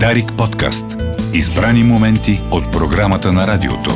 Дарик 0.00 0.32
подкаст. 0.38 0.84
Избрани 1.34 1.84
моменти 1.84 2.40
от 2.50 2.72
програмата 2.72 3.32
на 3.32 3.46
радиото. 3.46 3.90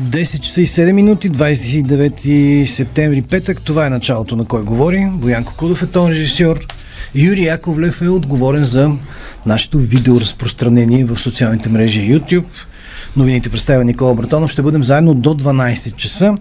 10 0.00 0.40
часа 0.40 0.62
и 0.62 0.66
7 0.66 0.92
минути, 0.92 1.30
29 1.30 2.64
септември, 2.64 3.22
петък. 3.22 3.62
Това 3.62 3.86
е 3.86 3.90
началото 3.90 4.36
на 4.36 4.44
Кой 4.44 4.62
говори. 4.62 5.06
Боянко 5.12 5.54
Кудов 5.56 5.82
е 5.82 5.86
тон 5.86 6.10
режисьор. 6.10 6.66
Юрий 7.14 7.44
Яковлев 7.44 8.02
е 8.02 8.08
отговорен 8.08 8.64
за 8.64 8.90
нашето 9.46 9.78
видеоразпространение 9.78 11.04
в 11.04 11.16
социалните 11.16 11.68
мрежи 11.68 12.00
YouTube. 12.00 12.66
Новините 13.16 13.50
представя 13.50 13.84
Никола 13.84 14.14
Братонов. 14.14 14.50
Ще 14.50 14.62
бъдем 14.62 14.84
заедно 14.84 15.14
до 15.14 15.34
12 15.34 15.96
часа. 15.96 16.34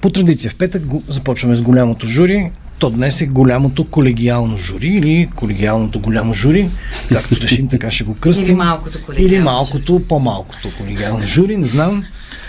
По 0.00 0.10
традиция 0.10 0.50
в 0.50 0.56
петък 0.56 0.82
започваме 1.08 1.54
с 1.54 1.62
голямото 1.62 2.06
жури. 2.06 2.50
То 2.78 2.90
днес 2.90 3.20
е 3.20 3.26
голямото 3.26 3.84
колегиално 3.84 4.56
жури 4.56 4.88
или 4.88 5.30
колегиалното 5.36 6.00
голямо 6.00 6.34
жури, 6.34 6.70
както 7.12 7.36
решим, 7.42 7.68
така 7.68 7.90
ще 7.90 8.04
го 8.04 8.14
кръстим. 8.14 8.46
Или 8.46 8.54
малкото 8.54 8.98
колегиално 9.06 9.34
Или 9.34 9.42
малкото, 9.42 10.02
по-малкото 10.08 10.68
колегиално 10.78 11.26
жури, 11.26 11.56
не 11.56 11.66
знам. 11.66 12.04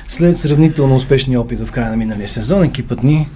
След 0.08 0.38
сравнително 0.38 0.96
успешния 0.96 1.42
опит 1.42 1.60
в 1.60 1.72
края 1.72 1.90
на 1.90 1.98
миналия 1.98 2.28
сезон, 2.28 2.64
екипът 2.64 3.04
ни 3.04 3.28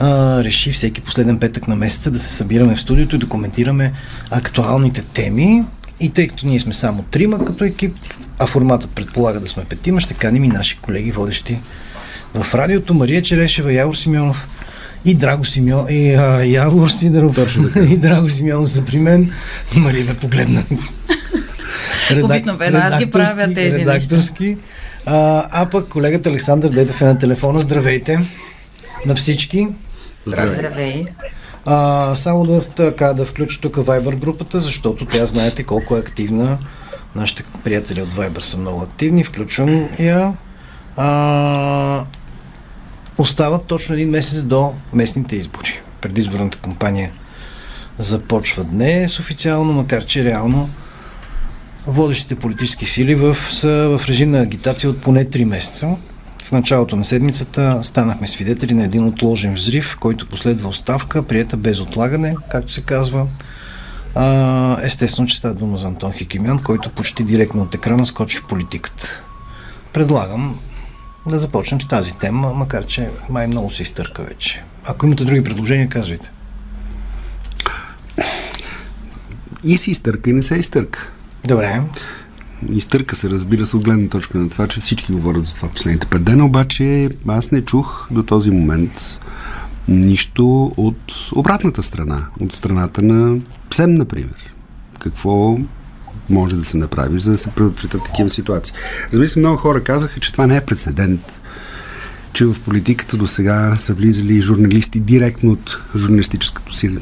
а, 0.00 0.44
реши 0.44 0.72
всеки 0.72 1.00
последен 1.00 1.38
петък 1.38 1.68
на 1.68 1.76
месеца 1.76 2.10
да 2.10 2.18
се 2.18 2.32
събираме 2.32 2.76
в 2.76 2.80
студиото 2.80 3.16
и 3.16 3.18
да 3.18 3.28
коментираме 3.28 3.92
актуалните 4.30 5.02
теми. 5.02 5.64
И 6.00 6.10
тъй 6.10 6.28
като 6.28 6.46
ние 6.46 6.60
сме 6.60 6.74
само 6.74 7.02
трима 7.02 7.44
като 7.44 7.64
екип, 7.64 7.96
а 8.38 8.46
форматът 8.46 8.90
предполага 8.90 9.40
да 9.40 9.48
сме 9.48 9.64
петима, 9.64 10.00
ще 10.00 10.14
каним 10.14 10.44
и 10.44 10.48
наши 10.48 10.78
колеги 10.78 11.12
водещи 11.12 11.60
в 12.34 12.54
радиото. 12.54 12.94
Мария 12.94 13.22
Черешева, 13.22 13.72
Явор 13.72 13.94
Симеонов 13.94 14.48
и 15.04 15.14
Драго 15.14 15.44
Симеон, 15.44 15.86
и 15.90 16.14
а, 16.14 16.44
Явор 16.44 16.88
Сидоров 16.88 17.36
и 17.76 17.96
Драго 17.96 18.28
Симеонов 18.28 18.70
са 18.70 18.84
при 18.84 18.98
мен. 18.98 19.32
Мария 19.76 20.04
ме 20.04 20.14
погледна. 20.14 20.64
Обикновено 22.22 22.78
аз 22.78 22.98
ги 22.98 23.10
правя 23.10 23.54
тези 23.54 23.78
редакторски. 23.78 24.56
А, 25.06 25.44
а 25.50 25.70
пък 25.70 25.88
колегата 25.88 26.28
Александър 26.28 26.70
Дедев 26.70 27.00
е 27.00 27.04
на 27.04 27.18
телефона. 27.18 27.60
Здравейте 27.60 28.20
на 29.06 29.14
всички. 29.14 29.68
Здравей. 30.26 30.48
Здравей. 30.48 31.06
А, 31.64 32.14
само 32.14 32.44
да, 32.44 32.60
така, 32.60 33.12
да 33.12 33.24
включа 33.24 33.60
тук 33.60 33.76
Viber 33.76 34.16
групата, 34.16 34.60
защото 34.60 35.06
тя 35.06 35.26
знаете 35.26 35.62
колко 35.62 35.96
е 35.96 36.00
активна. 36.00 36.58
Нашите 37.14 37.44
приятели 37.64 38.02
от 38.02 38.14
Viber 38.14 38.40
са 38.40 38.58
много 38.58 38.82
активни. 38.82 39.24
Включвам 39.24 39.88
я. 39.98 40.32
А, 40.96 42.04
остават 43.18 43.64
точно 43.64 43.94
един 43.94 44.10
месец 44.10 44.42
до 44.42 44.72
местните 44.92 45.36
избори. 45.36 45.80
Предизборната 46.00 46.58
кампания 46.58 47.12
започва 47.98 48.64
днес 48.64 49.20
официално, 49.20 49.72
макар 49.72 50.04
че 50.04 50.24
реално 50.24 50.70
водещите 51.86 52.34
политически 52.34 52.86
сили 52.86 53.14
в, 53.14 53.36
са 53.50 53.98
в 53.98 54.08
режим 54.08 54.30
на 54.30 54.40
агитация 54.40 54.90
от 54.90 55.00
поне 55.00 55.24
3 55.24 55.44
месеца. 55.44 55.96
В 56.44 56.52
началото 56.52 56.96
на 56.96 57.04
седмицата 57.04 57.78
станахме 57.82 58.26
свидетели 58.26 58.74
на 58.74 58.84
един 58.84 59.06
отложен 59.06 59.54
взрив, 59.54 59.96
който 60.00 60.28
последва 60.28 60.68
оставка, 60.68 61.22
приета 61.22 61.56
без 61.56 61.80
отлагане, 61.80 62.36
както 62.50 62.72
се 62.72 62.82
казва. 62.82 63.26
А, 64.14 64.78
естествено, 64.82 65.28
че 65.28 65.36
става 65.36 65.54
дума 65.54 65.78
за 65.78 65.86
Антон 65.86 66.12
Хикимян, 66.12 66.58
който 66.58 66.90
почти 66.90 67.24
директно 67.24 67.62
от 67.62 67.74
екрана 67.74 68.06
скочи 68.06 68.38
в 68.38 68.46
политиката. 68.46 69.22
Предлагам 69.92 70.58
да 71.28 71.38
започнем 71.38 71.80
с 71.80 71.88
тази 71.88 72.14
тема, 72.18 72.54
макар 72.54 72.86
че 72.86 73.10
май 73.30 73.46
много 73.46 73.70
се 73.70 73.82
изтърка 73.82 74.22
вече. 74.22 74.64
Ако 74.84 75.06
имате 75.06 75.24
други 75.24 75.44
предложения, 75.44 75.88
казвайте. 75.88 76.30
И 79.64 79.78
се 79.78 79.90
изтърка, 79.90 80.30
и 80.30 80.32
не 80.32 80.42
се 80.42 80.54
изтърка. 80.54 81.10
Добре. 81.44 81.82
Изтърка 82.72 83.16
се, 83.16 83.30
разбира 83.30 83.66
се, 83.66 83.76
от 83.76 83.84
гледна 83.84 84.08
точка 84.08 84.38
на 84.38 84.48
това, 84.48 84.66
че 84.66 84.80
всички 84.80 85.12
говорят 85.12 85.46
за 85.46 85.54
това 85.56 85.68
последните 85.68 86.06
пет 86.06 86.24
дена, 86.24 86.44
обаче 86.44 87.08
аз 87.28 87.50
не 87.50 87.60
чух 87.60 88.08
до 88.10 88.22
този 88.22 88.50
момент 88.50 89.20
нищо 89.88 90.72
от 90.76 91.12
обратната 91.34 91.82
страна, 91.82 92.26
от 92.40 92.52
страната 92.52 93.02
на 93.02 93.40
ПСЕМ, 93.70 93.94
например. 93.94 94.54
Какво 95.00 95.58
може 96.30 96.56
да 96.56 96.64
се 96.64 96.76
направи, 96.76 97.20
за 97.20 97.30
да 97.30 97.38
се 97.38 97.48
предотвратят 97.48 98.04
такива 98.04 98.30
ситуации. 98.30 98.74
Разбира 99.12 99.28
се, 99.28 99.38
много 99.38 99.56
хора 99.56 99.84
казаха, 99.84 100.20
че 100.20 100.32
това 100.32 100.46
не 100.46 100.56
е 100.56 100.60
прецедент, 100.60 101.20
че 102.32 102.44
в 102.44 102.56
политиката 102.64 103.16
до 103.16 103.26
сега 103.26 103.76
са 103.78 103.94
влизали 103.94 104.42
журналисти 104.42 105.00
директно 105.00 105.52
от 105.52 105.80
журналистическото 105.96 106.76
си 106.76 106.98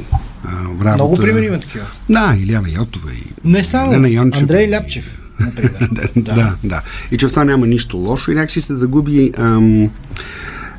работа. 0.84 0.94
Много 0.94 1.16
примери 1.16 1.46
има 1.46 1.60
такива. 1.60 1.84
Да, 2.10 2.36
Иляна 2.38 2.70
Йотова 2.70 3.12
и 3.12 3.24
Не 3.44 3.64
само, 3.64 3.92
Елена 3.92 4.08
Йончева, 4.08 4.42
Андрей 4.42 4.70
Ляпчев, 4.70 5.22
например. 5.40 5.88
да, 6.16 6.34
да, 6.34 6.56
да. 6.64 6.82
И 7.10 7.18
че 7.18 7.26
в 7.26 7.30
това 7.30 7.44
няма 7.44 7.66
нищо 7.66 7.96
лошо 7.96 8.30
и 8.30 8.34
някакси 8.34 8.60
се 8.60 8.74
загуби 8.74 9.32
ам, 9.38 9.90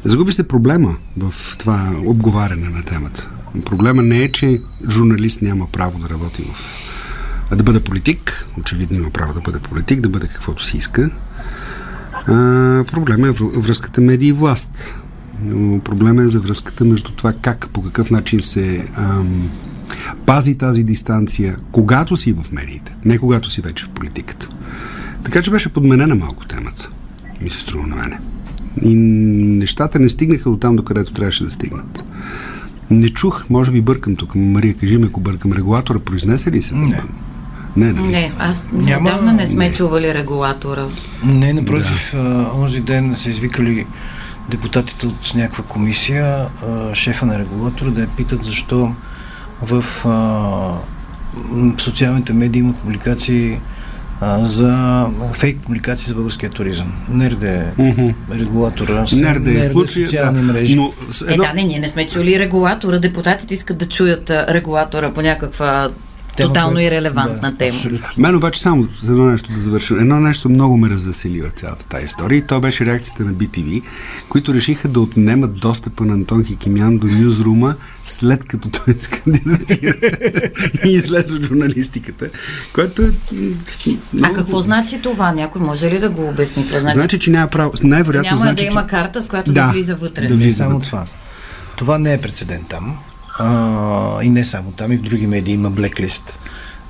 загуби 0.04 0.32
се 0.32 0.48
проблема 0.48 0.96
в 1.18 1.34
това 1.58 1.96
обговаряне 2.06 2.70
на 2.70 2.84
темата. 2.84 3.30
Проблема 3.66 4.02
не 4.02 4.24
е, 4.24 4.32
че 4.32 4.62
журналист 4.90 5.42
няма 5.42 5.68
право 5.72 6.00
да 6.00 6.10
работи 6.10 6.44
в 6.54 6.84
да 7.56 7.64
бъде 7.64 7.80
политик, 7.80 8.48
очевидно 8.60 8.98
има 8.98 9.10
право 9.10 9.34
да 9.34 9.42
бъде 9.42 9.60
политик, 9.60 10.02
да 10.02 10.10
бъде 10.10 10.28
каквото 10.28 10.64
си 10.64 10.78
иска. 10.78 11.10
А, 12.28 12.84
проблема 12.92 13.28
е 13.28 13.32
връзката 13.32 14.02
медии 14.02 14.30
и 14.30 14.34
власт. 14.34 14.98
Но 15.46 15.80
проблема 15.80 16.24
е 16.24 16.28
за 16.28 16.40
връзката 16.40 16.86
между 16.86 17.12
това 17.12 17.34
как, 17.34 17.70
по 17.74 17.82
какъв 17.82 18.12
начин 18.12 18.40
се 18.44 18.88
ам, 18.96 19.50
пази 20.26 20.56
тази 20.56 20.84
дистанция, 20.84 21.58
когато 21.72 22.18
си 22.18 22.34
в 22.34 22.52
медиите, 22.52 22.96
не 23.06 23.18
когато 23.18 23.50
си 23.50 23.62
вече 23.62 23.86
в 23.86 23.90
политиката. 23.90 24.50
Така 25.24 25.42
че 25.42 25.52
беше 25.52 25.74
подменена 25.74 26.16
малко 26.16 26.46
темата, 26.46 26.90
ми 27.42 27.50
се 27.50 27.62
струва 27.62 27.88
на 27.88 27.96
мене. 27.96 28.20
И 28.82 28.96
нещата 28.96 30.00
не 30.00 30.10
стигнаха 30.10 30.50
до 30.50 30.58
там, 30.58 30.76
до 30.76 30.84
където 30.84 31.14
трябваше 31.14 31.44
да 31.44 31.52
стигнат. 31.52 32.04
Не 32.90 33.10
чух, 33.10 33.50
може 33.50 33.72
би 33.72 33.82
бъркам 33.82 34.16
тук. 34.16 34.36
Мария, 34.36 34.74
кажи 34.74 34.98
ме, 34.98 35.06
ако 35.06 35.20
бъркам. 35.20 35.54
Регулатора 35.54 36.00
произнесе 36.00 36.52
ли 36.52 36.62
се? 36.62 36.76
Не. 36.76 37.02
Не, 37.78 37.94
нали? 37.94 38.08
Не, 38.08 38.34
аз 38.40 38.68
Няма... 38.72 39.10
отдавна 39.10 39.34
не 39.34 39.48
сме 39.48 39.68
не. 39.68 39.74
чували 39.74 40.14
регулатора. 40.14 40.86
Не, 41.24 41.54
напротив, 41.54 42.12
да. 42.16 42.52
онзи 42.56 42.82
ден 42.82 43.16
са 43.18 43.30
извикали 43.30 43.86
депутатите 44.50 45.08
от 45.08 45.36
някаква 45.36 45.64
комисия, 45.64 46.46
шефа 46.94 47.26
на 47.26 47.40
регулатора, 47.40 47.90
да 47.90 48.02
я 48.02 48.08
питат 48.08 48.44
защо 48.44 48.94
в 49.62 49.86
а, 50.06 51.80
социалните 51.80 52.34
медии 52.34 52.60
има 52.60 52.74
публикации 52.74 53.60
за 54.42 55.06
фейк 55.34 55.60
публикации 55.62 56.08
за 56.08 56.16
българския 56.16 56.50
туризъм. 56.50 56.94
Нерде 57.10 57.66
mm-hmm. 57.80 58.14
регулатора, 58.40 59.06
Нерде 59.14 59.52
е 59.52 59.64
социални 59.64 60.40
да, 60.40 60.54
мрежи. 60.54 60.76
Но, 60.76 60.94
едно... 61.22 61.44
Е, 61.44 61.48
да, 61.48 61.54
не, 61.54 61.64
ние 61.64 61.80
не 61.80 61.90
сме 61.90 62.08
чули 62.08 62.40
регулатора. 62.40 63.00
Депутатите 63.00 63.54
искат 63.54 63.78
да 63.78 63.86
чуят 63.90 64.30
регулатора 64.30 65.12
по 65.14 65.22
някаква 65.22 65.90
Тема, 66.38 66.54
Тотално 66.54 66.80
и 66.80 66.92
релевантна 66.92 67.52
да, 67.52 67.58
тема. 67.58 67.78
Абсолютно. 67.78 68.08
Мен 68.18 68.36
обаче 68.36 68.62
само 68.62 68.88
за 69.02 69.12
едно 69.12 69.26
нещо 69.26 69.52
да 69.52 69.60
завършим. 69.60 70.00
Едно 70.00 70.20
нещо 70.20 70.50
много 70.50 70.78
ме 70.78 70.90
развесели 70.90 71.42
в 71.42 71.52
цялата 71.52 71.86
тази 71.86 72.06
история 72.06 72.38
и 72.38 72.42
то 72.42 72.60
беше 72.60 72.86
реакцията 72.86 73.24
на 73.24 73.34
BTV, 73.34 73.82
които 74.30 74.54
решиха 74.54 74.88
да 74.88 75.00
отнемат 75.00 75.60
достъпа 75.60 76.06
на 76.06 76.14
Антон 76.14 76.46
Хикимян 76.46 76.98
до 76.98 77.08
нюзрума 77.08 77.76
след 78.06 78.44
като 78.44 78.70
той 78.70 78.94
се 79.00 79.10
кандидатира 79.10 79.96
и 80.86 80.90
излезе 80.90 81.36
от 81.36 81.46
журналистиката, 81.46 82.30
което 82.74 83.02
е... 83.02 83.12
Много... 84.14 84.34
А 84.34 84.34
какво 84.34 84.60
значи 84.60 85.02
това? 85.02 85.32
Някой 85.32 85.62
може 85.62 85.92
ли 85.92 86.00
да 86.00 86.10
го 86.10 86.28
обясни? 86.28 86.64
Какво 86.64 86.80
значи? 86.80 86.94
значи, 86.94 87.20
че 87.20 87.32
няма 87.32 87.48
право. 87.48 87.72
Най-вероятно 87.84 88.30
няма 88.30 88.42
значи, 88.42 88.56
да 88.56 88.64
има 88.64 88.88
карта, 88.88 89.22
с 89.22 89.28
която 89.28 89.52
да, 89.52 89.66
да 89.66 89.72
влиза 89.72 89.96
вътре. 89.96 90.28
Да 90.28 90.36
влиза 90.36 90.58
само 90.58 90.80
това. 90.80 91.06
Това 91.76 92.00
не 92.00 92.14
е 92.14 92.18
прецедент 92.18 92.68
там. 92.68 92.98
А, 93.40 94.24
и 94.24 94.30
не 94.30 94.44
само 94.44 94.72
там, 94.72 94.92
и 94.92 94.98
в 94.98 95.02
други 95.02 95.28
медии 95.28 95.54
има 95.54 95.70
блеклист 95.70 96.40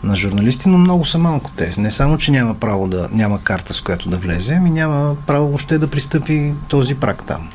на 0.03 0.15
журналисти, 0.15 0.69
но 0.69 0.77
много 0.77 1.05
са 1.05 1.17
малко 1.17 1.51
те. 1.57 1.73
Не 1.77 1.91
само, 1.91 2.17
че 2.17 2.31
няма 2.31 2.53
право 2.53 2.87
да 2.87 3.09
няма 3.11 3.39
карта, 3.43 3.73
с 3.73 3.81
която 3.81 4.09
да 4.09 4.17
влезе, 4.17 4.53
ами 4.53 4.69
няма 4.69 5.15
право 5.27 5.47
въобще 5.47 5.77
да 5.77 5.87
пристъпи 5.87 6.53
този 6.67 6.95
прак 6.95 7.25
там. 7.25 7.49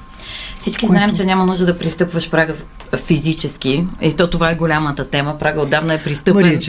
Всички 0.56 0.86
Което... 0.86 0.92
знаем, 0.92 1.14
че 1.14 1.24
няма 1.24 1.46
нужда 1.46 1.66
да 1.66 1.78
пристъпваш 1.78 2.30
прага 2.30 2.54
физически. 3.06 3.86
И 4.00 4.12
то 4.12 4.30
това 4.30 4.50
е 4.50 4.54
голямата 4.54 5.04
тема. 5.04 5.38
Прага 5.38 5.60
отдавна 5.60 5.94
е 5.94 6.02
пристъпен 6.02 6.60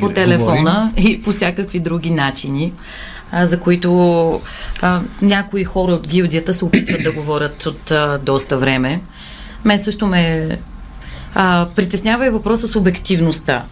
по 0.00 0.08
телефона 0.08 0.92
говори. 0.96 1.12
и 1.12 1.22
по 1.22 1.32
всякакви 1.32 1.80
други 1.80 2.10
начини, 2.10 2.72
а, 3.32 3.46
за 3.46 3.60
които 3.60 4.40
а, 4.82 5.00
някои 5.22 5.64
хора 5.64 5.92
от 5.92 6.08
гилдията 6.08 6.54
се 6.54 6.64
опитват 6.64 7.02
да 7.02 7.12
говорят 7.12 7.66
от 7.66 7.90
а, 7.90 8.18
доста 8.22 8.58
време. 8.58 9.02
Мен 9.64 9.80
също 9.80 10.06
ме 10.06 10.48
а, 11.40 11.68
притеснява 11.76 12.26
и 12.26 12.30
въпроса 12.30 12.68
с 12.68 12.76
обективността. 12.76 13.64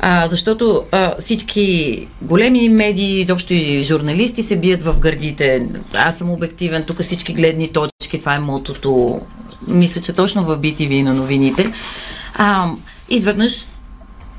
А, 0.00 0.26
защото 0.26 0.82
а, 0.92 1.14
всички 1.18 2.06
големи 2.22 2.68
медии, 2.68 3.20
изобщо 3.20 3.54
и 3.54 3.82
журналисти 3.82 4.42
се 4.42 4.56
бият 4.56 4.82
в 4.82 4.98
гърдите. 4.98 5.68
Аз 5.94 6.18
съм 6.18 6.30
обективен, 6.30 6.84
тук 6.84 7.02
всички 7.02 7.32
гледни 7.32 7.68
точки, 7.68 8.18
това 8.18 8.34
е 8.34 8.38
мотото. 8.38 9.20
Мисля, 9.68 10.00
че 10.00 10.12
точно 10.12 10.44
в 10.44 10.58
BTV 10.58 11.02
на 11.02 11.14
новините. 11.14 11.72
А, 12.34 12.70
изведнъж 13.08 13.66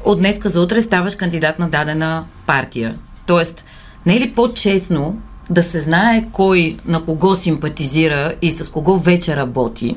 от 0.05 0.17
днеска 0.17 0.49
за 0.49 0.61
утре 0.61 0.81
ставаш 0.81 1.15
кандидат 1.15 1.59
на 1.59 1.69
дадена 1.69 2.25
партия. 2.45 2.95
Тоест, 3.27 3.63
не 4.05 4.15
е 4.15 4.19
ли 4.19 4.33
по-честно 4.33 5.17
да 5.49 5.63
се 5.63 5.79
знае 5.79 6.25
кой 6.31 6.77
на 6.85 7.05
кого 7.05 7.35
симпатизира 7.35 8.33
и 8.41 8.51
с 8.51 8.69
кого 8.69 8.99
вече 8.99 9.35
работи? 9.35 9.95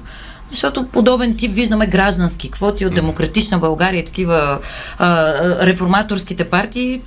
Защото 0.54 0.86
подобен 0.86 1.36
тип 1.36 1.54
виждаме 1.54 1.86
граждански 1.86 2.50
квоти 2.50 2.86
от 2.86 2.94
Демократична 2.94 3.58
България 3.58 4.00
и 4.00 4.04
такива 4.04 4.58
а, 4.98 5.34
реформаторските 5.66 6.44
партии. 6.44 7.00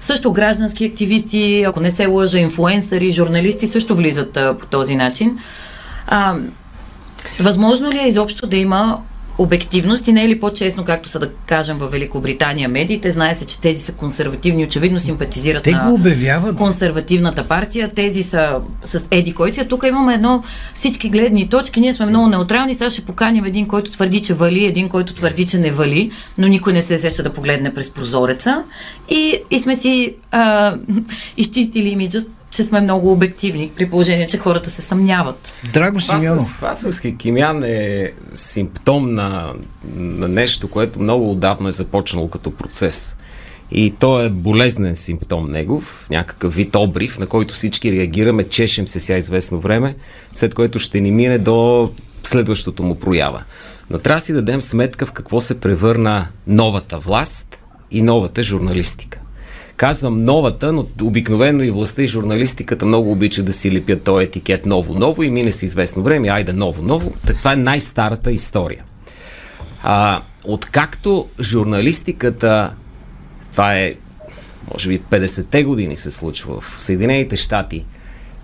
Също 0.00 0.32
граждански 0.32 0.84
активисти, 0.84 1.64
ако 1.68 1.80
не 1.80 1.90
се 1.90 2.06
лъжа, 2.06 2.38
инфуенсъри, 2.38 3.12
журналисти 3.12 3.66
също 3.66 3.94
влизат 3.94 4.36
а, 4.36 4.58
по 4.58 4.66
този 4.66 4.96
начин. 4.96 5.38
А, 6.06 6.34
възможно 7.40 7.90
ли 7.90 7.98
е 7.98 8.08
изобщо 8.08 8.46
да 8.46 8.56
има 8.56 8.98
обективност 9.40 10.08
и 10.08 10.12
не 10.12 10.24
е 10.24 10.28
ли 10.28 10.40
по-честно, 10.40 10.84
както 10.84 11.08
са 11.08 11.18
да 11.18 11.30
кажем 11.46 11.78
в 11.78 11.88
Великобритания 11.88 12.68
медиите, 12.68 13.10
знае 13.10 13.34
се, 13.34 13.46
че 13.46 13.60
тези 13.60 13.82
са 13.82 13.92
консервативни, 13.92 14.64
очевидно 14.64 15.00
симпатизират 15.00 15.62
Те 15.62 15.70
на 15.70 15.92
обявяват. 15.92 16.56
консервативната 16.56 17.48
партия, 17.48 17.88
тези 17.88 18.22
са 18.22 18.60
с 18.84 19.04
Еди 19.10 19.34
кой 19.34 19.50
си. 19.50 19.68
Тук 19.68 19.84
имаме 19.88 20.14
едно 20.14 20.42
всички 20.74 21.08
гледни 21.08 21.48
точки, 21.48 21.80
ние 21.80 21.94
сме 21.94 22.06
много 22.06 22.28
неутрални, 22.28 22.74
сега 22.74 22.90
ще 22.90 23.04
поканим 23.04 23.44
един, 23.44 23.68
който 23.68 23.90
твърди, 23.90 24.22
че 24.22 24.34
вали, 24.34 24.64
един, 24.64 24.88
който 24.88 25.14
твърди, 25.14 25.46
че 25.46 25.58
не 25.58 25.70
вали, 25.70 26.10
но 26.38 26.48
никой 26.48 26.72
не 26.72 26.82
се 26.82 26.98
сеща 26.98 27.22
да 27.22 27.32
погледне 27.32 27.74
през 27.74 27.90
прозореца 27.90 28.64
и, 29.08 29.38
и 29.50 29.58
сме 29.58 29.76
си 29.76 30.14
а, 30.30 30.76
изчистили 31.36 31.88
имиджа 31.88 32.20
че 32.50 32.64
сме 32.64 32.80
много 32.80 33.12
обективни, 33.12 33.70
при 33.76 33.90
положение, 33.90 34.28
че 34.28 34.38
хората 34.38 34.70
се 34.70 34.82
съмняват. 34.82 35.62
Драго 35.72 36.00
Симеонов. 36.00 36.56
Това, 36.56 36.74
с, 36.74 36.80
това 36.80 36.92
с 36.92 37.00
Хикимян 37.00 37.64
е 37.64 38.12
симптом 38.34 39.14
на, 39.14 39.52
на 39.94 40.28
нещо, 40.28 40.68
което 40.68 41.00
много 41.00 41.30
отдавна 41.30 41.68
е 41.68 41.72
започнало 41.72 42.28
като 42.28 42.50
процес. 42.50 43.16
И 43.72 43.94
то 44.00 44.20
е 44.20 44.28
болезнен 44.28 44.96
симптом 44.96 45.50
негов, 45.50 46.06
някакъв 46.10 46.54
вид 46.54 46.74
обрив, 46.74 47.18
на 47.18 47.26
който 47.26 47.54
всички 47.54 47.92
реагираме, 47.92 48.48
чешем 48.48 48.88
се 48.88 49.00
ся 49.00 49.16
известно 49.16 49.60
време, 49.60 49.96
след 50.32 50.54
което 50.54 50.78
ще 50.78 51.00
ни 51.00 51.10
мине 51.10 51.38
до 51.38 51.90
следващото 52.22 52.82
му 52.82 52.94
проява. 52.94 53.42
Но 53.90 53.98
трябва 53.98 54.20
да 54.20 54.24
си 54.24 54.32
дадем 54.32 54.62
сметка 54.62 55.06
в 55.06 55.12
какво 55.12 55.40
се 55.40 55.60
превърна 55.60 56.28
новата 56.46 56.98
власт 56.98 57.62
и 57.90 58.02
новата 58.02 58.42
журналистика. 58.42 59.19
Казвам 59.80 60.24
новата, 60.24 60.72
но 60.72 60.86
обикновено 61.02 61.62
и 61.62 61.70
властта 61.70 62.02
и 62.02 62.08
журналистиката 62.08 62.86
много 62.86 63.12
обичат 63.12 63.46
да 63.46 63.52
си 63.52 63.72
лепят 63.72 64.02
този 64.02 64.24
етикет 64.24 64.66
ново-ново 64.66 65.22
и 65.22 65.30
мине 65.30 65.52
си 65.52 65.64
известно 65.64 66.02
време, 66.02 66.28
айде 66.28 66.52
ново-ново. 66.52 67.12
Това 67.26 67.52
е 67.52 67.56
най-старата 67.56 68.32
история. 68.32 68.84
А, 69.82 70.22
откакто 70.44 71.28
журналистиката, 71.40 72.74
това 73.52 73.76
е, 73.76 73.94
може 74.72 74.88
би 74.88 75.00
50-те 75.10 75.64
години 75.64 75.96
се 75.96 76.10
случва 76.10 76.60
в 76.60 76.74
Съединените 76.78 77.36
щати, 77.36 77.84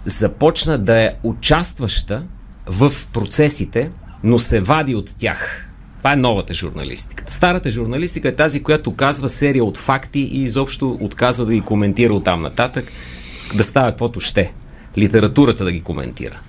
започна 0.04 0.78
да 0.78 1.00
е 1.02 1.14
участваща 1.22 2.22
в 2.66 2.92
процесите, 3.12 3.90
но 4.24 4.38
се 4.38 4.60
вади 4.60 4.94
от 4.94 5.14
тях. 5.18 5.65
Това 6.06 6.12
е 6.12 6.16
новата 6.16 6.54
журналистика. 6.54 7.24
Старата 7.26 7.70
журналистика 7.70 8.28
е 8.28 8.34
тази, 8.34 8.62
която 8.62 8.94
казва 8.94 9.28
серия 9.28 9.64
от 9.64 9.78
факти 9.78 10.20
и 10.20 10.42
изобщо 10.42 10.98
отказва 11.00 11.46
да 11.46 11.52
ги 11.52 11.60
коментира 11.60 12.14
от 12.14 12.24
там 12.24 12.42
нататък, 12.42 12.92
да 13.54 13.64
става 13.64 13.90
каквото 13.90 14.20
ще. 14.20 14.52
Литературата 14.98 15.64
да 15.64 15.72
ги 15.72 15.80
коментира. 15.80 16.40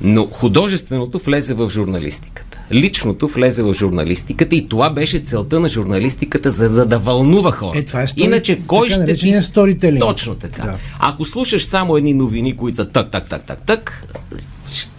Но 0.00 0.26
художественото 0.26 1.18
влезе 1.18 1.54
в 1.54 1.70
журналистиката. 1.70 2.58
Личното 2.72 3.28
влезе 3.28 3.62
в 3.62 3.74
журналистиката 3.74 4.56
и 4.56 4.68
това 4.68 4.90
беше 4.90 5.18
целта 5.18 5.60
на 5.60 5.68
журналистиката, 5.68 6.50
за, 6.50 6.68
за 6.68 6.86
да 6.86 6.98
вълнува 6.98 7.52
хора. 7.52 7.78
Е, 7.78 7.84
това 7.84 8.02
е 8.02 8.06
стори... 8.06 8.24
Иначе 8.26 8.60
кой 8.66 8.88
така, 8.88 9.02
ще 9.02 9.14
ти... 9.14 9.34
Сторителинг. 9.34 10.00
Точно 10.00 10.34
така. 10.34 10.62
Да. 10.62 10.76
Ако 10.98 11.24
слушаш 11.24 11.64
само 11.64 11.96
едни 11.96 12.14
новини, 12.14 12.56
които 12.56 12.76
са 12.76 12.86
так, 12.86 13.10
так, 13.10 13.28
так, 13.28 13.46
так, 13.46 13.66
так, 13.66 14.06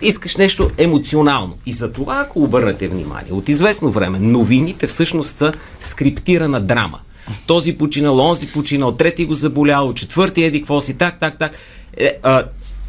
искаш 0.01 0.35
нещо 0.35 0.71
емоционално. 0.77 1.57
И 1.65 1.71
за 1.71 1.91
това, 1.91 2.23
ако 2.27 2.43
обърнете 2.43 2.87
внимание, 2.87 3.31
от 3.31 3.49
известно 3.49 3.91
време 3.91 4.19
новините 4.19 4.87
всъщност 4.87 5.37
са 5.37 5.53
скриптирана 5.81 6.61
драма. 6.61 6.99
Този 7.47 7.77
починал, 7.77 8.19
онзи 8.19 8.47
починал, 8.47 8.91
трети 8.91 9.25
го 9.25 9.33
заболял, 9.33 9.93
четвърти 9.93 10.43
еди 10.43 10.59
какво 10.59 10.81
си, 10.81 10.97
так, 10.97 11.19
так, 11.19 11.39
так. 11.39 11.51
Е, 11.97 12.17
а, 12.23 12.43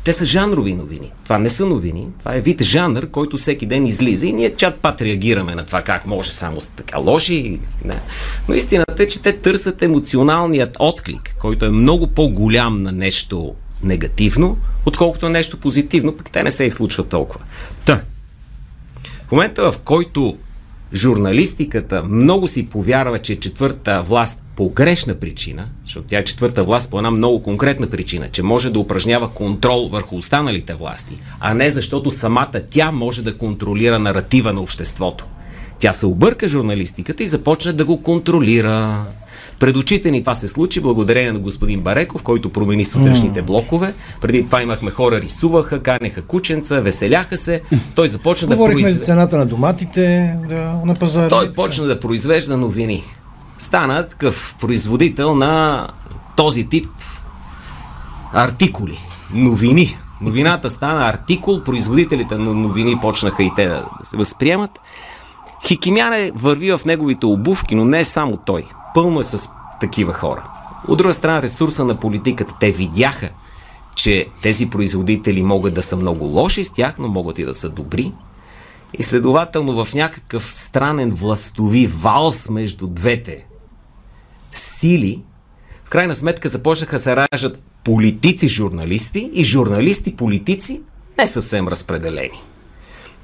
те 0.06 0.12
са 0.12 0.24
жанрови 0.24 0.74
новини. 0.74 1.12
Това 1.24 1.38
не 1.38 1.48
са 1.48 1.66
новини. 1.66 2.08
Това 2.18 2.34
е 2.34 2.40
вид 2.40 2.62
жанр, 2.62 3.06
който 3.10 3.36
всеки 3.36 3.66
ден 3.66 3.86
излиза 3.86 4.26
и 4.26 4.32
ние 4.32 4.56
чат 4.56 4.80
пат 4.80 5.02
реагираме 5.02 5.54
на 5.54 5.66
това 5.66 5.82
как 5.82 6.06
може 6.06 6.30
само 6.30 6.60
с 6.60 6.66
така 6.66 6.98
лоши. 6.98 7.60
Не. 7.84 8.00
Но 8.48 8.54
истината 8.54 9.02
е, 9.02 9.08
че 9.08 9.22
те 9.22 9.32
търсят 9.32 9.82
емоционалният 9.82 10.76
отклик, 10.78 11.36
който 11.38 11.66
е 11.66 11.70
много 11.70 12.06
по-голям 12.06 12.82
на 12.82 12.92
нещо 12.92 13.54
негативно, 13.82 14.58
отколкото 14.86 15.28
нещо 15.28 15.60
позитивно, 15.60 16.16
пък 16.16 16.30
те 16.30 16.42
не 16.42 16.50
се 16.50 16.64
излучват 16.64 17.08
толкова. 17.08 17.44
Та, 17.84 18.00
в 19.28 19.32
момента 19.32 19.72
в 19.72 19.78
който 19.78 20.38
журналистиката 20.94 22.02
много 22.04 22.48
си 22.48 22.66
повярва, 22.66 23.18
че 23.18 23.40
четвърта 23.40 24.02
власт 24.02 24.42
по 24.56 24.68
грешна 24.68 25.14
причина, 25.14 25.68
защото 25.84 26.06
тя 26.06 26.18
е 26.18 26.24
четвърта 26.24 26.64
власт 26.64 26.90
по 26.90 26.98
една 26.98 27.10
много 27.10 27.42
конкретна 27.42 27.86
причина, 27.86 28.28
че 28.32 28.42
може 28.42 28.70
да 28.70 28.78
упражнява 28.78 29.30
контрол 29.30 29.88
върху 29.88 30.16
останалите 30.16 30.74
власти, 30.74 31.18
а 31.40 31.54
не 31.54 31.70
защото 31.70 32.10
самата 32.10 32.60
тя 32.70 32.92
може 32.92 33.22
да 33.22 33.38
контролира 33.38 33.98
наратива 33.98 34.52
на 34.52 34.60
обществото. 34.60 35.26
Тя 35.78 35.92
се 35.92 36.06
обърка 36.06 36.48
журналистиката 36.48 37.22
и 37.22 37.26
започна 37.26 37.72
да 37.72 37.84
го 37.84 38.02
контролира. 38.02 39.04
Пред 39.58 39.76
очите 39.76 40.10
ни 40.10 40.20
това 40.20 40.34
се 40.34 40.48
случи 40.48 40.80
благодарение 40.80 41.32
на 41.32 41.38
господин 41.38 41.80
Бареков, 41.80 42.22
който 42.22 42.50
промени 42.50 42.84
сутрешните 42.84 43.42
блокове. 43.42 43.94
Преди 44.20 44.46
това 44.46 44.62
имахме 44.62 44.90
хора, 44.90 45.20
рисуваха, 45.20 45.82
канеха 45.82 46.22
кученца, 46.22 46.80
веселяха 46.80 47.38
се. 47.38 47.60
Той 47.94 48.08
започна 48.08 48.48
да 48.48 48.56
произвежда... 48.56 48.92
за 48.92 49.04
цената 49.04 49.38
на 49.38 49.46
доматите 49.46 50.36
да, 50.48 50.80
на 50.84 50.94
пазара. 50.94 51.28
Той 51.28 51.52
почна 51.52 51.84
да 51.84 52.00
произвежда 52.00 52.56
новини. 52.56 53.04
Стана 53.58 54.08
такъв 54.08 54.56
производител 54.60 55.34
на 55.34 55.86
този 56.36 56.68
тип 56.68 56.88
артикули, 58.32 58.98
новини. 59.34 59.98
Новината 60.20 60.70
стана 60.70 61.08
артикул, 61.08 61.62
производителите 61.62 62.38
на 62.38 62.54
новини 62.54 62.98
почнаха 63.00 63.42
и 63.42 63.50
те 63.56 63.66
да 63.66 63.84
се 64.02 64.16
възприемат. 64.16 64.70
Хикимяне 65.66 66.32
върви 66.34 66.72
в 66.72 66.80
неговите 66.86 67.26
обувки, 67.26 67.74
но 67.74 67.84
не 67.84 68.00
е 68.00 68.04
само 68.04 68.36
той. 68.36 68.64
Пълно 68.96 69.20
е 69.20 69.24
с 69.24 69.50
такива 69.80 70.12
хора. 70.12 70.50
От 70.88 70.98
друга 70.98 71.14
страна, 71.14 71.42
ресурса 71.42 71.84
на 71.84 72.00
политиката. 72.00 72.54
Те 72.60 72.70
видяха, 72.70 73.28
че 73.94 74.26
тези 74.42 74.70
производители 74.70 75.42
могат 75.42 75.74
да 75.74 75.82
са 75.82 75.96
много 75.96 76.24
лоши 76.24 76.64
с 76.64 76.72
тях, 76.72 76.98
но 76.98 77.08
могат 77.08 77.38
и 77.38 77.44
да 77.44 77.54
са 77.54 77.68
добри. 77.68 78.12
И 78.98 79.02
следователно 79.02 79.84
в 79.84 79.94
някакъв 79.94 80.52
странен 80.52 81.10
властови 81.10 81.86
валс 81.86 82.48
между 82.48 82.86
двете 82.86 83.44
сили, 84.52 85.22
в 85.84 85.90
крайна 85.90 86.14
сметка 86.14 86.48
започнаха 86.48 86.98
се 86.98 87.16
раждат 87.16 87.62
политици-журналисти 87.84 89.30
и 89.32 89.44
журналисти-политици 89.44 90.82
не 91.18 91.26
съвсем 91.26 91.68
разпределени. 91.68 92.42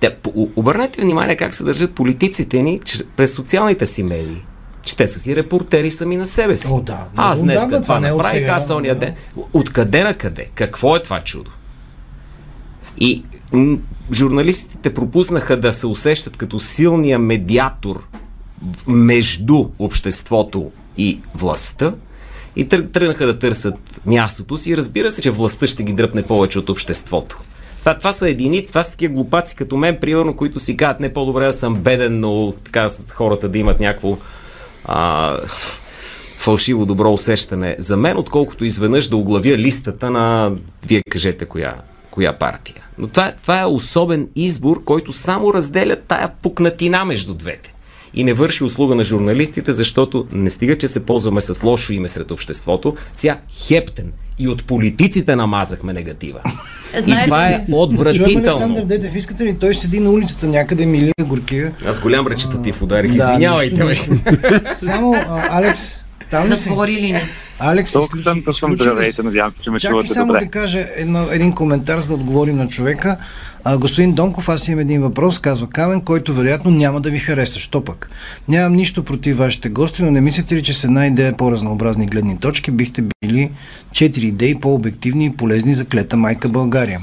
Те, 0.01 0.17
обърнете 0.57 1.03
внимание 1.03 1.37
как 1.37 1.55
се 1.55 1.65
държат 1.65 1.95
политиците 1.95 2.63
ни 2.63 2.81
през 3.17 3.35
социалните 3.35 3.87
си 3.87 4.03
медии 4.03 4.43
че 4.83 4.97
те 4.97 5.07
са 5.07 5.21
си 5.21 5.37
репортери 5.37 5.91
сами 5.91 6.17
на 6.17 6.27
себе 6.27 6.57
си. 6.57 6.69
О, 6.73 6.81
да. 6.81 7.05
Аз 7.17 7.43
днес 7.43 7.63
това, 7.63 7.81
това 7.81 8.01
направих, 8.01 8.49
аз 8.49 8.71
ония 8.71 8.95
ден. 8.95 9.15
Откъде 9.53 10.05
на 10.05 10.15
къде? 10.15 10.47
Какво 10.55 10.97
е 10.97 11.03
това 11.03 11.21
чудо? 11.21 11.51
И 12.99 13.25
м- 13.53 13.79
журналистите 14.13 14.95
пропуснаха 14.95 15.61
да 15.61 15.73
се 15.73 15.87
усещат 15.87 16.37
като 16.37 16.59
силния 16.59 17.19
медиатор 17.19 18.07
между 18.87 19.65
обществото 19.79 20.71
и 20.97 21.21
властта 21.35 21.95
и 22.57 22.69
тръгнаха 22.69 23.27
да 23.27 23.39
търсят 23.39 23.75
мястото 24.07 24.59
си. 24.59 24.77
Разбира 24.77 25.11
се, 25.11 25.23
че 25.23 25.31
властта 25.31 25.67
ще 25.67 25.83
ги 25.83 25.93
дръпне 25.93 26.23
повече 26.23 26.59
от 26.59 26.69
обществото. 26.69 27.41
Това, 27.79 27.99
това 27.99 28.13
са 28.13 28.29
единици, 28.29 28.67
това 28.67 28.83
са 28.83 28.91
такива 28.91 29.15
глупаци 29.15 29.57
като 29.57 29.77
мен, 29.77 29.99
примерно, 30.01 30.37
които 30.37 30.59
си 30.59 30.77
казват 30.77 31.01
не 31.01 31.13
по-добре 31.13 31.47
да 31.47 31.53
съм 31.53 31.75
беден, 31.75 32.21
но 32.21 32.53
така 32.65 32.87
хората 33.15 33.49
да 33.49 33.59
имат 33.59 33.81
някакво 33.81 34.17
а, 34.85 35.37
фалшиво 36.37 36.87
добро 36.87 37.13
усещане 37.13 37.77
за 37.79 37.97
мен, 37.97 38.17
отколкото 38.17 38.65
изведнъж 38.65 39.09
да 39.09 39.17
оглавя 39.17 39.59
листата 39.59 40.11
на 40.11 40.53
вие 40.87 41.03
кажете 41.11 41.45
коя, 41.45 41.75
коя 42.11 42.33
партия. 42.33 42.85
Но 42.99 43.09
това, 43.09 43.33
това 43.43 43.61
е 43.61 43.67
особен 43.67 44.29
избор, 44.37 44.85
който 44.85 45.13
само 45.13 45.55
разделя 45.55 45.97
тая 45.97 46.29
пукнатина 46.43 47.05
между 47.05 47.35
двете. 47.35 47.75
И 48.15 48.25
не 48.25 48.33
върши 48.33 48.65
услуга 48.65 48.95
на 48.95 49.05
журналистите, 49.05 49.73
защото 49.73 50.27
не 50.33 50.51
стига, 50.51 50.79
че 50.79 50.89
се 50.89 51.07
ползваме 51.07 51.41
с 51.41 51.63
лошо 51.63 51.93
име 51.93 52.09
сред 52.09 52.31
обществото, 52.31 52.97
сега 53.15 53.39
хептен 53.53 54.13
и 54.39 54.49
от 54.49 54.65
политиците 54.65 55.37
намазахме 55.37 55.93
негатива. 55.93 56.41
Знаете, 56.99 57.23
и 57.23 57.25
това 57.25 57.49
е 57.49 57.65
отвратително. 57.73 58.31
Чуваме 58.31 58.49
Александър 58.49 58.85
Детев, 58.85 59.15
искате 59.15 59.45
ли? 59.45 59.57
Той 59.59 59.75
седи 59.75 60.01
на 60.01 60.11
улицата 60.11 60.49
някъде, 60.49 60.87
Милия 60.87 61.15
Горкия. 61.21 61.73
Аз 61.87 62.01
голям 62.01 62.27
речитатив 62.27 62.83
ударих, 62.83 63.13
да, 63.13 63.17
извинявайте 63.17 63.85
ме. 63.85 63.95
Само, 64.75 65.15
а, 65.15 65.59
Алекс, 65.59 66.02
там 66.33 66.47
Затвори 66.47 66.93
ли 66.93 67.13
не? 67.13 67.23
Алекс, 67.59 67.93
съм, 67.93 68.03
тук 68.11 68.55
съм, 68.55 68.75
здравейте, 68.75 69.23
надявам 69.23 69.53
се, 69.53 69.63
че 69.63 69.71
ме 69.71 69.81
Чакай 69.81 70.07
само 70.07 70.27
добре. 70.27 70.45
да 70.45 70.51
кажа 70.51 70.87
едно, 70.97 71.27
един 71.31 71.53
коментар, 71.53 71.99
за 71.99 72.09
да 72.09 72.15
отговорим 72.15 72.57
на 72.57 72.69
човека. 72.69 73.17
А, 73.65 73.79
господин 73.79 74.13
Донков, 74.13 74.49
аз 74.49 74.69
имам 74.69 74.81
един 74.81 75.03
въпрос, 75.03 75.39
казва 75.39 75.67
Камен, 75.71 76.01
който 76.01 76.35
вероятно 76.35 76.71
няма 76.71 77.01
да 77.01 77.11
ви 77.11 77.19
хареса. 77.19 77.59
Що 77.59 77.85
пък? 77.85 78.11
Нямам 78.49 78.73
нищо 78.73 79.05
против 79.05 79.39
вашите 79.39 79.69
гости, 79.69 80.03
но 80.03 80.11
не 80.11 80.21
мислите 80.21 80.55
ли, 80.55 80.63
че 80.63 80.75
с 80.75 80.85
една 80.85 81.07
идея 81.07 81.37
по-разнообразни 81.37 82.07
гледни 82.07 82.39
точки 82.39 82.71
бихте 82.71 83.03
били 83.03 83.51
четири 83.93 84.27
идеи 84.27 84.55
по-обективни 84.55 85.25
и 85.25 85.37
полезни 85.37 85.75
за 85.75 85.85
клета 85.85 86.17
майка 86.17 86.49
България? 86.49 87.01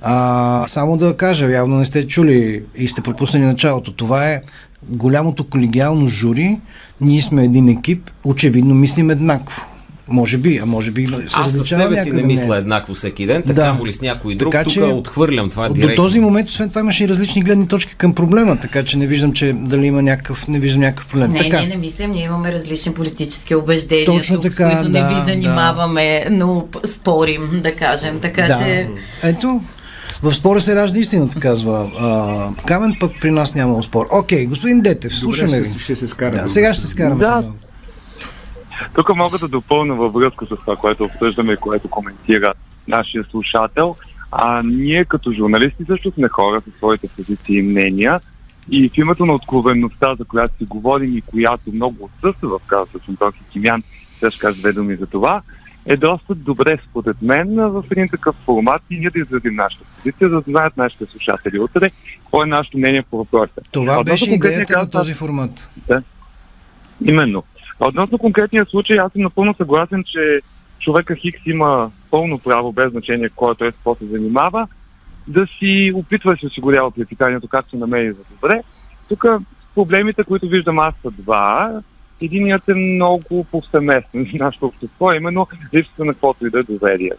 А, 0.00 0.64
само 0.68 0.96
да 0.96 1.16
кажа, 1.16 1.50
явно 1.50 1.76
не 1.76 1.84
сте 1.84 2.08
чули 2.08 2.62
и 2.76 2.88
сте 2.88 3.00
пропуснали 3.00 3.44
началото. 3.44 3.92
Това 3.92 4.30
е 4.30 4.42
голямото 4.88 5.44
колегиално 5.44 6.08
жури. 6.08 6.58
Ние 7.00 7.22
сме 7.22 7.44
един 7.44 7.68
екип, 7.68 8.10
очевидно 8.24 8.74
мислим 8.74 9.10
еднакво. 9.10 9.66
Може 10.08 10.38
би, 10.38 10.58
а 10.62 10.66
може 10.66 10.90
би 10.90 11.06
се 11.06 11.12
Аз 11.34 11.52
със 11.52 11.68
себе 11.68 11.96
си 11.96 12.12
не 12.12 12.22
мисля 12.22 12.46
не. 12.46 12.56
еднакво 12.56 12.94
всеки 12.94 13.26
ден, 13.26 13.42
така 13.42 13.76
да. 13.78 13.84
ли 13.86 13.92
с 13.92 14.02
някой 14.02 14.34
друг, 14.34 14.52
така, 14.52 14.70
че, 14.70 14.80
тук 14.80 14.94
отхвърлям 14.94 15.50
това 15.50 15.68
директно. 15.68 15.96
До 15.96 16.02
този 16.02 16.20
момент, 16.20 16.48
освен 16.48 16.68
това, 16.68 16.80
имаше 16.80 17.04
и 17.04 17.08
различни 17.08 17.42
гледни 17.42 17.68
точки 17.68 17.94
към 17.94 18.14
проблема, 18.14 18.56
така 18.56 18.84
че 18.84 18.98
не 18.98 19.06
виждам, 19.06 19.32
че 19.32 19.52
дали 19.52 19.86
има 19.86 20.02
някакъв, 20.02 20.48
не 20.48 20.58
виждам 20.58 20.80
някакъв 20.80 21.06
проблем. 21.06 21.30
Не, 21.30 21.38
така. 21.38 21.58
ние 21.58 21.68
не 21.68 21.76
мислим, 21.76 22.10
ние 22.10 22.24
имаме 22.24 22.52
различни 22.52 22.94
политически 22.94 23.54
убеждения, 23.54 24.06
Точно 24.06 24.40
тук, 24.40 24.42
така, 24.42 24.70
с 24.70 24.74
които 24.74 24.92
да, 24.92 25.02
не 25.02 25.14
ви 25.14 25.20
занимаваме, 25.20 26.24
да. 26.28 26.36
но 26.36 26.66
спорим, 26.84 27.60
да 27.62 27.72
кажем, 27.72 28.18
така 28.20 28.42
да. 28.42 28.54
че... 28.54 28.88
Ето, 29.22 29.60
в 30.22 30.34
спора 30.34 30.60
се 30.60 30.76
ражда 30.76 30.98
истината, 30.98 31.40
казва 31.40 31.90
а, 31.98 32.62
Камен, 32.66 32.96
пък 33.00 33.12
при 33.20 33.30
нас 33.30 33.54
няма 33.54 33.82
спор. 33.82 34.06
Окей, 34.12 34.46
господин 34.46 34.80
Детев, 34.80 35.14
слушаме 35.14 35.60
ви. 35.60 35.78
Ще 35.78 35.96
се 35.96 36.08
скараме. 36.08 36.42
Да, 36.42 36.48
сега 36.48 36.74
ще 36.74 36.80
се 36.80 36.88
скараме. 36.88 37.24
Да. 37.24 37.44
Тук 38.94 39.16
мога 39.16 39.38
да 39.38 39.48
допълня 39.48 39.94
във 39.94 40.12
връзка 40.12 40.46
с 40.46 40.48
това, 40.48 40.76
което 40.76 41.04
обсъждаме 41.04 41.52
и 41.52 41.56
което 41.56 41.88
коментира 41.88 42.52
нашия 42.88 43.24
слушател. 43.30 43.96
А 44.32 44.62
ние 44.62 45.04
като 45.04 45.32
журналисти 45.32 45.84
също 45.86 46.12
сме 46.12 46.28
хора 46.28 46.62
със 46.64 46.74
своите 46.74 47.08
позиции 47.08 47.58
и 47.58 47.62
мнения. 47.62 48.20
И 48.70 48.88
в 48.88 48.98
името 48.98 49.26
на 49.26 49.32
откровенността, 49.32 50.14
за 50.14 50.24
която 50.24 50.56
си 50.56 50.64
говорим 50.64 51.16
и 51.16 51.20
която 51.20 51.72
много 51.72 51.96
отсъства 52.04 52.48
в 52.48 52.62
казуса 52.66 52.98
с 53.04 53.08
Антон 53.08 53.32
Кимян, 53.52 53.82
ще 54.16 54.38
кажа 54.38 54.60
две 54.60 54.72
думи 54.72 54.96
за 54.96 55.06
това, 55.06 55.42
е 55.86 55.96
доста 55.96 56.34
добре, 56.34 56.78
според 56.90 57.22
мен, 57.22 57.54
в 57.54 57.84
един 57.90 58.08
такъв 58.08 58.36
формат 58.44 58.82
и 58.90 58.98
ние 58.98 59.10
да 59.10 59.18
изразим 59.18 59.54
нашата 59.54 59.84
позиция, 59.96 60.28
за 60.28 60.34
да 60.34 60.50
знаят 60.50 60.76
нашите 60.76 61.06
слушатели 61.06 61.58
утре 61.58 61.90
какво 62.18 62.42
е 62.42 62.46
нашето 62.46 62.78
мнение 62.78 63.02
по 63.02 63.18
въпроса. 63.18 63.60
Това 63.72 64.00
Относно 64.00 64.04
беше 64.04 64.30
идеята 64.30 64.74
каза, 64.74 64.84
на 64.84 64.90
този 64.90 65.14
формат. 65.14 65.68
Да. 65.88 66.02
Именно. 67.04 67.44
Относно 67.80 68.18
конкретния 68.18 68.66
случай, 68.66 68.98
аз 68.98 69.12
съм 69.12 69.22
напълно 69.22 69.54
съгласен, 69.54 70.04
че 70.04 70.40
човека 70.80 71.14
Хикс 71.14 71.40
има 71.46 71.90
пълно 72.10 72.38
право, 72.38 72.72
без 72.72 72.90
значение 72.90 73.28
кой 73.28 73.54
той 73.54 73.68
е, 73.68 73.72
какво 73.72 73.94
се 73.94 74.06
занимава, 74.06 74.68
да 75.26 75.46
си 75.46 75.92
опитва 75.94 76.32
да 76.32 76.40
се 76.40 76.46
осигурява 76.46 76.90
препитанието 76.90 77.48
както 77.48 77.76
намери 77.76 78.12
за 78.12 78.22
добре. 78.34 78.62
Тук 79.08 79.26
проблемите, 79.74 80.24
които 80.24 80.48
виждам 80.48 80.78
аз 80.78 80.94
са 81.02 81.10
два. 81.10 81.80
Единият 82.20 82.68
е 82.68 82.74
много 82.74 83.44
повсеместен 83.44 84.26
в 84.26 84.38
нашето 84.38 84.66
общество, 84.66 85.12
именно 85.12 85.46
липсата 85.74 86.04
на 86.04 86.12
каквото 86.12 86.46
и 86.46 86.50
да 86.50 86.58
е 86.58 86.62
доверие. 86.62 87.12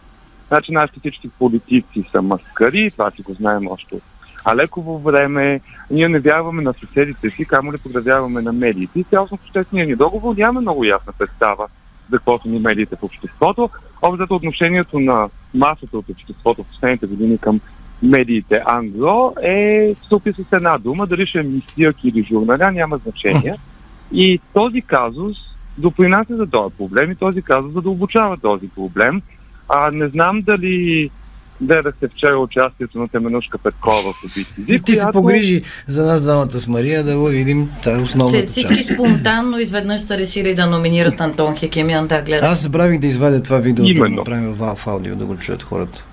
Значи 0.48 0.72
нашите 0.72 1.00
всички 1.00 1.28
политици 1.28 2.04
са 2.12 2.22
маскари, 2.22 2.90
това 2.90 3.10
си 3.10 3.22
го 3.22 3.34
знаем 3.34 3.68
още 3.68 3.94
от 3.94 4.02
а 4.44 4.56
леко 4.56 4.98
време 4.98 5.60
ние 5.90 6.08
не 6.08 6.18
вярваме 6.18 6.62
на 6.62 6.74
съседите 6.80 7.30
си, 7.30 7.44
камо 7.44 7.72
ли 7.72 7.78
подразяваме 7.78 8.42
на 8.42 8.52
медиите. 8.52 9.00
И 9.00 9.04
цялостно 9.04 9.38
обществения 9.42 9.86
ни 9.86 9.96
договор 9.96 10.36
няма 10.36 10.60
много 10.60 10.84
ясна 10.84 11.12
представа 11.18 11.66
за 12.10 12.16
какво 12.16 12.38
са 12.38 12.48
ни 12.48 12.58
медиите 12.58 12.96
в 12.96 13.02
обществото. 13.02 13.70
Обзато 14.02 14.34
отношението 14.34 15.00
на 15.00 15.28
масата 15.54 15.98
от 15.98 16.08
обществото 16.08 16.62
в 16.62 16.66
последните 16.66 17.06
години 17.06 17.38
към 17.38 17.60
медиите 18.02 18.62
англо 18.66 19.34
е 19.42 19.94
се 20.08 20.14
описва 20.14 20.44
с 20.50 20.52
една 20.52 20.78
дума, 20.78 21.06
дали 21.06 21.26
ще 21.26 21.38
е 21.38 21.42
мистияк 21.42 22.04
или 22.04 22.22
журналя, 22.22 22.72
няма 22.72 22.96
значение. 22.96 23.54
И 24.12 24.40
този 24.54 24.82
казус 24.82 25.36
допринася 25.78 26.36
за 26.36 26.46
този 26.46 26.74
проблем 26.76 27.10
и 27.10 27.16
този 27.16 27.42
казус 27.42 27.72
задълбочава 27.72 28.36
този 28.36 28.68
проблем. 28.68 29.22
А, 29.68 29.90
не 29.90 30.08
знам 30.08 30.42
дали 30.42 31.10
гледахте 31.60 32.08
вчера 32.08 32.36
участието 32.36 32.98
на 32.98 33.08
Теменушка 33.08 33.58
Петкова 33.58 34.12
в 34.12 34.24
убийци. 34.24 34.82
Ти 34.84 34.94
се 34.94 35.06
погрижи 35.12 35.62
за 35.86 36.06
нас 36.06 36.22
двамата 36.22 36.50
с 36.50 36.68
Мария 36.68 37.04
да 37.04 37.18
го 37.18 37.24
видим 37.24 37.68
тази 37.84 38.02
основната 38.02 38.40
Че 38.40 38.46
всички 38.46 38.76
част. 38.76 38.92
спонтанно 38.94 39.58
изведнъж 39.58 40.00
са 40.00 40.18
решили 40.18 40.54
да 40.54 40.66
номинират 40.66 41.20
Антон 41.20 41.56
Хекемян 41.56 42.06
да 42.06 42.22
гледат. 42.22 42.44
Аз 42.44 42.62
забравих 42.62 42.98
да 42.98 43.06
извадя 43.06 43.42
това 43.42 43.58
видео, 43.58 43.84
Именно. 43.84 44.04
да 44.04 44.10
го 44.10 44.16
направим 44.16 44.52
в, 44.52 44.76
в 44.76 44.86
аудио, 44.86 45.16
да 45.16 45.26
го 45.26 45.36
чуят 45.36 45.62
хората. 45.62 46.04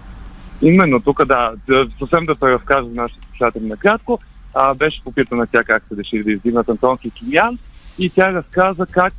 Именно, 0.61 0.99
тук 1.01 1.25
да, 1.25 1.51
да 1.67 1.87
съвсем 1.99 2.25
да 2.25 2.35
разкажа 2.41 2.89
за 2.89 2.95
нашите 2.95 3.27
слушатели 3.29 3.65
накратко. 3.65 4.19
А, 4.53 4.73
беше 4.73 5.01
попитана 5.03 5.47
тя 5.51 5.63
как 5.63 5.83
се 5.89 5.97
решили 5.97 6.23
да 6.23 6.31
издигнат 6.31 6.69
Антон 6.69 6.97
Хекемян 6.97 7.57
и 7.99 8.09
тя 8.09 8.33
разказа 8.33 8.85
как 8.85 9.13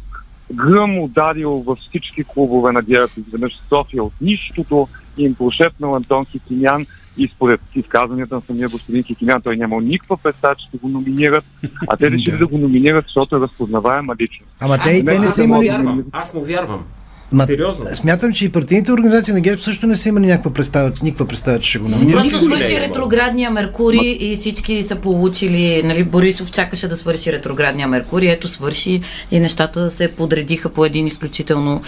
гръм 0.52 0.98
ударил 0.98 1.50
във 1.50 1.78
всички 1.78 2.24
клубове 2.24 2.72
на 2.72 2.82
ГЕРБ 2.82 3.12
изведнъж 3.16 3.60
София 3.68 4.04
от 4.04 4.12
нищото, 4.20 4.88
им 5.18 5.34
прошепнал 5.34 5.96
Антон 5.96 6.24
Хикимян 6.24 6.86
и 7.16 7.28
според 7.28 7.60
изказванията 7.74 8.34
на 8.34 8.40
самия 8.40 8.68
господин 8.68 9.02
Хикимян, 9.02 9.42
той 9.42 9.56
нямал 9.56 9.80
никаква 9.80 10.16
представа, 10.16 10.54
че 10.54 10.66
ще 10.66 10.78
го 10.78 10.88
номинират, 10.88 11.44
а 11.88 11.96
те 11.96 12.10
решили 12.10 12.38
да 12.38 12.46
го 12.46 12.58
номинират, 12.58 13.04
защото 13.04 13.36
е 13.36 13.40
разпознаваема 13.40 14.14
личност. 14.20 14.52
Ама 14.60 14.78
те, 14.78 15.04
те 15.04 15.18
не 15.18 15.28
са 15.28 15.42
имали... 15.42 15.68
Аз 16.12 16.34
му 16.34 16.44
вярвам. 16.44 16.84
Ма, 17.32 17.46
Сериозно? 17.46 17.86
Смятам, 17.94 18.32
че 18.32 18.44
и 18.44 18.48
партийните 18.48 18.92
организации 18.92 19.34
на 19.34 19.40
ГЕРБ 19.40 19.62
също 19.62 19.86
не 19.86 19.96
са 19.96 20.08
имали 20.08 20.26
някаква 20.26 20.52
представа, 20.52 20.92
никаква 21.02 21.26
представа, 21.26 21.60
че 21.60 21.70
ще 21.70 21.78
го 21.78 21.88
номинират. 21.88 22.30
Просто 22.30 22.44
свърши 22.44 22.80
ретроградния 22.80 23.50
Меркурий 23.50 23.98
Ма... 23.98 24.24
и 24.24 24.36
всички 24.36 24.82
са 24.82 24.96
получили, 24.96 25.82
нали, 25.82 26.04
Борисов 26.04 26.52
чакаше 26.52 26.88
да 26.88 26.96
свърши 26.96 27.32
ретроградния 27.32 27.88
Меркурий, 27.88 28.30
ето 28.30 28.48
свърши 28.48 29.00
и 29.30 29.40
нещата 29.40 29.90
се 29.90 30.08
подредиха 30.08 30.68
по 30.68 30.84
един 30.84 31.06
изключително 31.06 31.82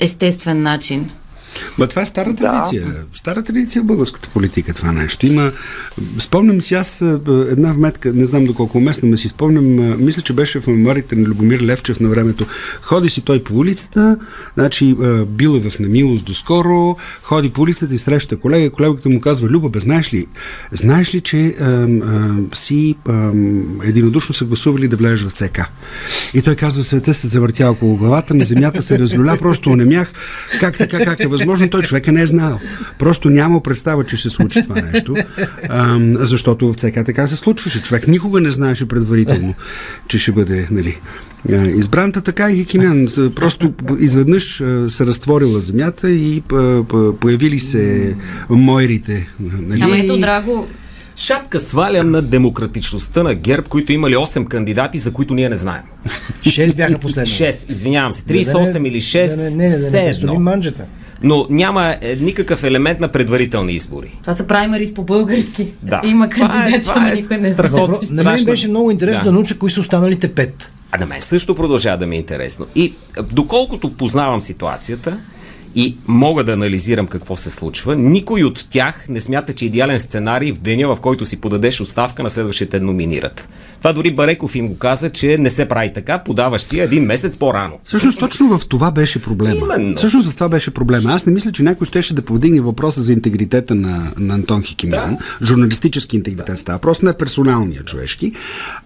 естествен 0.00 0.62
начин. 0.62 1.10
Ма 1.78 1.86
това 1.86 2.02
е 2.02 2.06
стара 2.06 2.34
традиция. 2.34 2.86
Да. 2.86 2.94
Стара 3.14 3.42
традиция 3.42 3.82
в 3.82 3.84
българската 3.84 4.28
политика 4.28 4.74
това 4.74 4.92
нещо. 4.92 5.26
Има, 5.26 5.52
спомням 6.18 6.62
си 6.62 6.74
аз 6.74 7.00
една 7.50 7.72
вметка, 7.72 8.12
не 8.12 8.26
знам 8.26 8.44
доколко 8.44 8.78
уместно 8.78 9.08
ме 9.08 9.16
си 9.16 9.28
спомням, 9.28 9.96
мисля, 10.04 10.22
че 10.22 10.32
беше 10.32 10.60
в 10.60 10.66
меморите 10.66 11.16
на 11.16 11.28
Любомир 11.28 11.60
Левчев 11.60 12.00
на 12.00 12.08
времето. 12.08 12.46
Ходи 12.82 13.10
си 13.10 13.20
той 13.20 13.44
по 13.44 13.54
улицата, 13.54 14.16
значи 14.54 14.96
бил 15.26 15.60
е 15.64 15.70
в 15.70 15.78
немилост 15.78 16.24
доскоро, 16.24 16.96
ходи 17.22 17.50
по 17.50 17.62
улицата 17.62 17.94
и 17.94 17.98
среща 17.98 18.36
колега, 18.36 18.70
колегата 18.70 19.08
му 19.08 19.20
казва, 19.20 19.48
Люба, 19.48 19.68
бе, 19.68 19.80
знаеш 19.80 20.14
ли, 20.14 20.26
знаеш 20.72 21.14
ли, 21.14 21.20
че 21.20 21.46
а, 21.60 21.64
а, 21.64 22.56
си 22.56 22.94
а, 23.08 23.30
единодушно 23.84 24.34
са 24.34 24.44
гласували 24.44 24.88
да 24.88 24.96
влезеш 24.96 25.22
в 25.22 25.32
ЦК? 25.32 25.60
И 26.34 26.42
той 26.42 26.54
казва, 26.54 26.84
света 26.84 27.14
се 27.14 27.26
завъртя 27.26 27.70
около 27.70 27.96
главата 27.96 28.34
ми, 28.34 28.44
земята 28.44 28.82
се 28.82 28.98
разлюля, 28.98 29.36
просто 29.38 29.70
онемях. 29.70 30.12
Как 30.60 30.78
така, 30.78 31.04
как 31.04 31.20
е 31.20 31.26
възможно? 31.26 31.51
Той 31.70 31.82
човека 31.82 32.12
не 32.12 32.22
е 32.22 32.26
знаел. 32.26 32.58
Просто 32.98 33.30
няма 33.30 33.62
представа, 33.62 34.04
че 34.04 34.16
ще 34.16 34.30
се 34.30 34.34
случи 34.34 34.62
това 34.62 34.80
нещо, 34.92 35.16
защото 36.14 36.72
в 36.72 36.76
ЦК 36.76 36.94
така 37.06 37.26
се 37.28 37.36
случваше. 37.36 37.82
Човек 37.82 38.08
никога 38.08 38.40
не 38.40 38.50
знаеше 38.50 38.88
предварително, 38.88 39.54
че 40.08 40.18
ще 40.18 40.32
бъде, 40.32 40.68
нали, 40.70 40.98
избраната 41.76 42.20
така 42.20 42.50
и 42.50 42.56
Хикимян. 42.56 43.08
Просто 43.34 43.72
изведнъж 43.98 44.56
се 44.88 45.06
разтворила 45.06 45.60
земята 45.60 46.10
и 46.10 46.42
появили 47.20 47.58
се 47.58 48.14
мойрите. 48.50 49.28
Нали? 49.40 49.80
Ама 49.82 49.98
ето, 49.98 50.18
Драго, 50.18 50.68
Шапка 51.16 51.60
сваля 51.60 52.04
на 52.04 52.22
демократичността 52.22 53.22
на 53.22 53.34
ГЕРБ, 53.34 53.68
които 53.68 53.92
имали 53.92 54.14
8 54.14 54.48
кандидати, 54.48 54.98
за 54.98 55.12
които 55.12 55.34
ние 55.34 55.48
не 55.48 55.56
знаем. 55.56 55.82
6 56.42 56.76
бяха 56.76 56.98
последни. 56.98 57.32
6, 57.32 57.70
извинявам 57.70 58.12
се. 58.12 58.22
38 58.22 58.88
или 58.88 59.00
6, 59.00 59.36
не, 59.36 59.42
не, 59.42 59.50
не, 59.50 59.78
не, 59.78 59.90
не, 59.90 60.12
не, 60.24 60.70
не, 60.78 60.84
но 61.22 61.46
няма 61.50 61.96
е, 62.00 62.16
никакъв 62.20 62.64
елемент 62.64 63.00
на 63.00 63.08
предварителни 63.08 63.72
избори. 63.72 64.18
Това 64.20 64.34
са 64.34 64.46
праймарис 64.46 64.94
по 64.94 65.04
български. 65.04 65.62
Да. 65.82 66.00
Има 66.04 66.28
кандидати, 66.28 66.80
това 66.80 67.08
е, 67.08 67.14
никой 67.14 67.38
не 67.38 67.52
знае. 67.52 67.70
На 68.10 68.24
мен 68.24 68.44
беше 68.44 68.68
много 68.68 68.90
интересно 68.90 69.24
да, 69.24 69.30
да 69.30 69.32
науча 69.32 69.58
кои 69.58 69.70
са 69.70 69.80
останалите 69.80 70.34
пет. 70.34 70.72
А 70.92 70.98
на 70.98 71.06
мен 71.06 71.20
също 71.20 71.54
продължава 71.54 71.98
да 71.98 72.06
ми 72.06 72.16
е 72.16 72.18
интересно. 72.18 72.66
И 72.74 72.94
доколкото 73.32 73.92
познавам 73.92 74.40
ситуацията, 74.40 75.18
и 75.74 75.96
мога 76.06 76.44
да 76.44 76.52
анализирам 76.52 77.06
какво 77.06 77.36
се 77.36 77.50
случва, 77.50 77.96
никой 77.96 78.44
от 78.44 78.66
тях 78.70 79.06
не 79.08 79.20
смята, 79.20 79.52
че 79.52 79.64
идеален 79.64 80.00
сценарий 80.00 80.52
в 80.52 80.58
деня, 80.58 80.88
в 80.88 81.00
който 81.00 81.24
си 81.24 81.40
подадеш 81.40 81.80
оставка 81.80 82.22
на 82.22 82.30
следващите 82.30 82.80
номинират. 82.80 83.48
Това 83.78 83.92
дори 83.92 84.14
Бареков 84.14 84.54
им 84.56 84.68
го 84.68 84.78
каза, 84.78 85.10
че 85.10 85.38
не 85.38 85.50
се 85.50 85.68
прави 85.68 85.92
така, 85.92 86.18
подаваш 86.18 86.62
си 86.62 86.80
един 86.80 87.04
месец 87.04 87.36
по-рано. 87.36 87.78
Всъщност 87.84 88.18
точно 88.18 88.58
в 88.58 88.66
това 88.66 88.90
беше 88.90 89.22
проблема. 89.22 89.56
Именно. 89.56 89.96
Всъщност 89.96 90.30
в 90.30 90.34
това 90.34 90.48
беше 90.48 90.70
проблема. 90.70 91.10
Аз 91.12 91.26
не 91.26 91.32
мисля, 91.32 91.52
че 91.52 91.62
някой 91.62 91.86
щеше 91.86 92.14
да 92.14 92.22
повдигне 92.22 92.60
въпроса 92.60 93.02
за 93.02 93.12
интегритета 93.12 93.74
на, 93.74 94.12
на 94.18 94.34
Антон 94.34 94.62
Хикимян. 94.62 95.16
Да. 95.40 95.46
Журналистически 95.46 96.16
интегритет 96.16 96.58
става. 96.58 96.78
Просто 96.78 97.06
не 97.06 97.16
персоналния 97.16 97.82
човешки. 97.82 98.32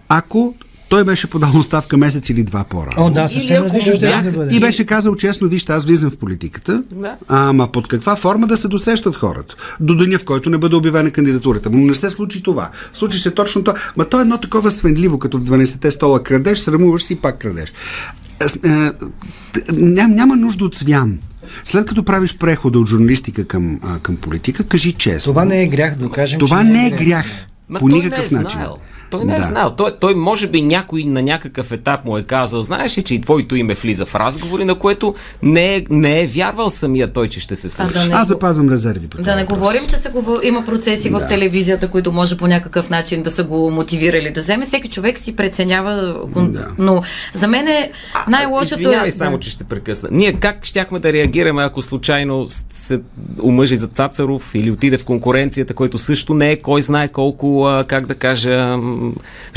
Ако 0.09 0.55
той 0.89 1.03
беше 1.03 1.29
подал 1.29 1.51
оставка 1.55 1.97
месец 1.97 2.29
или 2.29 2.43
два 2.43 2.63
по-рано. 2.63 2.95
О, 2.97 3.09
да, 3.09 3.27
съвсем 3.27 3.63
различно 3.63 3.93
ще 3.93 4.21
да 4.23 4.31
бъде. 4.31 4.55
И 4.55 4.59
беше 4.59 4.85
казал 4.85 5.15
честно, 5.15 5.47
вижте, 5.47 5.73
аз 5.73 5.85
влизам 5.85 6.11
в 6.11 6.17
политиката, 6.17 6.83
да. 6.91 7.15
ама 7.27 7.71
под 7.71 7.87
каква 7.87 8.15
форма 8.15 8.47
да 8.47 8.57
се 8.57 8.67
досещат 8.67 9.15
хората? 9.15 9.55
До 9.79 9.95
деня, 9.95 10.19
в 10.19 10.25
който 10.25 10.49
не 10.49 10.57
бъде 10.57 10.75
обявена 10.75 11.11
кандидатурата. 11.11 11.69
Но 11.69 11.77
не 11.77 11.95
се 11.95 12.09
случи 12.09 12.43
това. 12.43 12.69
Случи 12.93 13.19
се 13.19 13.31
точно 13.31 13.63
това. 13.63 13.77
Ма 13.97 14.05
то 14.05 14.19
е 14.19 14.21
едно 14.21 14.37
такова 14.37 14.71
свенливо, 14.71 15.19
като 15.19 15.37
в 15.37 15.43
12-те 15.43 15.91
стола 15.91 16.23
крадеш, 16.23 16.59
срамуваш 16.59 17.03
си 17.03 17.13
и 17.13 17.15
пак 17.15 17.39
крадеш. 17.39 17.73
Е, 18.39 18.69
е, 18.69 18.91
ням, 19.73 20.11
няма 20.11 20.35
нужда 20.35 20.65
от 20.65 20.75
свян. 20.75 21.19
След 21.65 21.85
като 21.85 22.03
правиш 22.03 22.37
прехода 22.37 22.79
от 22.79 22.89
журналистика 22.89 23.47
към, 23.47 23.79
а, 23.83 23.99
към 23.99 24.15
политика, 24.15 24.63
кажи 24.63 24.93
честно. 24.93 25.31
Това 25.33 25.45
не 25.45 25.63
е 25.63 25.67
грях, 25.67 25.95
да 25.95 26.09
кажем. 26.09 26.39
Това 26.39 26.63
не 26.63 26.87
е 26.87 26.89
грях. 26.89 26.99
грях. 26.99 27.25
Ма 27.69 27.79
по 27.79 27.87
никакъв 27.87 28.31
не 28.31 28.39
е 28.39 28.41
начин. 28.41 28.59
Знаел. 28.59 28.77
Той 29.09 29.25
не 29.25 29.33
е 29.33 29.37
да. 29.37 29.43
знаел. 29.43 29.73
Той, 29.77 29.91
той 29.99 30.15
може 30.15 30.47
би 30.47 30.61
някой 30.61 31.03
на 31.03 31.21
някакъв 31.21 31.71
етап 31.71 32.05
му 32.05 32.17
е 32.17 32.23
казал, 32.23 32.61
знаеш 32.61 32.97
ли, 32.97 33.03
че 33.03 33.15
и 33.15 33.21
твоето 33.21 33.55
име 33.55 33.73
влиза 33.73 34.05
в 34.05 34.15
разговори, 34.15 34.65
на 34.65 34.75
което 34.75 35.15
не 35.43 35.75
е, 35.75 35.83
не 35.89 36.21
е 36.21 36.27
вярвал 36.27 36.69
самия 36.69 37.13
той, 37.13 37.27
че 37.27 37.39
ще 37.39 37.55
се 37.55 37.69
случи. 37.69 38.09
Да 38.09 38.15
Аз 38.15 38.27
запазвам 38.27 38.69
резерви. 38.69 39.07
По 39.07 39.17
да 39.17 39.35
не 39.35 39.41
въпрос. 39.41 39.59
говорим, 39.59 39.81
че 39.87 39.95
се 39.95 40.09
говор... 40.09 40.39
има 40.43 40.65
процеси 40.65 41.09
да. 41.09 41.19
в 41.19 41.27
телевизията, 41.27 41.87
които 41.87 42.11
може 42.11 42.37
по 42.37 42.47
някакъв 42.47 42.89
начин 42.89 43.23
да 43.23 43.31
са 43.31 43.43
го 43.43 43.71
мотивирали 43.71 44.31
да 44.31 44.41
вземе. 44.41 44.65
Всеки 44.65 44.89
човек 44.89 45.19
си 45.19 45.35
преценява. 45.35 46.15
Да. 46.35 46.67
Но 46.77 47.01
за 47.33 47.47
мен 47.47 47.67
е 47.67 47.91
най-лошото. 48.27 48.79
Извинявай 48.79 49.09
е... 49.09 49.11
само, 49.11 49.39
че 49.39 49.49
ще 49.49 49.63
прекъсна. 49.63 50.09
Ние 50.11 50.33
как 50.33 50.65
щяхме 50.65 50.99
да 50.99 51.13
реагираме, 51.13 51.63
ако 51.63 51.81
случайно 51.81 52.45
се 52.71 53.01
омъжи 53.43 53.77
за 53.77 53.87
Цацаров 53.87 54.55
или 54.55 54.71
отиде 54.71 54.97
в 54.97 55.05
конкуренцията, 55.05 55.73
който 55.73 55.97
също 55.97 56.33
не 56.33 56.51
е 56.51 56.61
кой 56.61 56.81
знае 56.81 57.07
колко, 57.07 57.69
как 57.87 58.05
да 58.05 58.15
кажа, 58.15 58.77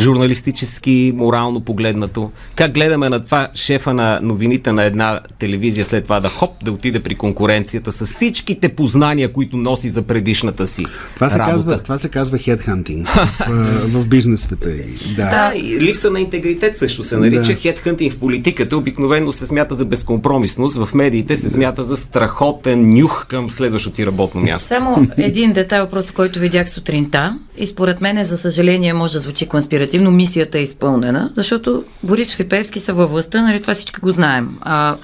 журналистически, 0.01 1.13
морално 1.17 1.61
погледнато. 1.61 2.31
Как 2.55 2.73
гледаме 2.73 3.09
на 3.09 3.25
това 3.25 3.49
шефа 3.55 3.95
на 3.95 4.21
новините 4.23 4.73
на 4.73 4.85
една 4.85 5.21
телевизия 5.39 5.85
след 5.85 6.05
това 6.05 6.21
да 6.21 6.29
хоп, 6.29 6.65
да 6.65 6.73
отиде 6.73 7.01
при 7.01 7.15
конкуренцията 7.15 7.93
с 7.93 8.07
всичките 8.07 8.69
познания, 8.69 9.33
които 9.33 9.57
носи 9.57 9.89
за 9.89 10.03
предишната 10.03 10.67
си 10.67 10.87
това 11.15 11.29
се 11.29 11.39
работа. 11.39 11.53
Казва, 11.53 11.79
това 11.79 11.99
се 11.99 12.09
казва 12.09 12.39
headhunting 12.39 13.07
в, 13.07 14.03
в 14.03 14.09
бизнес 14.09 14.41
света. 14.41 14.71
Да. 15.17 15.31
да, 15.31 15.53
и 15.59 15.81
липса 15.81 16.11
на 16.11 16.21
интегритет 16.21 16.79
също 16.79 17.05
се 17.05 17.17
нарича. 17.17 17.41
Да. 17.41 17.59
Headhunting 17.59 18.11
в 18.11 18.19
политиката 18.19 18.77
обикновено 18.77 19.33
се 19.33 19.47
смята 19.47 19.75
за 19.75 19.85
безкомпромисност, 19.85 20.77
в 20.77 20.95
медиите 20.95 21.37
се 21.37 21.51
смята 21.51 21.83
за 21.83 21.97
страхотен 21.97 22.95
нюх 22.95 23.27
към 23.27 23.51
следващото 23.51 23.97
ти 23.97 24.07
работно 24.07 24.41
място. 24.41 24.69
Само 24.69 25.07
един 25.17 25.53
детайл, 25.53 25.87
просто 25.87 26.13
който 26.15 26.39
видях 26.39 26.71
сутринта 26.71 27.39
и 27.59 27.67
според 27.67 28.01
мен, 28.01 28.25
за 28.25 28.39
съжаление, 28.39 28.93
може 28.93 29.13
да 29.13 29.21
звучи 29.31 29.49
конспиративно, 29.49 30.11
мисията 30.11 30.59
е 30.59 30.63
изпълнена, 30.63 31.31
защото 31.35 31.85
Борисов 32.03 32.41
и 32.41 32.49
Певски 32.49 32.81
са 32.81 32.93
във 32.93 33.11
властта, 33.11 33.43
нали, 33.43 33.61
това 33.61 33.75
всички 33.75 34.01
го 34.01 34.11
знаем. 34.11 34.59
А, 34.61 34.97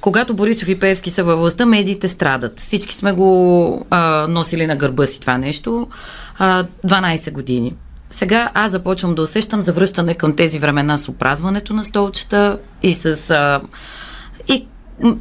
когато 0.00 0.34
Борисов 0.34 0.68
и 0.68 0.80
Певски 0.80 1.10
са 1.10 1.24
във 1.24 1.38
властта, 1.38 1.66
медиите 1.66 2.08
страдат. 2.08 2.58
Всички 2.58 2.94
сме 2.94 3.12
го 3.12 3.86
а, 3.90 4.26
носили 4.28 4.66
на 4.66 4.76
гърба 4.76 5.06
си 5.06 5.20
това 5.20 5.38
нещо 5.38 5.88
а, 6.38 6.64
12 6.86 7.32
години. 7.32 7.74
Сега 8.10 8.50
аз 8.54 8.72
започвам 8.72 9.14
да 9.14 9.22
усещам 9.22 9.62
завръщане 9.62 10.14
към 10.14 10.36
тези 10.36 10.58
времена 10.58 10.98
с 10.98 11.08
опразването 11.08 11.74
на 11.74 11.84
столчета 11.84 12.58
и 12.82 12.94
с... 12.94 13.30
А, 13.30 13.60
и 14.48 14.66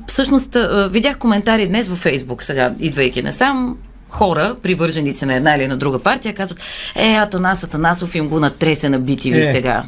всъщност 0.08 0.58
видях 0.90 1.18
коментари 1.18 1.68
днес 1.68 1.88
във 1.88 1.98
Фейсбук, 1.98 2.44
сега 2.44 2.74
идвайки 2.80 3.22
насам, 3.22 3.78
хора, 4.10 4.56
привърженици 4.64 5.26
на 5.26 5.36
една 5.36 5.56
или 5.56 5.68
на 5.68 5.78
друга 5.78 6.00
партия, 6.00 6.36
казват, 6.36 6.60
е, 6.96 7.16
Атанас 7.16 7.64
Атанасов 7.64 8.16
им 8.16 8.30
го 8.30 8.40
натресе 8.40 8.90
на 8.90 9.02
BTV 9.02 9.40
е. 9.40 9.44
сега. 9.44 9.84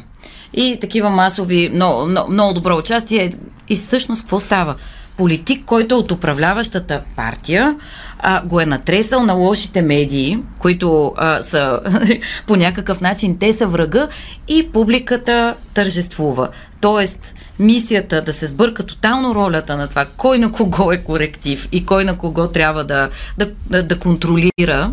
И 0.52 0.78
такива 0.80 1.10
масови, 1.10 1.70
много, 1.74 2.06
много, 2.06 2.32
много 2.32 2.54
добро 2.54 2.76
участие. 2.76 3.32
И 3.68 3.76
всъщност 3.76 4.22
какво 4.22 4.40
става? 4.40 4.74
Политик, 5.18 5.64
който 5.64 5.94
е 5.94 5.98
от 5.98 6.10
управляващата 6.10 7.02
партия, 7.16 7.76
а, 8.18 8.42
го 8.46 8.60
е 8.60 8.66
натресал 8.66 9.22
на 9.22 9.32
лошите 9.32 9.82
медии, 9.82 10.38
които 10.58 11.14
а, 11.16 11.42
са 11.42 11.80
по 12.46 12.56
някакъв 12.56 13.00
начин 13.00 13.38
те 13.38 13.52
са 13.52 13.66
врага 13.66 14.08
и 14.48 14.68
публиката 14.72 15.54
тържествува. 15.74 16.48
Тоест, 16.80 17.34
мисията 17.58 18.22
да 18.22 18.32
се 18.32 18.46
сбърка 18.46 18.86
тотално 18.86 19.34
ролята 19.34 19.76
на 19.76 19.88
това, 19.88 20.06
кой 20.16 20.38
на 20.38 20.52
кого 20.52 20.92
е 20.92 20.98
коректив 20.98 21.68
и 21.72 21.86
кой 21.86 22.04
на 22.04 22.18
кого 22.18 22.48
трябва 22.48 22.84
да, 22.84 23.10
да, 23.38 23.50
да, 23.70 23.82
да 23.82 23.98
контролира, 23.98 24.92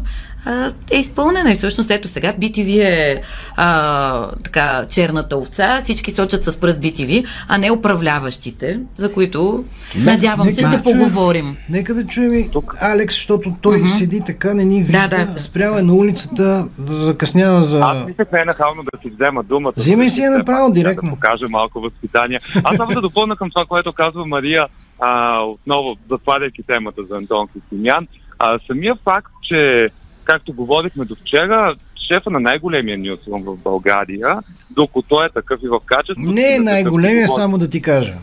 е 0.92 0.98
изпълнена. 0.98 1.52
И 1.52 1.56
всъщност 1.56 1.92
ето 1.92 2.08
сега 2.08 2.34
BTV 2.34 2.84
е 2.84 3.22
а, 3.56 4.32
така 4.44 4.86
черната 4.90 5.38
овца, 5.38 5.82
всички 5.84 6.12
сочат 6.12 6.44
с 6.44 6.60
пръст 6.60 6.82
BTV, 6.82 7.26
а 7.48 7.58
не 7.58 7.72
управляващите, 7.72 8.80
за 8.96 9.14
които 9.14 9.66
не, 9.98 10.04
надявам 10.04 10.52
се 10.52 10.62
ще 10.62 10.78
да 10.78 10.84
поговорим. 10.84 11.58
Нека 11.70 11.94
да 11.94 12.08
чуем 12.08 12.34
и 12.34 12.50
Алекс, 12.82 13.16
защото 13.16 13.54
той 13.62 13.78
uh-huh. 13.78 13.98
седи 13.98 14.22
така, 14.26 14.54
не 14.54 14.66
ни 14.66 14.84
вижда, 14.84 15.08
да, 15.08 15.26
да. 15.26 15.40
спрява 15.40 15.80
е 15.80 15.84
на 15.84 15.94
улицата, 15.94 16.68
да 16.78 16.94
закъснява 16.94 17.64
за... 17.64 17.80
Аз 17.80 18.06
мислех 18.06 18.32
не 18.34 18.42
е 18.42 18.46
нахално 18.46 18.84
да 18.84 19.00
си 19.02 19.14
взема 19.16 19.44
думата. 19.44 19.74
Взимай 19.76 20.10
си 20.10 20.22
я 20.22 20.32
направо 20.32 20.72
директно. 20.72 21.10
Да 21.10 21.16
покажа 21.16 21.50
малко 21.50 21.82
възпитание. 21.82 22.40
Аз 22.64 22.76
само 22.76 22.92
да 22.92 23.02
допълна 23.02 23.36
към 23.36 23.50
това, 23.50 23.66
което 23.66 23.94
казва 23.94 24.26
Мария, 24.26 24.68
а, 25.00 25.40
отново 25.40 25.96
затваряйки 26.10 26.64
темата 26.64 27.02
за 27.10 27.18
Антон 27.18 27.48
Костимян. 27.48 28.08
А, 28.40 28.60
самия 28.68 28.96
факт, 29.04 29.32
че 29.44 29.90
както 30.26 30.54
говорихме 30.54 31.06
до 31.06 31.16
вчера, 31.16 31.76
шефа 32.08 32.30
на 32.30 32.40
най-големия 32.40 32.98
нюсрум 32.98 33.44
в 33.44 33.58
България, 33.58 34.40
докато 34.70 35.24
е 35.24 35.30
такъв 35.30 35.60
и 35.64 35.68
в 35.68 35.80
качество. 35.86 36.24
Не 36.24 36.56
е 36.56 36.60
най-големия, 36.60 37.28
само 37.28 37.58
да 37.58 37.70
ти 37.70 37.82
кажа. 37.82 38.14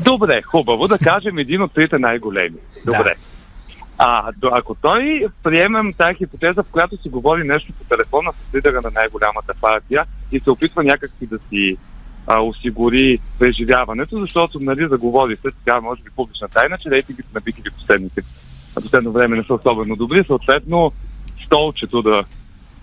Добре, 0.00 0.42
хубаво 0.42 0.88
да 0.88 0.98
кажем 0.98 1.38
един 1.38 1.62
от 1.62 1.72
трите 1.72 1.98
най-големи. 1.98 2.56
Добре. 2.86 3.04
Да. 3.04 3.14
А, 3.98 4.32
ако 4.42 4.74
той 4.74 5.26
приемем 5.42 5.92
тази 5.92 6.14
хипотеза, 6.14 6.62
в 6.62 6.70
която 6.72 7.02
си 7.02 7.08
говори 7.08 7.44
нещо 7.44 7.72
по 7.78 7.84
телефона 7.84 8.32
с 8.32 8.54
лидера 8.54 8.80
на 8.82 8.90
най-голямата 8.94 9.54
партия 9.60 10.04
и 10.32 10.40
се 10.40 10.50
опитва 10.50 10.84
някакси 10.84 11.26
да 11.26 11.38
си 11.48 11.76
а, 12.26 12.40
осигури 12.40 13.18
преживяването, 13.38 14.18
защото 14.18 14.60
нали, 14.60 14.88
заговори 14.88 15.36
се, 15.36 15.50
така 15.64 15.80
може 15.80 16.02
би 16.02 16.10
публична 16.16 16.48
тайна, 16.48 16.78
че 16.78 16.90
рейтингите 16.90 17.28
на 17.34 17.40
битиви 17.40 17.70
последните 17.70 18.22
последно 18.74 19.12
време 19.12 19.36
не 19.36 19.42
са 19.42 19.54
особено 19.54 19.96
добри, 19.96 20.24
съответно 20.26 20.92
столчето 21.52 22.02
да 22.02 22.24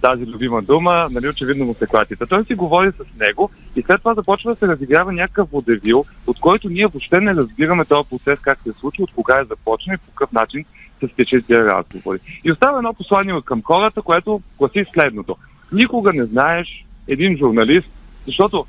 тази 0.01 0.25
любима 0.25 0.61
дума, 0.61 1.07
нали, 1.11 1.29
очевидно 1.29 1.65
му 1.65 1.73
се 1.73 1.87
клатите. 1.87 2.25
Той 2.25 2.45
си 2.45 2.55
говори 2.55 2.91
с 2.91 3.19
него 3.19 3.49
и 3.75 3.81
след 3.81 3.99
това 3.99 4.13
започва 4.13 4.53
да 4.53 4.59
се 4.59 4.67
разиграва 4.67 5.13
някакъв 5.13 5.51
водевил, 5.51 6.05
от 6.27 6.39
който 6.39 6.69
ние 6.69 6.87
въобще 6.87 7.21
не 7.21 7.35
разбираме 7.35 7.85
този 7.85 8.09
процес, 8.09 8.39
как 8.39 8.59
се 8.59 8.73
случи, 8.73 9.03
от 9.03 9.11
кога 9.15 9.39
е 9.39 9.43
започнал 9.43 9.95
и 9.95 9.97
по 9.97 10.11
какъв 10.11 10.31
начин 10.31 10.65
се 10.99 11.07
стече 11.07 11.41
тези 11.41 11.59
разговори. 11.59 12.19
И 12.43 12.51
остава 12.51 12.77
едно 12.77 12.93
послание 12.93 13.41
към 13.45 13.61
хората, 13.63 14.01
което 14.01 14.41
гласи 14.57 14.85
следното. 14.93 15.35
Никога 15.71 16.13
не 16.13 16.25
знаеш 16.25 16.85
един 17.07 17.37
журналист, 17.37 17.87
защото 18.25 18.65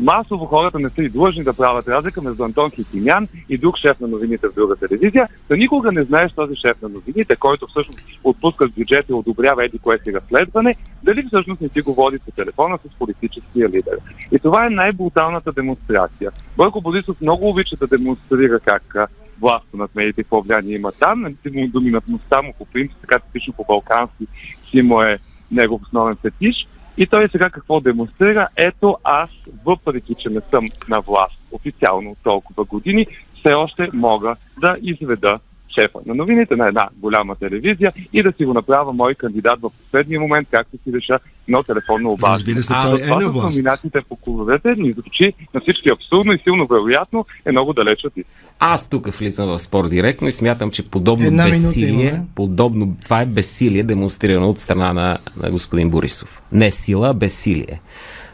масово 0.00 0.46
хората 0.46 0.78
не 0.78 0.90
са 0.90 1.02
и 1.02 1.08
длъжни 1.08 1.44
да 1.44 1.52
правят 1.52 1.88
разлика 1.88 2.22
между 2.22 2.44
Антон 2.44 2.70
Хитимян 2.70 3.28
и 3.48 3.58
друг 3.58 3.76
шеф 3.76 4.00
на 4.00 4.08
новините 4.08 4.48
в 4.48 4.54
друга 4.54 4.76
телевизия. 4.76 5.28
Да 5.48 5.56
никога 5.56 5.92
не 5.92 6.02
знаеш 6.02 6.32
този 6.32 6.56
шеф 6.56 6.82
на 6.82 6.88
новините, 6.88 7.36
който 7.36 7.66
всъщност 7.66 7.98
отпуска 8.24 8.68
бюджет 8.68 9.08
и 9.08 9.12
одобрява 9.12 9.64
еди 9.64 9.78
кое 9.78 9.98
си 9.98 10.12
разследване, 10.12 10.76
дали 11.02 11.26
всъщност 11.26 11.60
не 11.60 11.68
си 11.68 11.80
говори 11.80 12.18
по 12.18 12.30
телефона 12.30 12.78
с 12.78 12.98
политическия 12.98 13.68
лидер. 13.68 13.98
И 14.32 14.38
това 14.38 14.66
е 14.66 14.70
най-бруталната 14.70 15.52
демонстрация. 15.52 16.30
Бойко 16.56 16.80
Борисов 16.80 17.20
много 17.20 17.48
обича 17.48 17.76
да 17.76 17.86
демонстрира 17.86 18.60
как 18.60 19.10
власт 19.40 19.66
над 19.74 19.94
медиите, 19.94 20.22
какво 20.22 20.40
влияние 20.40 20.74
има 20.74 20.92
там. 20.92 21.36
Доминантността 21.68 22.42
му 22.42 22.54
по 22.58 22.64
принцип, 22.64 22.96
така 23.00 23.18
типично 23.18 23.52
по 23.52 23.64
балкански 23.64 24.26
си 24.70 24.82
му 24.82 25.02
е 25.02 25.18
негов 25.50 25.82
основен 25.82 26.16
фетиш. 26.16 26.66
И 26.98 27.06
той 27.06 27.28
сега 27.28 27.50
какво 27.50 27.80
демонстрира? 27.80 28.48
Ето 28.56 28.96
аз, 29.04 29.30
въпреки 29.64 30.14
че 30.14 30.28
не 30.28 30.40
съм 30.50 30.68
на 30.88 31.00
власт 31.00 31.38
официално 31.52 32.16
толкова 32.22 32.64
години, 32.64 33.06
все 33.40 33.54
още 33.54 33.90
мога 33.92 34.36
да 34.60 34.76
изведа 34.82 35.38
шефа 35.78 35.98
на 36.06 36.14
новините 36.14 36.56
на 36.56 36.68
една 36.68 36.88
голяма 36.96 37.36
телевизия 37.36 37.92
и 38.12 38.22
да 38.22 38.32
си 38.36 38.44
го 38.44 38.54
направя 38.54 38.92
мой 38.92 39.14
кандидат 39.14 39.60
в 39.60 39.70
последния 39.84 40.20
момент, 40.20 40.48
както 40.50 40.76
си 40.76 40.92
реша 40.94 41.18
но 41.48 41.62
телефонно 41.62 42.10
обаждане. 42.10 42.34
Разбира 42.34 42.62
се, 42.62 42.72
той 42.72 43.02
е 43.02 43.24
на 43.24 43.30
власт. 43.30 43.56
номинациите 43.56 44.00
по 44.08 44.16
клубовете 44.16 44.74
ни 44.76 44.92
звучи 44.92 45.32
на 45.54 45.60
всички 45.60 45.88
абсурдно 45.88 46.32
и 46.32 46.38
силно 46.38 46.66
вероятно 46.66 47.26
е 47.44 47.52
много 47.52 47.72
далеч 47.72 48.04
от 48.04 48.12
Аз 48.58 48.88
тук 48.88 49.08
влизам 49.08 49.48
в 49.48 49.58
спор 49.58 49.88
директно 49.88 50.28
и 50.28 50.32
смятам, 50.32 50.70
че 50.70 50.90
подобно 50.90 51.26
Една 51.26 51.44
безсилие, 51.44 52.22
подобно, 52.34 52.96
това 53.04 53.20
е 53.20 53.26
безсилие 53.26 53.82
демонстрирано 53.82 54.48
от 54.48 54.58
страна 54.58 54.92
на, 54.92 55.18
на 55.42 55.50
господин 55.50 55.90
Борисов. 55.90 56.42
Не 56.52 56.70
сила, 56.70 57.08
а 57.08 57.14
безсилие. 57.14 57.80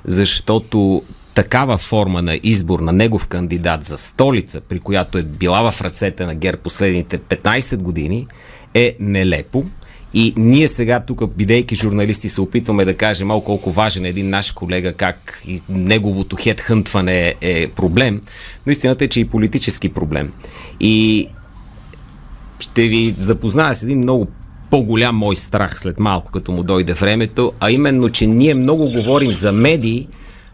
Защото 0.04 1.02
такава 1.34 1.78
форма 1.78 2.22
на 2.22 2.40
избор 2.42 2.80
на 2.80 2.92
негов 2.92 3.26
кандидат 3.26 3.84
за 3.84 3.98
столица, 3.98 4.60
при 4.60 4.78
която 4.78 5.18
е 5.18 5.22
била 5.22 5.70
в 5.70 5.80
ръцете 5.80 6.26
на 6.26 6.34
ГЕР 6.34 6.56
последните 6.56 7.18
15 7.18 7.76
години, 7.76 8.26
е 8.74 8.96
нелепо. 9.00 9.64
И 10.14 10.34
ние 10.36 10.68
сега 10.68 11.00
тук, 11.00 11.34
бидейки 11.34 11.74
журналисти, 11.74 12.28
се 12.28 12.40
опитваме 12.40 12.84
да 12.84 12.96
кажем 12.96 13.28
малко 13.28 13.44
колко 13.46 13.70
важен 13.72 14.04
е 14.04 14.08
един 14.08 14.30
наш 14.30 14.50
колега, 14.50 14.92
как 14.92 15.42
и 15.46 15.60
неговото 15.68 16.36
хедхънтване 16.36 17.34
е 17.40 17.68
проблем, 17.68 18.22
но 18.66 18.72
истината 18.72 19.04
е, 19.04 19.08
че 19.08 19.20
е 19.20 19.22
и 19.22 19.28
политически 19.28 19.88
проблем. 19.88 20.32
И 20.80 21.28
ще 22.60 22.88
ви 22.88 23.14
запозная 23.18 23.74
с 23.74 23.82
един 23.82 23.98
много 23.98 24.26
по-голям 24.70 25.16
мой 25.16 25.36
страх 25.36 25.78
след 25.78 26.00
малко, 26.00 26.30
като 26.30 26.52
му 26.52 26.62
дойде 26.62 26.92
времето, 26.92 27.52
а 27.60 27.70
именно, 27.70 28.08
че 28.08 28.26
ние 28.26 28.54
много 28.54 28.90
говорим 28.90 29.32
за 29.32 29.52
медии, 29.52 30.08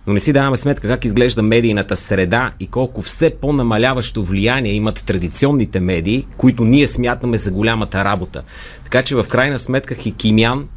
но 0.09 0.15
не 0.15 0.21
си 0.21 0.33
даваме 0.33 0.57
сметка 0.57 0.89
как 0.89 1.05
изглежда 1.05 1.43
медийната 1.43 1.97
среда 1.97 2.53
и 2.61 2.67
колко 2.67 3.03
все 3.03 3.31
по-намаляващо 3.31 4.25
влияние 4.25 4.73
имат 4.73 5.05
традиционните 5.07 5.81
медии, 5.81 6.27
които 6.37 6.65
ние 6.65 6.87
смятаме 6.87 7.39
за 7.39 7.51
голямата 7.51 8.05
работа. 8.05 8.43
Така 8.85 9.03
че 9.03 9.15
в 9.15 9.25
крайна 9.29 9.59
сметка 9.59 9.95
Хикимян 9.95 10.69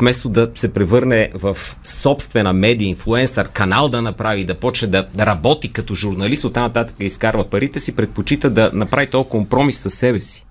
вместо 0.00 0.28
да 0.28 0.50
се 0.54 0.72
превърне 0.72 1.30
в 1.34 1.56
собствена 1.84 2.52
медия, 2.52 2.88
инфлуенсър, 2.88 3.48
канал 3.48 3.88
да 3.88 4.02
направи, 4.02 4.44
да 4.44 4.54
почне 4.54 4.88
да, 4.88 5.06
работи 5.18 5.72
като 5.72 5.94
журналист, 5.94 6.44
оттам 6.44 6.62
нататък 6.62 6.96
изкарва 7.00 7.44
парите 7.44 7.80
си, 7.80 7.96
предпочита 7.96 8.50
да 8.50 8.70
направи 8.74 9.06
този 9.06 9.28
компромис 9.28 9.78
със 9.78 9.94
себе 9.94 10.20
си. 10.20 10.46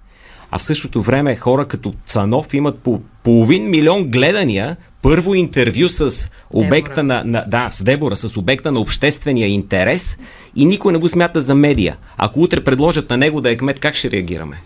А 0.51 0.59
в 0.59 0.63
същото 0.63 1.01
време 1.01 1.35
хора 1.35 1.65
като 1.65 1.93
Цанов 2.05 2.53
имат 2.53 2.79
по 2.79 3.01
половин 3.23 3.69
милион 3.69 4.03
гледания 4.03 4.77
първо 5.01 5.35
интервю 5.35 5.87
с 5.87 6.29
обекта 6.51 7.03
на, 7.03 7.23
на, 7.25 7.45
да, 7.47 7.69
с 7.71 7.83
Дебора, 7.83 8.15
с 8.15 8.37
обекта 8.37 8.71
на 8.71 8.79
обществения 8.79 9.47
интерес 9.47 10.17
и 10.55 10.65
никой 10.65 10.93
не 10.93 10.99
го 10.99 11.09
смята 11.09 11.41
за 11.41 11.55
медия. 11.55 11.97
Ако 12.17 12.39
утре 12.39 12.63
предложат 12.63 13.09
на 13.09 13.17
него 13.17 13.41
да 13.41 13.51
е 13.51 13.57
кмет, 13.57 13.79
как 13.79 13.95
ще 13.95 14.11
реагираме? 14.11 14.61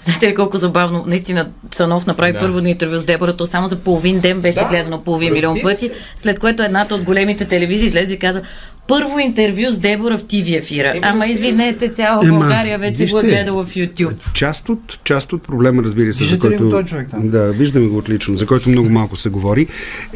Знаете 0.00 0.28
ли 0.28 0.34
колко 0.34 0.56
забавно? 0.56 1.04
Наистина 1.06 1.48
Цанов 1.70 2.06
направи 2.06 2.32
да. 2.32 2.40
първо 2.40 2.60
на 2.60 2.70
интервю 2.70 2.98
с 2.98 3.04
Дебора, 3.04 3.36
то 3.36 3.46
само 3.46 3.68
за 3.68 3.76
половин 3.76 4.20
ден 4.20 4.40
беше 4.40 4.58
да, 4.58 4.68
гледано 4.68 5.00
половин 5.00 5.32
милион 5.32 5.58
пъти, 5.62 5.90
след 6.16 6.38
което 6.38 6.62
едната 6.62 6.94
от 6.94 7.02
големите 7.02 7.44
телевизии 7.44 7.86
излезе 7.86 8.14
и 8.14 8.18
каза 8.18 8.42
първо 8.88 9.18
интервю 9.18 9.70
с 9.70 9.78
Дебора 9.78 10.18
в 10.18 10.24
ТВ 10.24 10.56
ефира. 10.56 10.90
Еми, 10.90 11.00
Ама 11.02 11.26
извинете, 11.26 11.88
цяла 11.88 12.20
Ема, 12.24 12.38
България 12.38 12.78
вече 12.78 13.02
вижте, 13.02 13.20
го 13.20 13.20
е 13.20 13.22
гледала 13.22 13.64
в 13.64 13.74
YouTube. 13.74 14.32
Част 14.34 14.68
от, 14.68 14.98
част 15.04 15.32
от 15.32 15.42
проблема, 15.42 15.82
разбира 15.82 16.14
се, 16.14 16.24
Виждате 16.24 16.48
за 16.48 16.58
който... 16.58 16.78
Ли 16.78 16.86
човек 16.86 17.08
там? 17.10 17.28
Да, 17.28 17.52
виждаме 17.52 17.86
го 17.86 17.98
отлично, 17.98 18.36
за 18.36 18.46
който 18.46 18.68
много 18.68 18.88
малко 18.88 19.16
се 19.16 19.28
говори, 19.28 19.66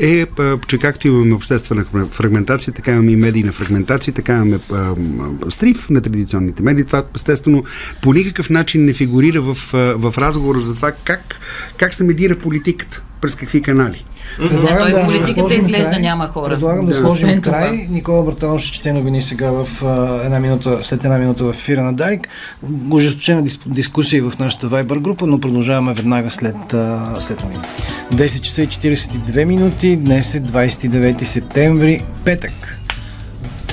е, 0.00 0.26
че 0.68 0.79
както 0.79 1.09
имаме 1.09 1.35
обществена 1.35 1.85
фрагментация, 2.11 2.74
така 2.74 2.92
имаме 2.92 3.12
и 3.12 3.16
медийна 3.16 3.52
фрагментация, 3.52 4.14
така 4.14 4.33
имаме 4.33 4.59
а, 4.72 4.94
стрив 5.50 5.90
на 5.90 6.00
традиционните 6.00 6.62
медии. 6.62 6.85
Това 6.85 7.05
естествено 7.14 7.64
по 8.02 8.12
никакъв 8.12 8.50
начин 8.50 8.85
не 8.85 8.92
фигурира 8.92 9.42
в, 9.42 9.55
в 9.96 10.14
разговора 10.18 10.61
за 10.61 10.74
това 10.74 10.92
как, 11.05 11.40
как 11.76 11.94
се 11.94 12.05
медира 12.05 12.38
политиката, 12.38 13.02
през 13.20 13.35
какви 13.35 13.62
канали. 13.62 14.05
Предлагам 14.38 14.90
да, 14.90 15.05
политиката 15.05 15.48
да 15.48 15.55
изглежда 15.55 15.90
край, 15.90 16.00
няма 16.00 16.29
хора. 16.29 16.50
Предлагам 16.50 16.87
да, 16.87 16.92
да 16.92 16.98
сложим 16.98 17.40
край. 17.40 17.70
Това. 17.70 17.94
Никола 17.94 18.22
Бартанов 18.22 18.61
ще 18.61 18.76
чете 18.76 18.92
новини 18.92 19.22
сега 19.22 19.50
в 19.50 19.68
uh, 19.81 20.24
една 20.24 20.40
минута, 20.40 20.79
след 20.83 21.05
една 21.05 21.18
минута 21.18 21.44
в 21.44 21.50
ефира 21.50 21.83
на 21.83 21.92
Дарик. 21.92 22.29
Ожесточена 22.90 23.44
дискусия 23.66 24.31
в 24.31 24.38
нашата 24.38 24.70
Viber 24.70 24.98
група, 24.98 25.26
но 25.26 25.40
продължаваме 25.40 25.94
веднага 25.94 26.31
след, 26.31 26.57
uh, 26.57 27.20
след 27.20 27.42
новини. 27.42 27.62
10 28.14 28.40
часа 28.40 28.62
и 28.62 28.68
42 28.68 29.44
минути. 29.44 29.96
Днес 29.96 30.35
е 30.35 30.42
29 30.42 31.24
септември, 31.24 32.02
петък. 32.24 32.81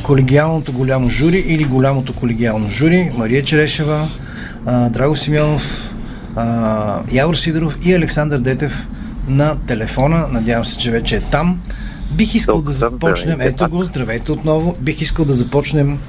Колегиалното 0.03 0.71
голямо 0.71 1.09
жури 1.09 1.43
или 1.47 1.63
голямото 1.63 2.13
колегиално 2.13 2.69
жури. 2.69 3.11
Мария 3.17 3.43
Черешева, 3.43 4.09
uh, 4.65 4.89
Драго 4.89 5.15
Симеонов, 5.15 5.93
Явор 7.11 7.35
Сидоров 7.35 7.77
и 7.85 7.93
Александър 7.93 8.39
Детев 8.39 8.87
на 9.27 9.55
телефона. 9.67 10.27
Надявам 10.31 10.65
се, 10.65 10.77
че 10.77 10.91
вече 10.91 11.15
е 11.15 11.21
там. 11.21 11.61
Бих 12.11 12.35
искал 12.35 12.55
Толкова 12.55 12.71
да 12.71 12.77
започнем. 12.77 13.37
Да, 13.37 13.45
ето 13.45 13.69
го, 13.69 13.83
здравейте 13.83 14.31
отново. 14.31 14.75
Бих 14.79 15.01
искал 15.01 15.25
да 15.25 15.33
започнем 15.33 15.99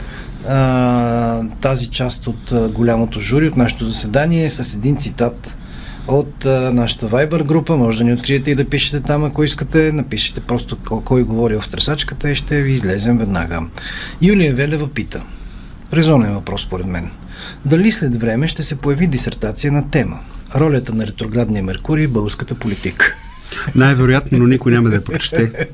а, 0.49 1.43
тази 1.61 1.87
част 1.87 2.27
от 2.27 2.53
а, 2.53 2.69
голямото 2.69 3.21
жури, 3.21 3.49
от 3.49 3.57
нашето 3.57 3.85
заседание, 3.85 4.51
с 4.51 4.75
един 4.75 4.97
цитат 4.97 5.57
от 6.07 6.45
а, 6.45 6.73
нашата 6.73 7.09
Viber 7.09 7.45
група. 7.45 7.77
Може 7.77 7.99
да 7.99 8.05
ни 8.05 8.13
откриете 8.13 8.51
и 8.51 8.55
да 8.55 8.69
пишете 8.69 9.01
там, 9.01 9.25
ако 9.25 9.45
искате. 9.45 9.93
Напишете 9.93 10.41
просто 10.41 10.77
кой 11.05 11.23
говори 11.23 11.61
в 11.61 11.69
тресачката 11.69 12.31
и 12.31 12.35
ще 12.35 12.63
ви 12.63 12.73
излезем 12.73 13.19
веднага. 13.19 13.61
Юлия 14.23 14.55
Велева 14.55 14.89
пита. 14.89 15.23
Резонен 15.93 16.35
въпрос, 16.35 16.63
според 16.63 16.87
мен. 16.87 17.11
Дали 17.65 17.93
след 17.93 18.17
време 18.17 18.49
ще 18.49 18.63
се 18.63 18.79
появи 18.79 19.07
дисертация 19.07 19.73
на 19.73 19.91
тема? 19.91 20.21
Ролята 20.57 20.95
на 20.95 21.07
ретроградния 21.07 21.63
Меркурий 21.63 22.07
в 22.07 22.13
българската 22.13 22.55
политика. 22.55 23.15
Най-вероятно, 23.75 24.39
но 24.39 24.47
никой 24.47 24.73
няма 24.73 24.89
да 24.89 24.95
я 24.95 25.05
прочете. 25.05 25.69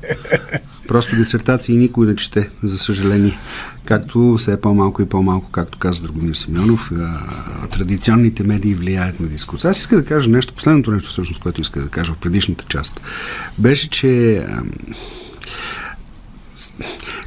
Просто 0.87 1.15
дисертации 1.15 1.75
никой 1.75 2.07
не 2.07 2.15
чете, 2.15 2.49
за 2.63 2.77
съжаление. 2.77 3.37
Както 3.85 4.35
все 4.39 4.61
по-малко 4.61 5.01
и 5.01 5.05
по-малко, 5.09 5.51
както 5.51 5.77
каза 5.77 6.01
Драгомир 6.01 6.33
Симеонов, 6.33 6.91
традиционните 7.71 8.43
медии 8.43 8.75
влияят 8.75 9.19
на 9.19 9.27
дискурс. 9.27 9.65
Аз 9.65 9.79
иска 9.79 9.95
да 9.95 10.05
кажа 10.05 10.29
нещо, 10.29 10.53
последното 10.53 10.91
нещо 10.91 11.09
всъщност, 11.09 11.41
което 11.41 11.61
иска 11.61 11.81
да 11.81 11.89
кажа 11.89 12.13
в 12.13 12.17
предишната 12.17 12.65
част, 12.67 13.01
беше, 13.57 13.89
че 13.89 14.43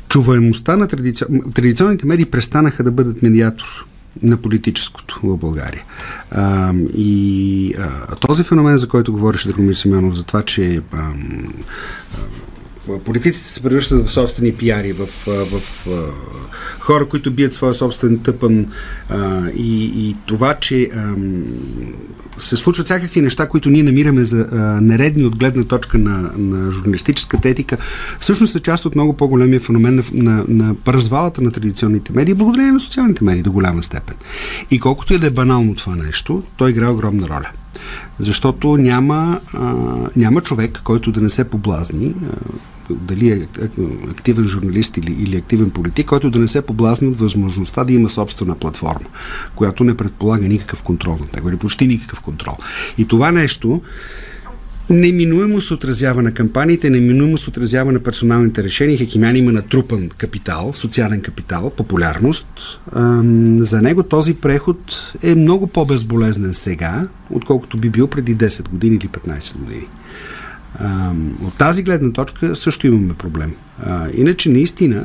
чуваемостта 0.09 0.77
на 0.77 0.89
традици... 0.89 1.25
традиционните 1.55 2.07
медии 2.07 2.25
престанаха 2.25 2.85
да 2.85 2.91
бъдат 2.91 3.23
медиатор 3.23 3.87
на 4.23 4.37
политическото 4.37 5.21
в 5.23 5.37
България. 5.37 5.85
А, 6.31 6.73
и 6.95 7.75
а, 7.79 8.17
този 8.17 8.43
феномен, 8.43 8.79
за 8.79 8.89
който 8.89 9.13
говореше 9.13 9.49
Драгомир 9.49 9.75
Семенов, 9.75 10.15
за 10.15 10.25
това, 10.25 10.43
че 10.43 10.83
а, 10.93 11.13
политиците 13.05 13.49
се 13.49 13.63
превръщат 13.63 14.07
в 14.07 14.13
собствени 14.13 14.53
пиари, 14.53 14.93
в, 14.93 15.09
в, 15.27 15.61
в 15.61 15.85
хора, 16.81 17.07
които 17.07 17.31
бият 17.31 17.55
своя 17.55 17.75
собствен 17.75 18.19
тъпън 18.19 18.67
а, 19.09 19.49
и, 19.57 19.85
и 20.09 20.17
това, 20.27 20.55
че 20.55 20.83
а, 20.97 21.15
се 22.39 22.57
случват 22.57 22.87
всякакви 22.87 23.21
неща, 23.21 23.49
които 23.49 23.69
ние 23.71 23.83
намираме 23.83 24.25
за 24.25 24.49
а, 24.53 24.57
нередни 24.81 25.25
от 25.25 25.37
гледна 25.37 25.65
точка 25.65 25.99
на, 25.99 26.31
на 26.37 26.73
журналистическата 26.73 27.49
етика, 27.49 27.77
всъщност 28.21 28.55
е 28.55 28.61
част 28.61 28.85
от 28.85 28.95
много 28.95 29.13
по-големия 29.13 29.61
феномен 29.61 29.95
на, 30.13 30.35
на, 30.35 30.45
на 30.49 30.75
развалата 30.89 31.43
на 31.43 31.51
традиционните 31.51 32.13
медии, 32.13 32.35
благодарение 32.35 32.73
на 32.73 32.81
социалните 32.81 33.25
медии 33.25 33.43
до 33.43 33.53
голяма 33.53 33.83
степен. 33.83 34.17
И 34.71 34.81
колкото 34.81 35.15
и 35.15 35.19
да 35.19 35.27
е 35.27 35.31
банално 35.31 35.75
това 35.75 35.97
нещо, 35.97 36.43
той 36.57 36.71
играе 36.71 36.89
огромна 36.89 37.29
роля. 37.29 37.51
Защото 38.19 38.77
няма, 38.77 39.41
а, 39.55 39.75
няма 40.17 40.41
човек, 40.41 40.81
който 40.85 41.13
да 41.13 41.21
не 41.21 41.31
се 41.31 41.45
поблазни. 41.45 42.15
А, 42.23 42.37
дали 42.91 43.29
е 43.31 43.47
активен 44.11 44.49
журналист 44.49 44.97
или, 44.97 45.13
или 45.13 45.37
активен 45.37 45.71
политик, 45.71 46.07
който 46.07 46.31
да 46.31 46.39
не 46.39 46.49
се 46.49 46.63
поблазни 46.63 47.09
от 47.09 47.17
възможността 47.17 47.85
да 47.85 47.93
има 47.93 48.09
собствена 48.09 48.55
платформа, 48.55 49.09
която 49.55 49.85
не 49.85 49.97
предполага 49.97 50.49
никакъв 50.49 50.83
контрол 50.83 51.13
на 51.13 51.27
него 51.35 51.49
или 51.49 51.57
почти 51.57 51.87
никакъв 51.87 52.21
контрол. 52.21 52.57
И 52.99 53.09
това 53.09 53.33
нещо 53.33 53.83
неминуемо 54.91 55.61
се 55.61 55.75
отразява 55.75 56.23
на 56.23 56.33
кампаниите, 56.33 56.91
неминуемо 56.91 57.39
се 57.39 57.51
отразява 57.51 57.93
на 57.93 58.01
персоналните 58.01 58.65
решения. 58.65 58.99
Хекимян 58.99 59.37
има 59.37 59.53
натрупан 59.53 60.09
капитал, 60.09 60.73
социален 60.75 61.21
капитал, 61.21 61.73
популярност. 61.77 62.47
За 63.59 63.83
него 63.83 64.03
този 64.03 64.35
преход 64.35 65.13
е 65.23 65.35
много 65.35 65.67
по-безболезнен 65.67 66.55
сега, 66.55 67.09
отколкото 67.31 67.77
би 67.77 67.91
бил 67.91 68.07
преди 68.07 68.37
10 68.37 68.69
години 68.69 68.97
или 68.97 69.09
15 69.09 69.57
години. 69.59 69.87
От 71.45 71.55
тази 71.55 71.83
гледна 71.83 72.13
точка 72.13 72.57
също 72.57 72.87
имаме 72.87 73.15
проблем. 73.15 73.55
Иначе, 74.15 74.49
наистина, 74.49 75.05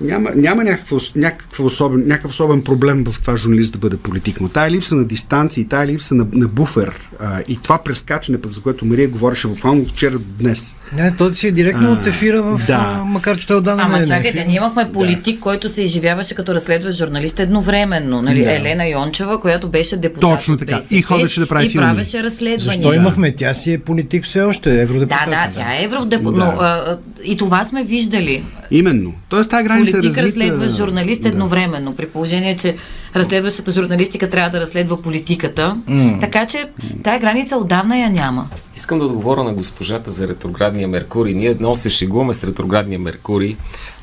няма, 0.00 0.30
няма 0.34 0.64
някакъв, 0.64 1.14
някакъв, 1.14 1.60
особен, 1.60 2.06
някакъв 2.06 2.30
особен 2.30 2.62
проблем 2.62 3.04
в 3.04 3.20
това 3.20 3.36
журналист 3.36 3.72
да 3.72 3.78
бъде 3.78 3.96
политик, 3.96 4.40
но 4.40 4.48
тая 4.48 4.70
липса 4.70 4.94
на 4.94 5.04
дистанция 5.04 5.62
и 5.62 5.68
тая 5.68 5.86
липса 5.86 6.14
на, 6.14 6.26
на 6.32 6.48
буфер 6.48 7.10
а, 7.20 7.42
и 7.48 7.58
това 7.62 7.78
прескачане, 7.78 8.40
пък, 8.40 8.52
за 8.52 8.60
което 8.60 8.84
Мария 8.84 9.08
говореше 9.08 9.48
буквално 9.48 9.86
вчера 9.86 10.18
днес. 10.18 10.76
Не, 10.96 11.16
той 11.16 11.34
си 11.34 11.46
е 11.46 11.50
директно 11.50 11.88
а, 11.88 11.92
от 11.92 12.06
ефира, 12.06 12.42
в, 12.42 12.60
да. 12.66 13.02
макар 13.06 13.38
че 13.38 13.46
той 13.46 13.56
отдавна 13.56 13.82
Ама 13.82 13.96
не 13.96 14.02
е 14.02 14.06
чакайте, 14.06 14.44
ние 14.44 14.56
имахме 14.56 14.92
политик, 14.92 15.34
да. 15.34 15.40
който 15.40 15.68
се 15.68 15.82
изживяваше 15.82 16.34
като 16.34 16.54
разследва 16.54 16.90
журналист 16.90 17.40
едновременно. 17.40 18.22
Нали? 18.22 18.42
Да. 18.42 18.52
Елена 18.52 18.86
Йончева, 18.86 19.40
която 19.40 19.68
беше 19.68 19.96
депутат. 19.96 20.30
Точно 20.30 20.56
така. 20.56 20.76
БСП, 20.76 20.94
и 20.94 21.02
ходеше 21.02 21.40
да 21.40 21.46
прави 21.46 21.66
и 21.66 21.68
филми. 21.68 21.86
правеше 21.86 22.22
разследвания. 22.22 22.60
Защо 22.60 22.92
имахме? 22.92 23.36
Тя 23.36 23.54
си 23.54 23.72
е 23.72 23.78
политик 23.78 24.24
все 24.24 24.42
още, 24.42 24.82
евродепутат. 24.82 25.24
Да, 25.24 25.30
да, 25.30 25.52
тя 25.54 25.74
е 25.74 25.84
евродепутат. 25.84 26.34
Да. 26.34 26.44
Но 26.44 26.60
а, 26.60 26.98
и 27.24 27.36
това 27.36 27.64
сме 27.64 27.84
виждали. 27.84 28.44
Именно. 28.70 29.14
Тоест 29.28 29.50
тази 29.50 29.64
граница 29.64 29.96
Политик 29.96 30.18
е 30.18 30.22
развита... 30.22 30.46
разследва 30.46 30.68
журналист 30.68 31.22
да. 31.22 31.28
едновременно, 31.28 31.96
при 31.96 32.06
положение, 32.06 32.56
че 32.56 32.76
разследващата 33.16 33.72
журналистика 33.72 34.30
трябва 34.30 34.50
да 34.50 34.60
разследва 34.60 35.02
политиката. 35.02 35.76
Mm. 35.88 36.20
Така 36.20 36.46
че 36.46 36.70
тая 37.02 37.20
граница 37.20 37.56
отдавна 37.56 37.98
я 37.98 38.10
няма. 38.10 38.48
Искам 38.76 38.98
да 38.98 39.04
отговоря 39.04 39.44
на 39.44 39.54
госпожата 39.54 40.10
за 40.10 40.28
ретроградния 40.28 40.88
Меркурий. 40.88 41.34
Ние 41.34 41.48
едно 41.48 41.74
се 41.74 41.90
шегуваме 41.90 42.34
с 42.34 42.44
ретроградния 42.44 42.98
Меркурий, 42.98 43.56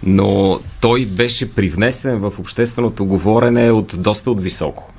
но 0.03 0.59
той 0.81 1.05
беше 1.05 1.53
привнесен 1.53 2.19
в 2.19 2.33
общественото 2.39 3.05
говорене 3.05 3.71
от 3.71 3.95
доста 3.97 4.31
от 4.31 4.41
високо. 4.41 4.91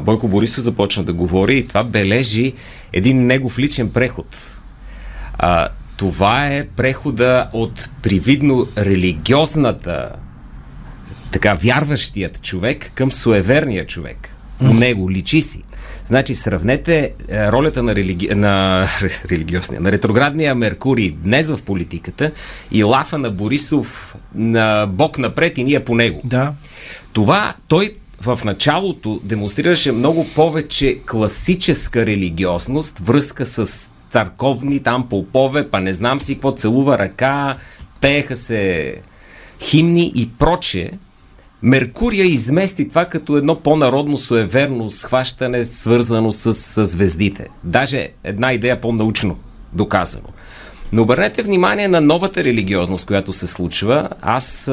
Бойко 0.00 0.28
Борисов 0.28 0.64
започна 0.64 1.04
да 1.04 1.12
говори 1.12 1.56
и 1.56 1.66
това 1.66 1.84
бележи 1.84 2.52
един 2.92 3.26
негов 3.26 3.58
личен 3.58 3.90
преход. 3.90 4.60
А, 5.38 5.68
това 5.96 6.46
е 6.46 6.66
прехода 6.66 7.48
от 7.52 7.90
привидно 8.02 8.66
религиозната, 8.78 10.08
така 11.32 11.54
вярващият 11.54 12.42
човек 12.42 12.90
към 12.94 13.12
суеверния 13.12 13.86
човек. 13.86 14.28
У 14.60 14.74
него 14.74 15.10
личи 15.10 15.40
си. 15.40 15.62
Значи 16.04 16.34
сравнете 16.34 17.12
е, 17.28 17.52
ролята 17.52 17.82
на, 17.82 17.94
религи... 17.94 18.28
на 18.34 18.86
религиозния, 19.30 19.80
на 19.80 19.92
ретроградния 19.92 20.54
Меркурий 20.54 21.10
днес 21.10 21.50
в 21.50 21.62
политиката 21.62 22.30
и 22.72 22.84
лафа 22.84 23.18
на 23.18 23.30
Борисов 23.30 24.16
на 24.34 24.86
бок 24.86 25.18
напред 25.18 25.58
и 25.58 25.64
ние 25.64 25.84
по 25.84 25.94
него. 25.94 26.20
Да. 26.24 26.54
Това 27.12 27.54
той 27.68 27.94
в 28.20 28.40
началото 28.44 29.20
демонстрираше 29.24 29.92
много 29.92 30.26
повече 30.34 30.98
класическа 31.06 32.06
религиозност, 32.06 32.98
връзка 32.98 33.46
с 33.46 33.88
църковни 34.12 34.80
там 34.80 35.08
попове, 35.08 35.68
па 35.68 35.80
не 35.80 35.92
знам 35.92 36.20
си 36.20 36.34
какво, 36.34 36.52
целува 36.52 36.98
ръка, 36.98 37.56
пееха 38.00 38.36
се 38.36 38.94
химни 39.60 40.12
и 40.14 40.28
проче. 40.38 40.90
Меркурия 41.62 42.24
измести 42.24 42.88
това 42.88 43.04
като 43.04 43.36
едно 43.36 43.60
по-народно 43.60 44.18
суеверно 44.18 44.90
схващане, 44.90 45.64
свързано 45.64 46.32
с, 46.32 46.54
с 46.54 46.84
звездите. 46.84 47.46
Даже 47.64 48.08
една 48.24 48.52
идея 48.52 48.80
по-научно 48.80 49.36
доказано. 49.72 50.28
Но 50.92 51.02
обърнете 51.02 51.42
внимание 51.42 51.88
на 51.88 52.00
новата 52.00 52.44
религиозност, 52.44 53.06
която 53.06 53.32
се 53.32 53.46
случва. 53.46 54.08
Аз 54.22 54.70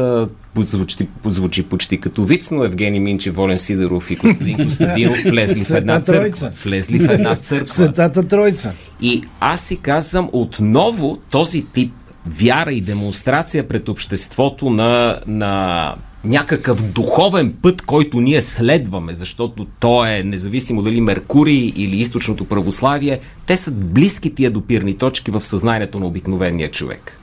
звучи, 0.57 1.07
звучи 1.25 1.63
почти 1.63 1.99
като 1.99 2.23
виц, 2.23 2.51
но 2.51 2.63
Евгений 2.63 2.99
Минче, 2.99 3.31
Волен 3.31 3.59
Сидоров 3.59 4.11
и 4.11 4.15
Костадин 4.15 4.57
Костадинов 4.57 5.17
влезли 5.25 5.75
в 5.75 5.77
една 5.77 5.99
църква. 5.99 6.51
Влезли 6.63 6.99
в 6.99 7.11
една 7.11 7.35
църква. 7.39 7.67
Светата 7.67 8.27
Тройца. 8.27 8.73
И 9.01 9.23
аз 9.39 9.61
си 9.61 9.77
казвам 9.77 10.29
отново 10.33 11.17
този 11.29 11.65
тип 11.73 11.93
вяра 12.25 12.73
и 12.73 12.81
демонстрация 12.81 13.67
пред 13.67 13.89
обществото 13.89 14.69
на, 14.69 15.19
на 15.27 15.95
някакъв 16.25 16.83
духовен 16.83 17.53
път, 17.61 17.81
който 17.81 18.21
ние 18.21 18.41
следваме, 18.41 19.13
защото 19.13 19.67
то 19.79 20.05
е 20.05 20.23
независимо 20.23 20.81
дали 20.81 21.01
Меркурий 21.01 21.73
или 21.75 21.97
източното 21.97 22.45
православие, 22.45 23.19
те 23.45 23.57
са 23.57 23.71
близки 23.71 24.35
тия 24.35 24.51
допирни 24.51 24.97
точки 24.97 25.31
в 25.31 25.43
съзнанието 25.43 25.99
на 25.99 26.05
обикновения 26.05 26.71
човек. 26.71 27.19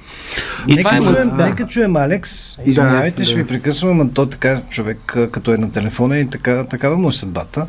И 0.68 0.74
нека, 0.74 0.82
това 0.82 0.96
е 0.96 1.00
чуем, 1.00 1.36
да. 1.36 1.44
нека 1.46 1.66
чуем 1.66 1.96
Алекс. 1.96 2.58
Извинявайте, 2.66 3.22
да, 3.22 3.24
ще 3.24 3.34
да. 3.34 3.42
ви 3.42 3.48
прекъсвам, 3.48 3.96
но 3.96 4.10
то 4.10 4.26
така 4.26 4.60
човек, 4.70 5.16
като 5.32 5.54
е 5.54 5.58
на 5.58 5.72
телефона 5.72 6.18
и 6.18 6.30
така, 6.30 6.64
такава 6.64 6.98
му 6.98 7.08
е 7.08 7.12
съдбата. 7.12 7.66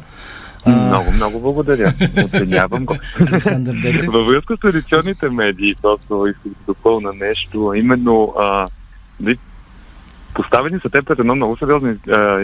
А... 0.65 0.87
Много, 0.87 1.11
много 1.11 1.39
благодаря. 1.39 1.93
Оценявам 2.25 2.85
го. 2.85 2.97
Александър 3.19 3.75
Детев. 3.81 4.11
Във 4.11 4.27
връзка 4.27 4.57
с 4.57 4.59
традиционните 4.59 5.29
медии, 5.29 5.75
просто 5.81 6.27
искам 6.27 6.51
да 6.51 6.73
допълна 6.73 7.13
нещо. 7.13 7.73
Именно 7.73 8.33
а, 8.39 8.67
Поставени 10.33 10.79
са 10.79 10.89
те 10.89 11.01
пред 11.01 11.19
едно 11.19 11.35
много 11.35 11.57
сериозно 11.57 11.97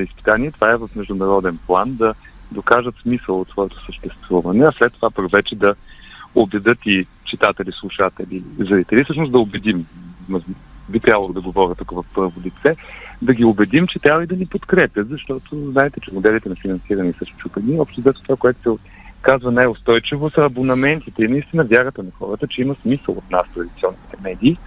изпитание. 0.04 0.52
Това 0.52 0.72
е 0.72 0.78
в 0.78 0.90
международен 0.96 1.60
план 1.68 1.96
да 1.96 2.14
докажат 2.52 2.96
смисъл 3.02 3.42
от 3.42 3.50
своето 3.50 3.86
съществуване, 3.86 4.66
а 4.66 4.72
след 4.72 4.94
това 4.94 5.12
пък 5.12 5.32
вече 5.32 5.56
да 5.56 5.76
убедят 6.36 6.78
и 6.86 7.08
читатели, 7.26 7.72
слушатели, 7.72 8.44
зрители, 8.60 9.04
всъщност 9.04 9.32
да 9.32 9.40
убедим, 9.40 9.86
би 10.90 11.00
трябвало 11.00 11.34
да 11.34 11.42
говоря 11.42 11.76
тук 11.76 11.92
в 11.92 12.04
първо 12.14 12.42
лице, 12.42 12.76
да 13.22 13.34
ги 13.34 13.46
убедим, 13.46 13.88
че 13.88 14.00
трябва 14.00 14.24
и 14.24 14.28
да 14.28 14.36
ни 14.36 14.46
подкрепят, 14.46 15.10
защото 15.10 15.72
знаете, 15.72 16.00
че 16.00 16.14
моделите 16.14 16.50
на 16.50 16.56
финансиране 16.56 17.14
са 17.14 17.26
чупени. 17.26 17.80
Общо 17.80 18.02
взето 18.02 18.22
това, 18.22 18.36
което 18.36 18.62
се 18.62 18.70
казва 19.22 19.52
най-устойчиво 19.52 20.30
са 20.30 20.46
абонаментите 20.46 21.24
и 21.24 21.28
наистина 21.28 21.64
вярата 21.64 22.04
на 22.04 22.12
хората, 22.20 22.48
че 22.48 22.62
има 22.62 22.76
смисъл 22.82 23.16
от 23.16 23.32
нас, 23.32 23.44
традиционните 23.56 24.18
медии. 24.24 24.58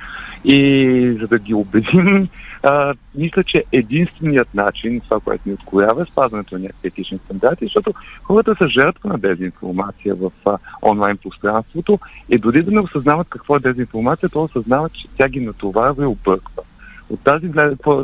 И 0.45 1.17
за 1.21 1.27
да 1.27 1.39
ги 1.39 1.55
убедим, 1.55 2.29
а, 2.63 2.95
мисля, 3.15 3.45
че 3.45 3.65
единственият 3.73 4.55
начин, 4.55 5.01
това, 5.01 5.21
което 5.21 5.49
ни 5.49 5.55
откроява, 5.55 6.03
е 6.03 6.13
спазването 6.13 6.55
на 6.55 6.61
някакви 6.61 6.89
етични 6.89 7.19
стандарти, 7.25 7.65
защото 7.65 7.95
хората 8.23 8.55
са 8.59 8.69
жертва 8.69 9.09
на 9.09 9.19
дезинформация 9.19 10.15
в 10.15 10.31
а, 10.47 10.59
онлайн 10.83 11.17
пространството 11.17 11.99
и 12.29 12.39
дори 12.39 12.63
да 12.63 12.71
не 12.71 12.81
осъзнават 12.81 13.29
какво 13.31 13.57
е 13.57 13.61
дезинформация, 13.61 14.29
то 14.29 14.43
осъзнават, 14.43 14.93
че 14.93 15.09
тя 15.17 15.29
ги 15.29 15.41
натоварва 15.41 16.03
и 16.03 16.07
обърква. 16.07 16.63
От 17.11 17.21
тази 17.21 17.49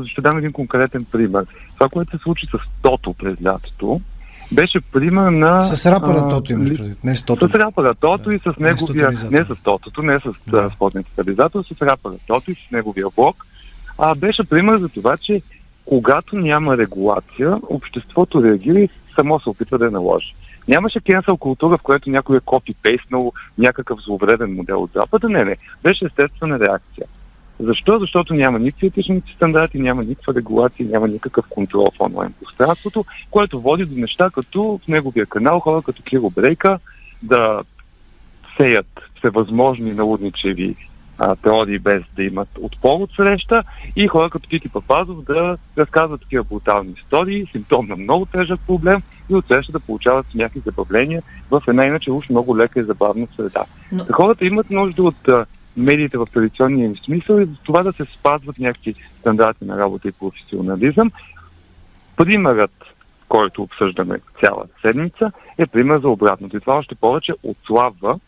ще 0.07 0.21
дам 0.21 0.39
един 0.39 0.53
конкретен 0.53 1.07
пример. 1.13 1.47
Това, 1.75 1.89
което 1.89 2.11
се 2.11 2.23
случи 2.23 2.47
с 2.47 2.59
Тото 2.83 3.15
през 3.15 3.37
лятото, 3.45 4.01
беше 4.53 4.81
пример 4.81 5.31
на... 5.31 5.63
С 5.63 5.87
рапъра 5.87 6.29
Тото 6.29 6.53
имаш 6.53 6.69
предвид, 6.69 7.05
не 7.05 7.17
с 7.17 7.23
Тото. 7.23 7.49
С 7.49 7.55
рапъра 7.55 7.95
Тото 7.95 8.31
да. 8.31 8.37
и 8.37 8.39
с 8.39 8.59
неговия... 8.59 9.11
Не 9.31 9.43
с 9.43 9.57
Тотото, 9.63 10.03
не 10.03 10.19
с 10.21 10.33
да. 10.47 10.71
спортния 10.75 11.05
тотализатор, 11.05 11.63
с 11.63 11.83
рапъра 11.83 12.15
Тото 12.27 12.51
и 12.51 12.55
с 12.55 12.71
неговия 12.73 13.07
блог. 13.17 13.47
А, 13.99 14.15
беше 14.15 14.45
пример 14.45 14.77
за 14.77 14.89
това, 14.89 15.17
че 15.17 15.43
когато 15.85 16.37
няма 16.37 16.77
регулация, 16.77 17.59
обществото 17.69 18.43
реагира 18.43 18.81
и 18.81 18.89
само 19.15 19.41
се 19.41 19.49
опитва 19.49 19.79
да 19.79 19.85
я 19.85 19.91
наложи. 19.91 20.35
Нямаше 20.69 21.01
кенсъл 21.01 21.37
култура, 21.37 21.77
в 21.77 21.83
която 21.83 22.11
някой 22.11 22.37
е 22.37 22.41
копи-пейснал 22.41 23.33
някакъв 23.59 24.01
зловреден 24.01 24.55
модел 24.55 24.83
от 24.83 24.91
Запада. 24.95 25.29
Не, 25.29 25.45
не. 25.45 25.57
Беше 25.83 26.05
естествена 26.05 26.59
реакция. 26.59 27.07
Защо? 27.61 27.99
Защото 27.99 28.35
няма 28.35 28.59
никакви 28.59 28.87
етични 28.87 29.23
стандарти, 29.37 29.79
няма 29.79 30.05
никаква 30.05 30.35
регулация, 30.35 30.87
няма 30.89 31.09
никакъв 31.09 31.45
контрол 31.49 31.91
в 31.97 32.01
онлайн 32.01 32.35
пространството, 32.45 33.05
което 33.31 33.61
води 33.61 33.85
до 33.85 34.01
неща 34.01 34.31
като 34.31 34.81
в 34.85 34.89
неговия 34.89 35.27
канал 35.27 35.61
хора 35.61 35.83
като 35.83 36.03
Киро 36.03 36.31
Брейка 36.31 36.79
да 37.23 37.63
сеят 38.57 39.01
всевъзможни 39.19 39.93
налудничеви 39.93 40.77
а, 41.19 41.37
теории 41.37 41.79
без 41.79 42.03
да 42.17 42.23
имат 42.23 42.49
отпор 42.61 43.01
от 43.01 43.11
среща 43.17 43.63
и 43.97 44.09
хора 44.09 44.31
като 44.31 44.49
Тити 44.49 44.69
Папазов 44.69 45.23
да 45.23 45.57
разказват 45.79 46.21
такива 46.21 46.45
брутални 46.45 46.95
истории, 46.99 47.47
симптом 47.53 47.87
на 47.87 47.97
много 47.97 48.27
тежък 48.27 48.61
проблем 48.67 49.03
и 49.31 49.35
от 49.35 49.47
среща 49.47 49.73
да 49.73 49.81
получават 49.81 50.27
някакви 50.35 50.61
забавления 50.61 51.23
в 51.51 51.63
една 51.69 51.85
иначе 51.85 52.13
уж 52.13 52.29
много 52.29 52.57
лека 52.57 52.81
и 52.81 52.83
забавна 52.83 53.27
среда. 53.37 53.65
Но... 53.93 54.05
Хората 54.13 54.47
имат 54.47 54.71
нужда 54.71 55.03
от 55.03 55.29
медиите 55.79 56.19
в 56.19 56.27
традиционния 56.35 56.87
им 56.87 56.97
смисъл 56.97 57.39
и 57.39 57.45
за 57.45 57.57
това 57.65 57.83
да 57.83 57.93
се 57.93 58.05
спазват 58.05 58.59
някакви 58.59 58.95
стандарти 59.21 59.65
на 59.65 59.79
работа 59.79 60.09
и 60.09 60.13
професионализъм. 60.13 61.13
Примерът, 62.17 62.85
който 63.29 63.63
обсъждаме 63.63 64.21
цялата 64.41 64.81
седмица, 64.83 65.33
е 65.59 65.67
пример 65.67 65.99
за 65.99 66.09
обратното. 66.09 66.57
И 66.57 66.61
това 66.61 66.75
още 66.75 66.95
повече 66.95 67.35
отслабва 67.43 68.19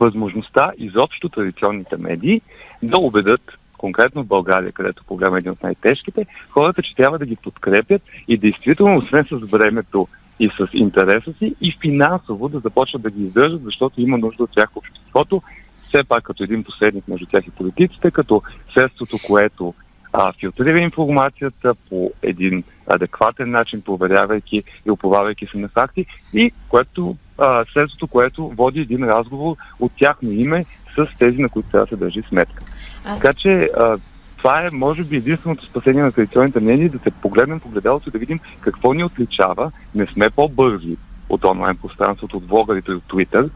възможността 0.00 0.72
изобщо 0.78 1.28
традиционните 1.28 1.96
медии 1.96 2.40
да 2.82 2.98
убедат 2.98 3.40
конкретно 3.78 4.22
в 4.22 4.26
България, 4.26 4.72
където 4.72 5.04
проблема 5.04 5.36
е 5.36 5.38
един 5.38 5.52
от 5.52 5.62
най-тежките, 5.62 6.26
хората, 6.50 6.82
че 6.82 6.94
трябва 6.94 7.18
да 7.18 7.26
ги 7.26 7.36
подкрепят 7.36 8.02
и 8.28 8.36
действително, 8.36 8.98
освен 8.98 9.24
с 9.24 9.36
времето 9.36 10.08
и 10.40 10.48
с 10.48 10.68
интереса 10.72 11.32
си, 11.38 11.54
и 11.60 11.72
финансово 11.80 12.48
да 12.48 12.58
започнат 12.58 13.02
да 13.02 13.10
ги 13.10 13.22
издържат, 13.22 13.64
защото 13.64 14.00
има 14.00 14.18
нужда 14.18 14.42
от 14.42 14.50
тях 14.50 14.76
обществото 14.76 15.42
все 15.88 16.04
пак 16.04 16.24
като 16.24 16.44
един 16.44 16.64
посредник 16.64 17.08
между 17.08 17.26
тях 17.26 17.46
и 17.46 17.50
политиците, 17.50 18.10
като 18.10 18.42
средството, 18.74 19.16
което 19.26 19.74
а, 20.12 20.32
филтрира 20.32 20.78
информацията 20.78 21.74
по 21.88 22.12
един 22.22 22.64
адекватен 22.86 23.50
начин, 23.50 23.82
проверявайки 23.82 24.62
и 24.86 24.90
оповавайки 24.90 25.46
се 25.46 25.58
на 25.58 25.68
факти 25.68 26.06
и 26.34 26.52
което, 26.68 27.16
а, 27.38 27.64
средството, 27.72 28.06
което 28.06 28.48
води 28.48 28.80
един 28.80 29.04
разговор 29.04 29.56
от 29.80 29.92
тяхно 29.98 30.32
име 30.32 30.64
с 30.94 31.06
тези, 31.18 31.42
на 31.42 31.48
които 31.48 31.68
трябва 31.70 31.86
да 31.86 31.88
се 31.88 31.96
държи 31.96 32.22
сметка. 32.28 32.64
Аз... 33.04 33.20
Така 33.20 33.34
че 33.34 33.70
а, 33.76 33.98
това 34.36 34.62
е, 34.62 34.70
може 34.72 35.04
би, 35.04 35.16
единственото 35.16 35.66
спасение 35.66 36.02
на 36.02 36.12
традиционните 36.12 36.60
мнения, 36.60 36.90
да 36.90 36.98
се 36.98 37.10
погледнем 37.10 37.60
по 37.60 37.68
гледалото 37.68 38.08
и 38.08 38.12
да 38.12 38.18
видим 38.18 38.40
какво 38.60 38.92
ни 38.92 39.04
отличава. 39.04 39.72
Не 39.94 40.06
сме 40.06 40.30
по-бързи 40.30 40.96
от 41.28 41.44
онлайн 41.44 41.76
пространството, 41.76 42.36
от 42.36 42.48
влогарите, 42.48 42.92
от 42.92 43.04
Twitter. 43.04 43.50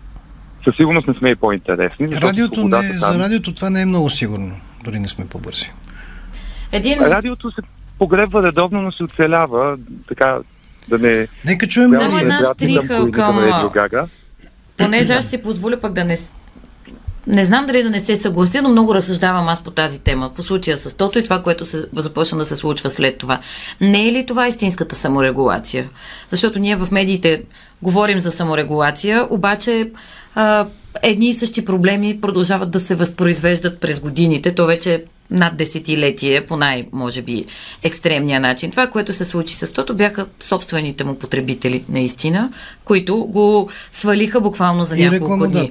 Със 0.64 0.77
сигурност 0.77 1.09
не 1.09 1.14
сме 1.14 1.31
и 1.31 1.35
по-интересни. 1.35 2.09
Радиото 2.09 2.64
не, 2.64 2.70
там... 2.70 2.83
За 2.99 3.18
радиото 3.18 3.55
това 3.55 3.70
не 3.70 3.83
е 3.83 3.87
много 3.87 4.11
сигурно. 4.11 4.57
Дори 4.85 4.99
не 4.99 5.09
сме 5.09 5.27
по-бързи. 5.27 5.73
Един... 6.73 6.99
Радиото 6.99 7.51
се 7.51 7.61
погребва 7.99 8.42
редовно, 8.42 8.83
но 8.83 8.92
се 8.92 9.03
оцелява. 9.03 9.79
Така, 10.09 10.38
да 10.88 10.99
не... 10.99 11.29
Нека 11.44 11.68
чуем 11.68 11.92
Само 11.92 12.18
една 12.18 12.38
штриха 12.55 13.11
към... 13.11 13.61
Понеже 14.77 15.12
аз 15.12 15.25
ще 15.25 15.37
си 15.37 15.42
позволя 15.42 15.81
пък 15.81 15.92
да 15.92 16.05
не 16.05 16.16
не 17.27 17.44
знам 17.44 17.66
дали 17.66 17.83
да 17.83 17.90
не 17.90 18.01
се 18.01 18.16
съглася, 18.16 18.62
но 18.62 18.68
много 18.68 18.94
разсъждавам 18.94 19.49
аз 19.49 19.64
по 19.64 19.70
тази 19.70 20.05
тема, 20.05 20.31
по 20.35 20.42
случая 20.42 20.77
с 20.77 20.96
Тото 20.96 21.18
и 21.18 21.25
това, 21.25 21.42
което 21.42 21.64
се 21.64 21.87
започна 21.96 22.38
да 22.38 22.44
се 22.44 22.57
случва 22.57 22.90
след 22.90 23.18
това. 23.18 23.40
Не 23.81 24.09
е 24.09 24.12
ли 24.12 24.27
това 24.27 24.49
истинската 24.49 24.96
саморегулация? 24.96 25.88
Защото 26.31 26.59
ние 26.59 26.77
в 26.77 26.90
медиите 26.90 27.42
говорим 27.82 28.18
за 28.18 28.30
саморегулация, 28.30 29.26
обаче 29.30 29.90
а, 30.34 30.66
едни 31.02 31.28
и 31.28 31.34
същи 31.34 31.64
проблеми 31.64 32.20
продължават 32.20 32.70
да 32.70 32.80
се 32.80 32.94
възпроизвеждат 32.94 33.80
през 33.80 34.00
годините. 34.00 34.54
То 34.54 34.66
вече 34.66 35.04
над 35.30 35.56
десетилетие, 35.56 36.46
по 36.46 36.56
най, 36.56 36.86
може 36.92 37.22
би, 37.22 37.44
екстремния 37.82 38.40
начин. 38.40 38.70
Това, 38.70 38.86
което 38.86 39.12
се 39.12 39.24
случи 39.24 39.54
с 39.54 39.72
Тото, 39.72 39.94
бяха 39.94 40.26
собствените 40.40 41.04
му 41.04 41.14
потребители, 41.14 41.84
наистина, 41.88 42.52
които 42.90 43.16
го 43.16 43.68
свалиха 43.92 44.40
буквално 44.40 44.85
за 44.85 44.96
няколко 44.96 45.46
дни. 45.46 45.70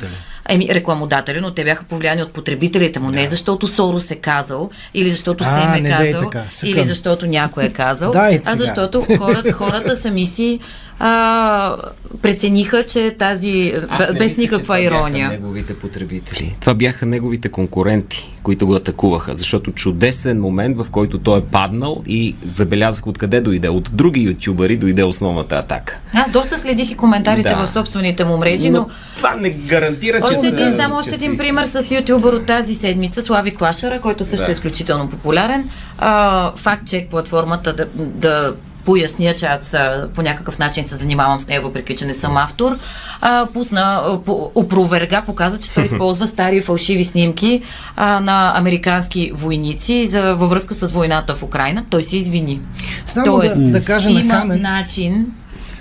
Еми, 0.49 0.67
рекламодатели, 0.71 1.39
но 1.41 1.51
те 1.51 1.63
бяха 1.63 1.83
повлияни 1.83 2.23
от 2.23 2.33
потребителите 2.33 2.99
му. 2.99 3.11
Да. 3.11 3.15
Не 3.15 3.27
защото 3.27 3.67
Соро 3.67 3.99
се 3.99 4.15
казал, 4.15 4.69
или 4.93 5.09
защото 5.09 5.43
се 5.43 5.49
им 5.49 5.85
е 5.85 5.89
казал, 5.89 6.31
или 6.63 6.83
защото 6.83 7.25
някой 7.25 7.63
е 7.63 7.69
казал, 7.69 8.13
а 8.45 8.55
защото 8.55 9.01
хората, 9.17 9.51
хората 9.61 9.95
сами 9.95 10.25
си 10.25 10.59
а, 10.99 11.77
прецениха, 12.21 12.83
че 12.83 13.15
тази, 13.19 13.73
Аз 13.89 14.13
без 14.13 14.29
мисля, 14.29 14.41
никаква 14.41 14.77
че 14.77 14.83
ирония. 14.83 15.27
Бяха 15.29 15.41
неговите 15.41 15.75
потребители. 15.75 16.55
Това 16.59 16.73
бяха 16.73 17.05
неговите 17.05 17.49
конкуренти, 17.49 18.33
които 18.43 18.67
го 18.67 18.75
атакуваха, 18.75 19.35
защото 19.35 19.71
чудесен 19.71 20.41
момент, 20.41 20.77
в 20.77 20.87
който 20.91 21.19
той 21.19 21.39
е 21.39 21.41
паднал 21.41 22.03
и 22.07 22.35
забелязах 22.43 23.07
откъде 23.07 23.41
дойде. 23.41 23.69
От 23.69 23.89
други 23.93 24.21
ютубъри 24.21 24.77
дойде 24.77 25.03
основната 25.03 25.55
атака. 25.55 25.99
Аз 26.13 26.31
доста 26.31 26.57
следих 26.57 26.91
и 26.91 26.95
коментарите 26.95 27.08
да. 27.43 27.65
в 27.65 27.69
собствените 27.69 28.25
му 28.25 28.37
мрежи, 28.37 28.69
но... 28.69 28.79
но 28.79 28.89
това 29.17 29.35
не 29.35 29.49
гарантира, 29.49 30.17
че... 30.21 30.37
Още 30.37 30.47
един, 30.47 30.77
само 30.77 30.97
още 30.97 31.15
един 31.15 31.37
пример 31.37 31.63
с 31.63 31.91
ютубър 31.91 32.33
от 32.33 32.45
тази 32.45 32.75
седмица, 32.75 33.21
Слави 33.21 33.55
Клашара, 33.55 34.01
който 34.01 34.25
също 34.25 34.45
да. 34.45 34.51
е 34.51 34.53
изключително 34.53 35.09
популярен. 35.09 35.69
А, 35.97 36.51
факт 36.55 36.87
чек 36.87 37.09
платформата 37.09 37.73
да, 37.73 37.85
да 37.95 38.53
поясня, 38.85 39.33
че 39.33 39.45
аз 39.45 39.73
а, 39.73 40.09
по 40.15 40.21
някакъв 40.21 40.59
начин 40.59 40.83
се 40.83 40.95
занимавам 40.95 41.39
с 41.39 41.47
нея, 41.47 41.61
въпреки 41.61 41.95
че 41.95 42.05
не 42.05 42.13
съм 42.13 42.37
автор, 42.37 42.77
а, 43.21 43.47
пусна, 43.53 44.19
по, 44.25 44.51
опроверга, 44.55 45.21
показа, 45.21 45.59
че 45.59 45.71
той 45.71 45.85
използва 45.85 46.27
стари 46.27 46.61
фалшиви 46.61 47.05
снимки 47.05 47.61
а, 47.95 48.19
на 48.19 48.53
американски 48.55 49.31
войници 49.33 50.07
за, 50.07 50.35
във 50.35 50.49
връзка 50.49 50.73
с 50.73 50.91
войната 50.91 51.35
в 51.35 51.43
Украина. 51.43 51.85
Той 51.89 52.03
се 52.03 52.17
извини. 52.17 52.61
Само 53.05 53.39
Тоест, 53.39 53.63
да, 53.63 53.71
да 53.71 53.83
кажа 53.83 54.09
на 54.09 54.33
Хамен... 54.33 54.61
начин 54.61 55.25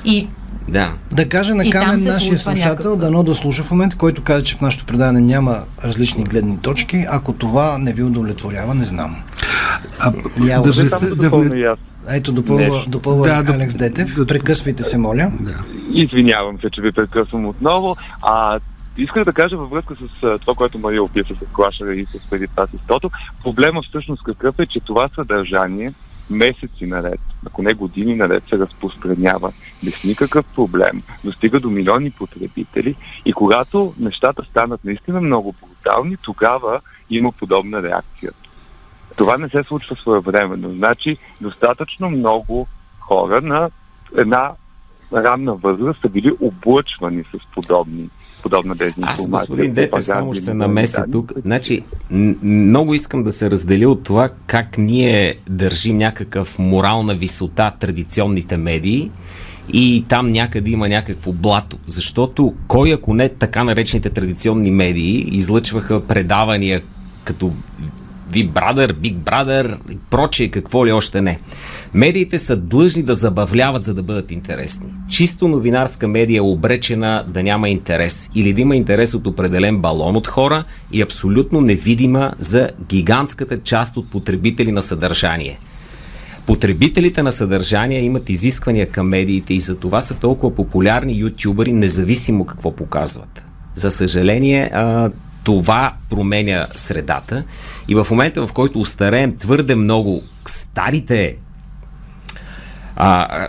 и 0.04 0.28
да. 0.68 0.92
Да 1.12 1.28
кажа 1.28 1.54
на 1.54 1.70
Камен 1.70 2.04
нашия 2.04 2.38
слушател, 2.38 2.96
дано 2.96 3.22
да 3.22 3.34
слуша 3.34 3.62
в 3.62 3.70
момента, 3.70 3.96
който 3.96 4.22
каза, 4.22 4.42
че 4.42 4.56
в 4.56 4.60
нашото 4.60 4.86
предаване 4.86 5.20
няма 5.20 5.58
различни 5.84 6.24
гледни 6.24 6.58
точки. 6.58 7.06
Ако 7.10 7.32
това 7.32 7.78
не 7.78 7.92
ви 7.92 8.02
удовлетворява, 8.02 8.74
не 8.74 8.84
знам. 8.84 9.16
А, 10.00 10.10
да, 10.10 10.62
да, 10.62 11.30
да, 11.30 11.30
да, 11.30 11.76
ето, 12.10 12.32
допълва, 12.32 12.84
допълва 12.88 13.26
да, 13.26 13.52
Алекс 13.54 13.76
Детев. 13.76 14.16
Да, 14.16 14.26
Прекъсвайте 14.26 14.82
се, 14.82 14.98
моля. 14.98 15.32
Да. 15.40 15.64
Извинявам 15.92 16.58
се, 16.60 16.70
че 16.70 16.80
ви 16.80 16.92
прекъсвам 16.92 17.46
отново. 17.46 17.96
А, 18.22 18.60
Искам 18.98 19.24
да 19.24 19.32
кажа 19.32 19.56
във 19.56 19.70
връзка 19.70 19.94
с 19.94 20.38
това, 20.38 20.54
което 20.54 20.78
Мария 20.78 21.02
описа 21.02 21.34
с 21.34 21.52
Клашера 21.52 21.94
и 21.94 22.06
с 22.06 22.30
преди 22.30 22.46
това 22.46 22.66
с 22.66 22.86
Тото. 22.86 23.10
Проблема 23.42 23.82
всъщност 23.82 24.22
какъв 24.22 24.58
е, 24.58 24.66
че 24.66 24.80
това 24.80 25.08
съдържание 25.14 25.92
месеци 26.30 26.86
наред, 26.86 27.20
ако 27.46 27.62
не 27.62 27.74
години 27.74 28.14
наред, 28.14 28.48
се 28.48 28.58
разпространява 28.58 29.52
без 29.84 30.04
никакъв 30.04 30.46
проблем, 30.54 31.02
достига 31.24 31.60
до 31.60 31.70
милиони 31.70 32.10
потребители 32.10 32.94
и 33.24 33.32
когато 33.32 33.94
нещата 33.98 34.42
станат 34.50 34.84
наистина 34.84 35.20
много 35.20 35.54
брутални, 35.62 36.16
тогава 36.16 36.80
има 37.10 37.32
подобна 37.32 37.82
реакция. 37.82 38.32
Това 39.16 39.38
не 39.38 39.48
се 39.48 39.62
случва 39.62 39.96
своевременно. 39.96 40.70
Значи 40.70 41.16
достатъчно 41.40 42.10
много 42.10 42.66
хора 43.00 43.40
на 43.40 43.70
една 44.16 44.52
ранна 45.12 45.54
възраст 45.54 46.00
са 46.00 46.08
били 46.08 46.32
облъчвани 46.40 47.24
с 47.24 47.52
подобни 47.54 48.08
подобна 48.42 48.74
дезинформация. 48.74 49.14
Аз, 49.22 49.30
господин 49.30 49.74
Детев, 49.74 50.04
само 50.04 50.34
ще 50.34 50.42
се 50.42 50.54
намеся 50.54 51.04
тук. 51.12 51.32
Значи, 51.44 51.82
много 52.42 52.94
искам 52.94 53.22
да 53.22 53.32
се 53.32 53.50
разделя 53.50 53.90
от 53.90 54.02
това 54.02 54.30
как 54.46 54.78
ние 54.78 55.34
държим 55.50 55.96
някакъв 55.96 56.58
морална 56.58 57.14
висота 57.14 57.72
традиционните 57.80 58.56
медии 58.56 59.10
и 59.72 60.04
там 60.08 60.30
някъде 60.30 60.70
има 60.70 60.88
някакво 60.88 61.32
блато. 61.32 61.78
Защото 61.86 62.54
кой, 62.68 62.92
ако 62.92 63.14
не 63.14 63.28
така 63.28 63.64
наречените 63.64 64.10
традиционни 64.10 64.70
медии, 64.70 65.28
излъчваха 65.32 66.06
предавания 66.06 66.82
като 67.24 67.52
ви 68.30 68.50
Brother, 68.50 68.92
Big 68.92 69.14
Brother 69.14 69.76
и 69.90 69.98
прочие, 70.10 70.48
какво 70.48 70.86
ли 70.86 70.92
още 70.92 71.20
не. 71.20 71.38
Медиите 71.94 72.38
са 72.38 72.56
длъжни 72.56 73.02
да 73.02 73.14
забавляват, 73.14 73.84
за 73.84 73.94
да 73.94 74.02
бъдат 74.02 74.30
интересни. 74.30 74.86
Чисто 75.08 75.48
новинарска 75.48 76.08
медия 76.08 76.38
е 76.38 76.40
обречена 76.40 77.24
да 77.28 77.42
няма 77.42 77.68
интерес 77.68 78.30
или 78.34 78.52
да 78.52 78.60
има 78.60 78.76
интерес 78.76 79.14
от 79.14 79.26
определен 79.26 79.78
балон 79.78 80.16
от 80.16 80.26
хора 80.26 80.64
и 80.92 81.02
абсолютно 81.02 81.60
невидима 81.60 82.32
за 82.38 82.70
гигантската 82.88 83.62
част 83.62 83.96
от 83.96 84.10
потребители 84.10 84.72
на 84.72 84.82
съдържание. 84.82 85.58
Потребителите 86.46 87.22
на 87.22 87.32
съдържание 87.32 88.00
имат 88.00 88.30
изисквания 88.30 88.90
към 88.90 89.08
медиите 89.08 89.54
и 89.54 89.60
за 89.60 89.76
това 89.76 90.02
са 90.02 90.14
толкова 90.14 90.54
популярни 90.54 91.18
ютубъри, 91.18 91.72
независимо 91.72 92.44
какво 92.44 92.76
показват. 92.76 93.44
За 93.74 93.90
съжаление, 93.90 94.70
това 95.44 95.92
променя 96.10 96.66
средата 96.74 97.44
и 97.88 97.94
в 97.94 98.06
момента, 98.10 98.46
в 98.46 98.52
който 98.52 98.80
устареем 98.80 99.36
твърде 99.36 99.74
много 99.74 100.22
старите 100.46 101.36
а, 102.96 103.48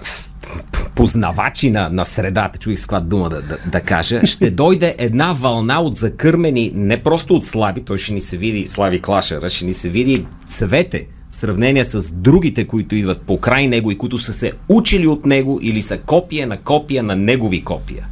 познавачи 0.95 1.71
на, 1.71 1.89
на 1.89 2.06
средата, 2.06 2.60
чуих 2.60 2.80
с 2.80 2.82
каква 2.82 2.99
дума 2.99 3.30
да, 3.30 3.41
да, 3.41 3.58
да 3.71 3.82
кажа, 3.82 4.21
ще 4.25 4.52
дойде 4.52 4.95
една 4.97 5.34
вълна 5.34 5.82
от 5.82 5.95
закърмени, 5.95 6.71
не 6.75 7.04
просто 7.04 7.36
от 7.36 7.45
слаби, 7.45 7.82
той 7.82 7.97
ще 7.97 8.13
ни 8.13 8.21
се 8.21 8.38
види, 8.38 8.67
Слави 8.67 9.02
Клашера, 9.02 9.49
ще 9.49 9.65
ни 9.65 9.73
се 9.73 9.89
види 9.89 10.25
цвете 10.47 11.08
в 11.32 11.36
сравнение 11.36 11.86
с 11.86 12.12
другите, 12.12 12.67
които 12.67 12.95
идват 12.95 13.21
по 13.21 13.39
край 13.39 13.67
него 13.67 13.91
и 13.91 13.97
които 13.97 14.17
са 14.17 14.34
се 14.34 14.52
учили 14.69 15.08
от 15.08 15.25
него 15.25 15.60
или 15.62 15.82
са 15.82 15.97
копия 15.97 16.47
на 16.47 16.58
копия 16.58 17.04
на 17.04 17.15
негови 17.15 17.63
копия. 17.63 18.06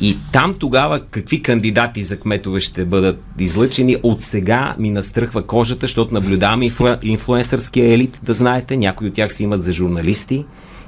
И 0.00 0.16
там 0.32 0.54
тогава 0.54 1.00
какви 1.00 1.42
кандидати 1.42 2.02
за 2.02 2.20
кметове 2.20 2.60
ще 2.60 2.84
бъдат 2.84 3.22
излъчени, 3.38 3.96
от 4.02 4.22
сега 4.22 4.74
ми 4.78 4.90
настръхва 4.90 5.46
кожата, 5.46 5.80
защото 5.84 6.14
наблюдаваме 6.14 6.64
инфлу... 6.64 6.88
инфлуенсърския 7.02 7.92
елит, 7.92 8.20
да 8.22 8.34
знаете, 8.34 8.76
някои 8.76 9.08
от 9.08 9.14
тях 9.14 9.32
си 9.34 9.44
имат 9.44 9.62
за 9.62 9.72
журналисти 9.72 10.44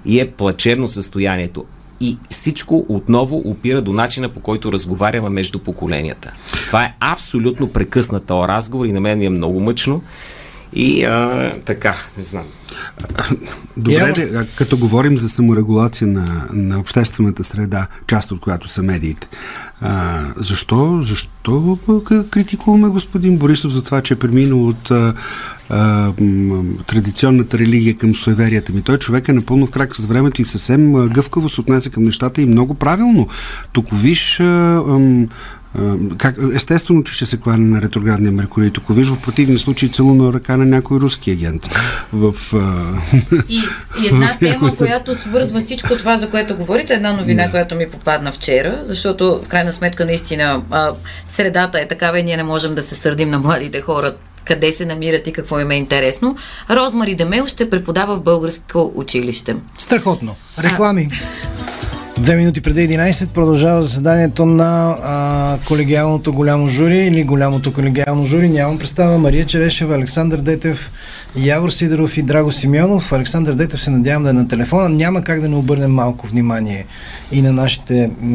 и 0.07 0.21
е 0.21 0.31
плачевно 0.31 0.89
състоянието. 0.89 1.65
И 2.01 2.19
всичко 2.31 2.87
отново 2.89 3.37
опира 3.37 3.83
до 3.83 3.93
начина 3.93 4.29
по 4.29 4.41
който 4.41 4.73
разговаряме 4.73 5.29
между 5.29 5.59
поколенията. 5.59 6.33
Това 6.67 6.85
е 6.85 6.95
абсолютно 7.01 7.69
прекъснат 7.69 8.27
този 8.27 8.49
разговор 8.49 8.87
и 8.87 8.93
на 8.93 9.01
мен 9.01 9.23
е 9.23 9.31
много 9.31 9.61
мъчно. 9.61 10.03
И 10.79 11.05
а, 11.05 11.53
така, 11.65 11.95
не 12.19 12.23
знам. 12.23 12.45
Добре, 13.77 14.13
де, 14.13 14.47
като 14.57 14.79
говорим 14.79 15.19
за 15.19 15.29
саморегулация 15.29 16.07
на, 16.07 16.47
на 16.53 16.79
обществената 16.79 17.45
среда, 17.45 17.87
част 18.07 18.33
от 18.33 18.41
която 18.41 18.69
са 18.69 18.83
медиите, 18.83 19.29
а, 19.81 20.21
защо, 20.37 21.03
защо 21.03 21.79
критикуваме 22.31 22.89
господин 22.89 23.39
Борисов 23.39 23.73
за 23.73 23.83
това, 23.83 24.01
че 24.01 24.15
е 24.15 24.19
преминал 24.19 24.69
от 24.69 24.91
а, 24.91 25.15
а, 25.71 26.13
традиционната 26.87 27.59
религия 27.59 27.97
към 27.97 28.15
суеверията 28.15 28.73
ми? 28.73 28.83
Той 28.83 28.99
човек 28.99 29.29
е 29.29 29.33
напълно 29.33 29.67
в 29.67 29.71
крак 29.71 29.97
с 29.97 30.05
времето 30.05 30.43
и 30.43 30.45
съвсем 30.45 30.93
гъвкаво 30.93 31.49
се 31.49 31.61
отнася 31.61 31.91
към 31.91 32.05
нещата 32.05 32.43
и 32.43 32.47
много 32.47 32.75
правилно. 32.75 33.29
Тук 33.73 33.87
виж 33.93 34.41
а, 34.41 34.45
а, 34.45 35.27
как, 36.19 36.37
естествено, 36.55 37.05
че 37.05 37.15
ще 37.15 37.27
се 37.27 37.37
клане 37.37 37.67
на 37.67 37.83
ретроградния 37.83 38.33
Меркурий. 38.33 38.71
Тук 38.71 38.85
виж, 38.91 39.09
в 39.09 39.23
противни 39.23 39.59
случаи 39.59 39.89
целуна 39.89 40.33
ръка 40.33 40.57
на 40.57 40.65
някой 40.65 41.01
руски 41.01 41.31
агент. 41.31 41.69
В, 42.13 42.35
и, 43.49 43.63
и 44.03 44.07
една 44.13 44.29
в 44.29 44.39
тема, 44.39 44.73
която 44.75 45.15
свързва 45.15 45.61
всичко 45.61 45.97
това, 45.97 46.17
за 46.17 46.31
което 46.31 46.57
говорите, 46.57 46.95
една 46.95 47.13
новина, 47.13 47.45
да. 47.45 47.51
която 47.51 47.75
ми 47.75 47.91
попадна 47.91 48.33
вчера, 48.33 48.81
защото 48.85 49.41
в 49.45 49.49
крайна 49.49 49.73
сметка 49.73 50.05
наистина 50.05 50.63
а, 50.71 50.93
средата 51.27 51.81
е 51.81 51.89
такава 51.89 52.21
и 52.21 52.23
ние 52.23 52.37
не 52.37 52.43
можем 52.43 52.75
да 52.75 52.83
се 52.83 52.95
сърдим 52.95 53.31
на 53.31 53.39
младите 53.39 53.81
хора 53.81 54.15
къде 54.45 54.73
се 54.73 54.87
намират 54.87 55.27
и 55.27 55.33
какво 55.33 55.61
им 55.61 55.71
е 55.71 55.75
интересно. 55.75 56.37
Розмари 56.71 57.15
Демел 57.15 57.47
ще 57.47 57.71
преподава 57.71 58.17
в 58.17 58.23
българско 58.23 58.93
училище. 58.95 59.57
Страхотно. 59.79 60.37
Реклами. 60.59 61.09
А... 61.13 61.86
Две 62.19 62.37
минути 62.37 62.61
преди 62.61 62.89
11 62.89 63.29
продължава 63.29 63.83
заседанието 63.83 64.47
на 64.47 64.97
а, 65.03 65.59
колегиалното 65.67 66.33
голямо 66.33 66.69
жури 66.69 66.99
или 66.99 67.25
голямото 67.25 67.73
колегиално 67.73 68.27
жури. 68.27 68.49
Нямам 68.49 68.79
представа. 68.79 69.19
Мария 69.19 69.47
Черешева, 69.47 69.95
Александър 69.95 70.41
Детев, 70.41 70.91
Явор 71.37 71.71
Сидоров 71.71 72.19
и 72.19 72.23
Драго 72.23 72.53
Симеонов. 72.53 73.13
Александър 73.13 73.55
Детев 73.55 73.83
се 73.83 73.91
надявам 73.91 74.23
да 74.23 74.31
е 74.31 74.33
на 74.33 74.49
телефона. 74.49 74.89
Няма 74.89 75.23
как 75.23 75.41
да 75.41 75.49
не 75.49 75.57
обърнем 75.57 75.95
малко 75.95 76.27
внимание 76.27 76.87
и 77.33 77.43
на 77.43 77.53
нашите, 77.53 78.11
м- 78.21 78.31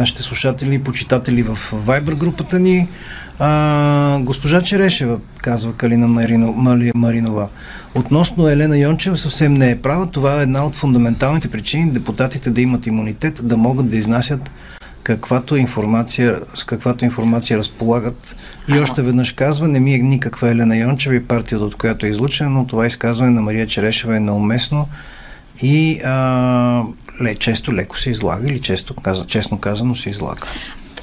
нашите 0.00 0.22
слушатели 0.22 0.74
и 0.74 0.82
почитатели 0.82 1.42
в 1.42 1.58
Viber 1.86 2.14
групата 2.14 2.58
ни. 2.58 2.88
А, 3.38 4.18
госпожа 4.20 4.62
Черешева, 4.62 5.18
казва 5.42 5.72
Калина 5.72 6.08
Марино, 6.08 6.52
Мали, 6.52 6.92
Маринова, 6.94 7.48
относно 7.94 8.48
Елена 8.48 8.78
Йончева 8.78 9.16
съвсем 9.16 9.54
не 9.54 9.70
е 9.70 9.80
права. 9.80 10.06
Това 10.06 10.40
е 10.40 10.42
една 10.42 10.66
от 10.66 10.76
фундаменталните 10.76 11.48
причини 11.48 11.90
депутатите 11.90 12.50
да 12.50 12.60
имат 12.60 12.86
имунитет, 12.86 13.40
да 13.42 13.56
могат 13.56 13.90
да 13.90 13.96
изнасят 13.96 14.50
каквато 15.02 15.56
информация, 15.56 16.40
с 16.54 16.64
каквато 16.64 17.04
информация 17.04 17.58
разполагат. 17.58 18.36
И 18.68 18.78
още 18.78 19.02
веднъж 19.02 19.32
казва, 19.32 19.68
не 19.68 19.80
ми 19.80 19.94
е 19.94 19.98
никаква 19.98 20.50
Елена 20.50 20.76
Йончева 20.76 21.14
и 21.14 21.24
партията, 21.24 21.64
от 21.64 21.74
която 21.74 22.06
е 22.06 22.08
излучена, 22.08 22.50
но 22.50 22.66
това 22.66 22.86
изказване 22.86 23.30
на 23.30 23.42
Мария 23.42 23.66
Черешева 23.66 24.16
е 24.16 24.20
неуместно 24.20 24.88
и 25.62 26.00
а, 26.04 26.82
ле, 27.22 27.34
често 27.34 27.74
леко 27.74 27.98
се 27.98 28.10
излага 28.10 28.46
или 28.46 28.60
често, 28.60 28.94
честно 29.26 29.58
казано 29.58 29.94
се 29.94 30.10
излага. 30.10 30.46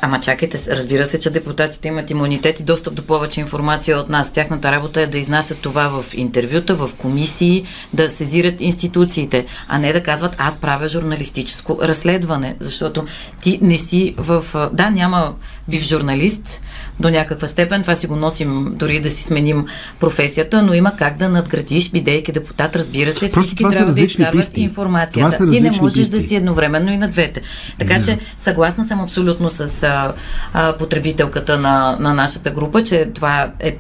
Ама 0.04 0.20
чакайте, 0.20 0.76
разбира 0.76 1.06
се, 1.06 1.20
че 1.20 1.30
депутатите 1.30 1.88
имат 1.88 2.10
имунитет 2.10 2.60
и 2.60 2.64
достъп 2.64 2.94
до 2.94 3.04
повече 3.04 3.40
информация 3.40 3.98
от 3.98 4.10
нас. 4.10 4.34
Тяхната 4.34 4.72
работа 4.72 5.02
е 5.02 5.08
да 5.08 5.18
изнасят 5.18 5.58
това 5.58 5.88
в 5.88 6.06
интервюта, 6.14 6.76
в 6.76 6.90
комисии, 6.98 7.66
да 7.94 8.10
сезират 8.10 8.62
институциите, 8.62 9.46
а 9.68 9.80
не 9.80 9.94
да 9.94 10.04
казват 10.04 10.36
аз 10.38 10.58
правя 10.58 10.88
журналистическо 10.88 11.80
разследване, 11.82 12.56
защото 12.60 13.06
ти 13.42 13.60
не 13.62 13.78
си 13.78 14.16
в... 14.18 14.46
Да, 14.74 14.90
няма 14.90 15.34
бив 15.68 15.84
журналист, 15.84 16.62
до 17.00 17.10
някаква 17.10 17.48
степен. 17.48 17.82
Това 17.82 17.96
си 17.96 18.08
го 18.08 18.16
носим 18.16 18.68
дори 18.76 19.00
да 19.00 19.10
си 19.10 19.24
сменим 19.24 19.66
професията, 20.00 20.62
но 20.62 20.74
има 20.74 20.96
как 20.96 21.18
да 21.18 21.30
надградиш, 21.30 21.92
бидейки 21.92 22.32
депутат, 22.32 22.76
разбира 22.76 23.14
се, 23.14 23.30
всички 23.30 23.64
трябва 23.64 23.94
да 23.94 24.02
изкарват 24.02 24.36
писти. 24.36 24.62
информацията. 24.62 25.50
Ти 25.50 25.62
не 25.62 25.72
можеш 25.72 25.98
писти. 25.98 26.12
да 26.12 26.22
си 26.22 26.36
едновременно 26.36 26.92
и 26.92 26.98
на 26.98 27.08
двете. 27.08 27.42
Така 27.80 27.94
yeah. 27.94 28.06
че 28.06 28.20
съгласна 28.38 28.88
съм 28.88 29.00
абсолютно 29.00 29.50
с 29.50 29.84
а, 29.84 30.14
а, 30.54 30.78
потребителката 30.78 31.60
на, 31.60 31.98
на 32.00 32.14
нашата 32.14 32.52
група, 32.52 32.84
че 32.84 33.12
това 33.14 33.52
е 33.60 33.78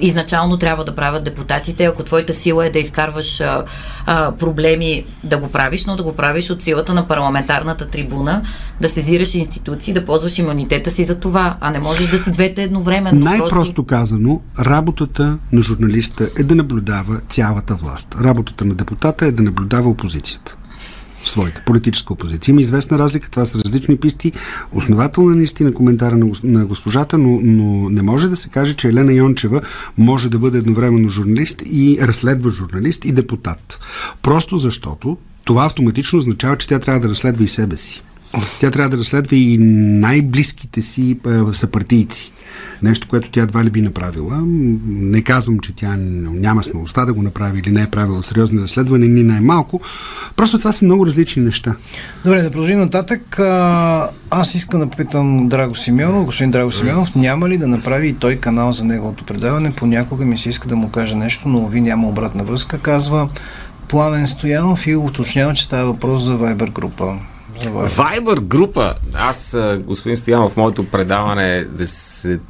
изначално 0.00 0.56
трябва 0.56 0.84
да 0.84 0.94
правят 0.94 1.24
депутатите. 1.24 1.84
Ако 1.84 2.04
твоята 2.04 2.34
сила 2.34 2.66
е 2.66 2.70
да 2.70 2.78
изкарваш 2.78 3.40
а, 3.40 3.64
а, 4.06 4.32
проблеми, 4.32 5.04
да 5.24 5.38
го 5.38 5.48
правиш, 5.48 5.86
но 5.86 5.96
да 5.96 6.02
го 6.02 6.12
правиш 6.12 6.50
от 6.50 6.62
силата 6.62 6.94
на 6.94 7.08
парламентарната 7.08 7.88
трибуна, 7.88 8.42
да 8.80 8.88
сезираш 8.88 9.34
институции, 9.34 9.92
да 9.92 10.04
ползваш 10.04 10.38
имунитета 10.38 10.90
си 10.90 11.04
за 11.04 11.20
това, 11.20 11.56
а 11.60 11.70
не 11.70 11.78
можеш 11.78 12.08
да 12.08 12.18
си 12.18 12.30
двете 12.34 12.62
едновременно. 12.62 13.20
Най-просто 13.20 13.54
просто... 13.54 13.84
казано, 13.84 14.40
работата 14.58 15.38
на 15.52 15.60
журналиста 15.60 16.30
е 16.38 16.42
да 16.42 16.54
наблюдава 16.54 17.20
цялата 17.28 17.74
власт. 17.74 18.14
Работата 18.20 18.64
на 18.64 18.74
депутата 18.74 19.26
е 19.26 19.32
да 19.32 19.42
наблюдава 19.42 19.90
опозицията 19.90 20.56
своята 21.28 21.62
политическа 21.66 22.12
опозиция. 22.12 22.52
Има 22.52 22.60
известна 22.60 22.98
разлика, 22.98 23.30
това 23.30 23.44
са 23.44 23.58
различни 23.58 23.96
писти. 23.96 24.32
Основателно 24.72 25.30
е 25.30 25.34
наистина 25.34 25.74
коментара 25.74 26.18
на 26.44 26.66
госпожата, 26.66 27.18
но, 27.18 27.40
но 27.42 27.90
не 27.90 28.02
може 28.02 28.28
да 28.28 28.36
се 28.36 28.48
каже, 28.48 28.74
че 28.74 28.88
Елена 28.88 29.12
Йончева 29.12 29.60
може 29.98 30.28
да 30.28 30.38
бъде 30.38 30.58
едновременно 30.58 31.08
журналист 31.08 31.62
и 31.66 31.98
разследва 32.00 32.50
журналист 32.50 33.04
и 33.04 33.12
депутат. 33.12 33.78
Просто 34.22 34.58
защото 34.58 35.16
това 35.44 35.64
автоматично 35.64 36.18
означава, 36.18 36.56
че 36.56 36.68
тя 36.68 36.78
трябва 36.78 37.00
да 37.00 37.08
разследва 37.08 37.44
и 37.44 37.48
себе 37.48 37.76
си. 37.76 38.02
Тя 38.60 38.70
трябва 38.70 38.90
да 38.90 38.98
разследва 38.98 39.36
и 39.36 39.58
най-близките 39.58 40.82
си 40.82 41.16
съпартийци. 41.52 42.32
Нещо, 42.82 43.08
което 43.08 43.30
тя 43.30 43.42
едва 43.42 43.64
ли 43.64 43.70
би 43.70 43.80
направила. 43.80 44.42
Не 44.86 45.22
казвам, 45.22 45.58
че 45.58 45.76
тя 45.76 45.96
няма 45.96 46.62
смелостта 46.62 47.04
да 47.04 47.12
го 47.12 47.22
направи 47.22 47.58
или 47.60 47.70
не 47.70 47.82
е 47.82 47.86
правила 47.86 48.22
сериозни 48.22 48.60
разследване, 48.60 49.06
ни 49.06 49.22
най-малко. 49.22 49.80
Просто 50.36 50.58
това 50.58 50.72
са 50.72 50.84
много 50.84 51.06
различни 51.06 51.44
неща. 51.44 51.76
Добре, 52.24 52.42
да 52.42 52.50
продължим 52.50 52.78
нататък. 52.78 53.38
Аз 54.30 54.54
искам 54.54 54.80
да 54.80 54.86
питам 54.86 55.48
Драго 55.48 55.76
Симеонов. 55.76 56.24
Господин 56.24 56.50
Драго 56.50 56.72
Симеонов, 56.72 57.14
няма 57.14 57.48
ли 57.48 57.58
да 57.58 57.68
направи 57.68 58.08
и 58.08 58.14
той 58.14 58.36
канал 58.36 58.72
за 58.72 58.84
неговото 58.84 59.24
предаване? 59.24 59.72
Понякога 59.72 60.24
ми 60.24 60.38
се 60.38 60.48
иска 60.48 60.68
да 60.68 60.76
му 60.76 60.88
каже 60.88 61.14
нещо, 61.14 61.48
но 61.48 61.66
ви 61.66 61.80
няма 61.80 62.08
обратна 62.08 62.44
връзка, 62.44 62.78
казва 62.78 63.28
Пламен 63.88 64.26
Стоянов 64.26 64.86
и 64.86 64.96
уточнява, 64.96 65.54
че 65.54 65.64
става 65.64 65.86
въпрос 65.86 66.22
за 66.22 66.38
Viber 66.38 66.72
група. 66.72 67.14
Viber 67.62 68.40
група. 68.40 68.94
Аз, 69.14 69.58
господин 69.86 70.16
Стоянов, 70.16 70.56
моето 70.56 70.84
предаване 70.84 71.64
да 71.64 71.86
се 71.86 72.40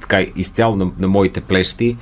така 0.00 0.26
изцяло 0.36 0.76
на, 0.76 0.90
на 0.98 1.08
моите 1.08 1.40
плещи 1.40 1.96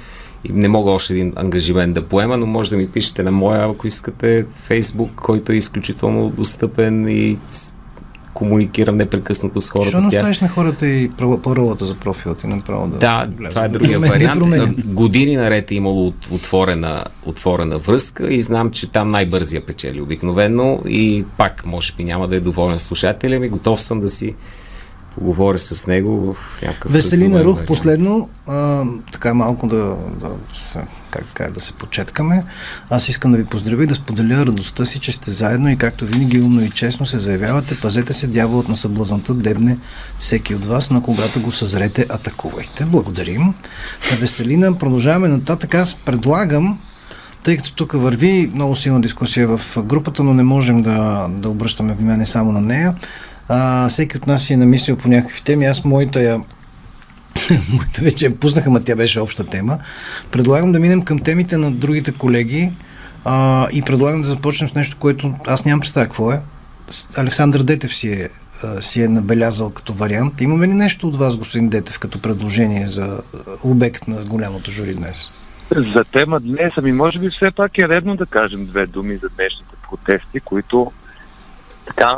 и 0.45 0.53
не 0.53 0.69
мога 0.69 0.91
още 0.91 1.13
един 1.13 1.33
ангажимент 1.37 1.95
да 1.95 2.03
поема, 2.03 2.37
но 2.37 2.47
може 2.47 2.71
да 2.71 2.77
ми 2.77 2.89
пишете 2.89 3.23
на 3.23 3.31
моя, 3.31 3.71
ако 3.71 3.87
искате, 3.87 4.47
Фейсбук, 4.51 5.11
който 5.15 5.53
е 5.53 5.57
изключително 5.57 6.31
достъпен 6.31 7.09
и 7.09 7.39
комуникирам 8.35 8.97
непрекъснато 8.97 9.61
с 9.61 9.71
хората. 9.71 10.01
Защо 10.01 10.17
оставиш 10.17 10.41
на 10.41 10.49
хората 10.49 10.87
и 10.87 11.11
паролата 11.43 11.85
за 11.85 11.95
профила 11.95 12.35
ти 12.35 12.47
направо 12.47 12.89
да 12.89 12.99
Да, 12.99 13.29
това 13.49 13.65
е 13.65 13.69
другия 13.69 13.99
вариант. 13.99 14.85
Години 14.87 15.37
наред 15.37 15.71
е 15.71 15.75
имало 15.75 16.13
отворена, 16.31 17.05
отворена 17.27 17.79
връзка 17.79 18.35
и 18.35 18.43
знам, 18.43 18.71
че 18.71 18.91
там 18.93 19.09
най-бързия 19.09 19.67
печели 19.67 20.01
обикновено 20.01 20.81
и 20.89 21.25
пак, 21.37 21.67
може 21.67 21.93
би 21.93 22.05
няма 22.05 22.29
да 22.29 22.37
е 22.37 22.41
доволен 22.41 22.79
слушателя 22.79 23.39
ми, 23.39 23.49
готов 23.49 23.83
съм 23.83 24.01
да 24.01 24.11
си 24.11 24.35
поговоря 25.15 25.59
с 25.59 25.87
него 25.87 26.35
в 26.35 26.63
някакъв... 26.63 26.93
Веселина 26.93 27.45
Рух, 27.45 27.65
последно, 27.67 28.29
а, 28.47 28.85
така 29.13 29.35
малко 29.35 29.67
да, 29.67 29.97
да, 30.21 30.31
как, 31.11 31.25
как 31.35 31.53
да 31.53 31.61
се 31.61 31.73
почеткаме. 31.73 32.45
Аз 32.91 33.09
искам 33.09 33.33
да 33.33 33.39
ви 33.39 33.45
поздравя 33.45 33.85
и 33.85 33.87
да 33.87 33.95
споделя 33.95 34.47
радостта 34.47 34.85
си, 34.85 34.99
че 34.99 35.13
сте 35.13 35.31
заедно 35.31 35.71
и 35.71 35.77
както 35.77 36.07
винаги 36.07 36.41
умно 36.41 36.63
и 36.63 36.71
честно 36.71 37.07
се 37.07 37.19
заявявате, 37.19 37.81
пазете 37.81 38.13
се 38.13 38.27
дяволът 38.27 38.69
на 38.69 38.77
съблазанта, 38.77 39.35
дебне 39.35 39.79
всеки 40.21 40.55
от 40.55 40.67
вас, 40.67 40.91
но 40.91 41.03
когато 41.03 41.41
го 41.41 41.53
съзрете, 41.53 42.07
атакувайте. 42.09 42.85
Благодарим. 42.85 43.43
На 44.11 44.17
Веселина 44.21 44.79
продължаваме 44.79 45.29
нататък. 45.29 45.75
Аз 45.75 45.95
предлагам 45.95 46.79
тъй 47.43 47.57
като 47.57 47.75
тук 47.75 47.93
върви 47.93 48.51
много 48.55 48.77
силна 48.77 49.01
дискусия 49.01 49.49
в 49.49 49.83
групата, 49.83 50.25
но 50.25 50.35
не 50.35 50.43
можем 50.43 50.83
да, 50.83 51.29
да 51.31 51.49
обръщаме 51.49 51.95
внимание 51.95 52.27
само 52.27 52.53
на 52.53 52.61
нея. 52.61 52.95
А, 53.55 53.89
всеки 53.89 54.17
от 54.17 54.27
нас 54.27 54.43
си 54.43 54.53
е 54.53 54.57
намислил 54.57 54.97
по 54.97 55.09
някакви 55.09 55.43
теми. 55.43 55.67
Аз 55.67 55.85
моята 55.85 56.23
я 56.23 56.39
моята 57.73 58.03
вече 58.03 58.25
я 58.25 58.39
пуснаха, 58.39 58.71
но 58.71 58.81
тя 58.81 58.97
беше 58.97 59.21
обща 59.21 59.45
тема. 59.45 59.79
Предлагам 60.31 60.73
да 60.73 60.81
минем 60.81 61.03
към 61.03 61.19
темите 61.19 61.57
на 61.57 61.71
другите 61.71 62.13
колеги 62.13 62.73
а, 63.25 63.69
и 63.73 63.83
предлагам 63.83 64.23
да 64.23 64.29
започнем 64.29 64.69
с 64.69 64.75
нещо, 64.75 64.97
което 65.01 65.35
аз 65.47 65.65
нямам 65.65 65.81
представа 65.81 66.07
какво 66.07 66.33
е. 66.33 66.41
Александър 67.17 67.63
Детев 67.63 67.95
си 67.95 68.09
е, 68.09 68.29
си 68.81 69.03
е 69.03 69.09
набелязал 69.09 69.71
като 69.71 69.93
вариант. 69.93 70.41
Имаме 70.41 70.69
ли 70.69 70.75
нещо 70.75 71.09
от 71.09 71.17
вас, 71.17 71.37
господин 71.37 71.69
Детев, 71.69 71.99
като 71.99 72.23
предложение 72.23 72.89
за 72.89 73.21
обект 73.65 74.09
на 74.09 74.25
голямото 74.25 74.71
жури 74.71 74.95
днес? 74.95 75.31
За 75.95 76.05
тема 76.05 76.41
днес, 76.41 76.73
ами 76.77 76.93
може 76.93 77.19
би 77.19 77.31
все 77.31 77.51
пак 77.51 77.79
е 77.79 77.89
редно 77.89 78.17
да 78.17 78.27
кажем 78.27 78.67
две 78.67 78.87
думи 78.87 79.17
за 79.17 79.29
днешните 79.29 79.77
протести, 79.89 80.41
които 80.41 80.93
така 81.87 82.17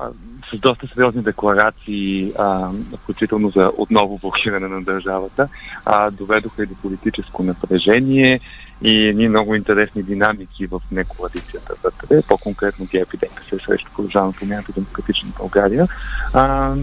с 0.51 0.59
доста 0.59 0.87
сериозни 0.87 1.23
декларации, 1.23 2.33
а, 2.39 2.71
включително 3.03 3.51
за 3.51 3.71
отново 3.77 4.19
блокиране 4.19 4.69
на 4.69 4.83
държавата, 4.83 5.49
а, 5.87 6.11
доведоха 6.11 6.63
и 6.63 6.67
до 6.67 6.75
политическо 6.75 7.43
напрежение 7.43 8.41
и 8.83 9.13
ни 9.15 9.29
много 9.29 9.55
интересни 9.55 10.03
динамики 10.03 10.67
в 10.67 10.81
некоалицията 10.93 11.75
вътре, 11.85 12.23
по-конкретно 12.23 12.87
ГЕРБ 12.87 13.11
и 13.15 13.17
ДПС 13.17 13.67
срещу 13.67 13.91
продължаване 13.97 14.33
промяната 14.39 14.73
демократична 14.73 15.31
България. 15.39 15.89
А, 16.33 16.75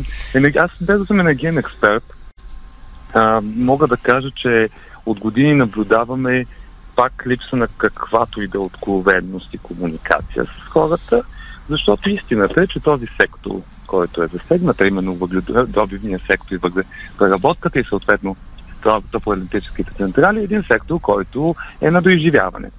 аз 0.55 0.71
без 0.81 0.99
да 0.99 1.05
съм 1.05 1.19
енергиен 1.19 1.57
експерт, 1.57 2.13
а, 3.13 3.41
мога 3.43 3.87
да 3.87 3.97
кажа, 3.97 4.31
че 4.31 4.69
от 5.05 5.19
години 5.19 5.53
наблюдаваме 5.53 6.45
пак 6.95 7.23
липса 7.27 7.55
на 7.55 7.67
каквато 7.67 8.41
и 8.41 8.47
да 8.47 8.59
откровенност 8.59 9.53
и 9.53 9.57
комуникация 9.57 10.45
с 10.45 10.67
хората 10.67 11.23
защото 11.69 12.09
истината 12.09 12.61
е, 12.61 12.67
че 12.67 12.79
този 12.79 13.07
сектор, 13.07 13.61
който 13.87 14.23
е 14.23 14.27
засегнат, 14.27 14.81
а 14.81 14.87
именно 14.87 15.15
въгледобивния 15.15 16.19
сектор 16.19 16.55
и 16.55 16.57
въглепреработката 16.57 17.79
и 17.79 17.83
съответно 17.83 18.35
топлоелектрическите 19.11 19.93
централи, 19.93 20.39
е 20.39 20.43
един 20.43 20.63
сектор, 20.63 20.99
който 20.99 21.55
е 21.81 21.91
на 21.91 22.01
доизживяване. 22.01 22.71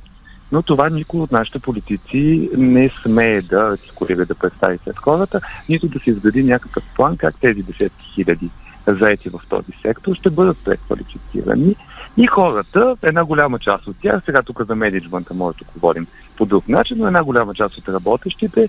Но 0.53 0.62
това 0.62 0.89
никой 0.89 1.20
от 1.20 1.33
нашите 1.33 1.59
политици 1.59 2.51
не 2.57 2.91
смее 3.03 3.43
да 3.43 3.61
артикулира, 3.72 4.26
да 4.26 4.35
представи 4.35 4.78
след 4.85 4.99
хората, 4.99 5.41
нито 5.68 5.89
да 5.89 5.99
се 5.99 6.11
изгради 6.11 6.45
някакъв 6.45 6.85
план 6.95 7.16
как 7.16 7.35
тези 7.41 7.62
десетки 7.62 8.12
хиляди 8.14 8.51
заети 8.87 9.28
в 9.28 9.41
този 9.49 9.72
сектор, 9.83 10.14
ще 10.14 10.30
бъдат 10.30 10.64
преквалифицирани 10.64 11.76
и 12.16 12.26
хората, 12.26 12.97
една 13.03 13.24
голяма 13.24 13.59
част 13.59 13.87
от 13.87 13.97
тях, 14.03 14.22
сега 14.24 14.43
тук 14.43 14.66
за 14.66 14.74
менеджмента 14.74 15.35
може 15.35 15.59
да 15.59 15.64
говорим 15.74 16.07
по 16.43 16.47
друг 16.47 16.68
начин, 16.68 16.97
но 16.99 17.07
една 17.07 17.24
голяма 17.24 17.55
част 17.55 17.78
от 17.78 17.88
работещите 17.88 18.68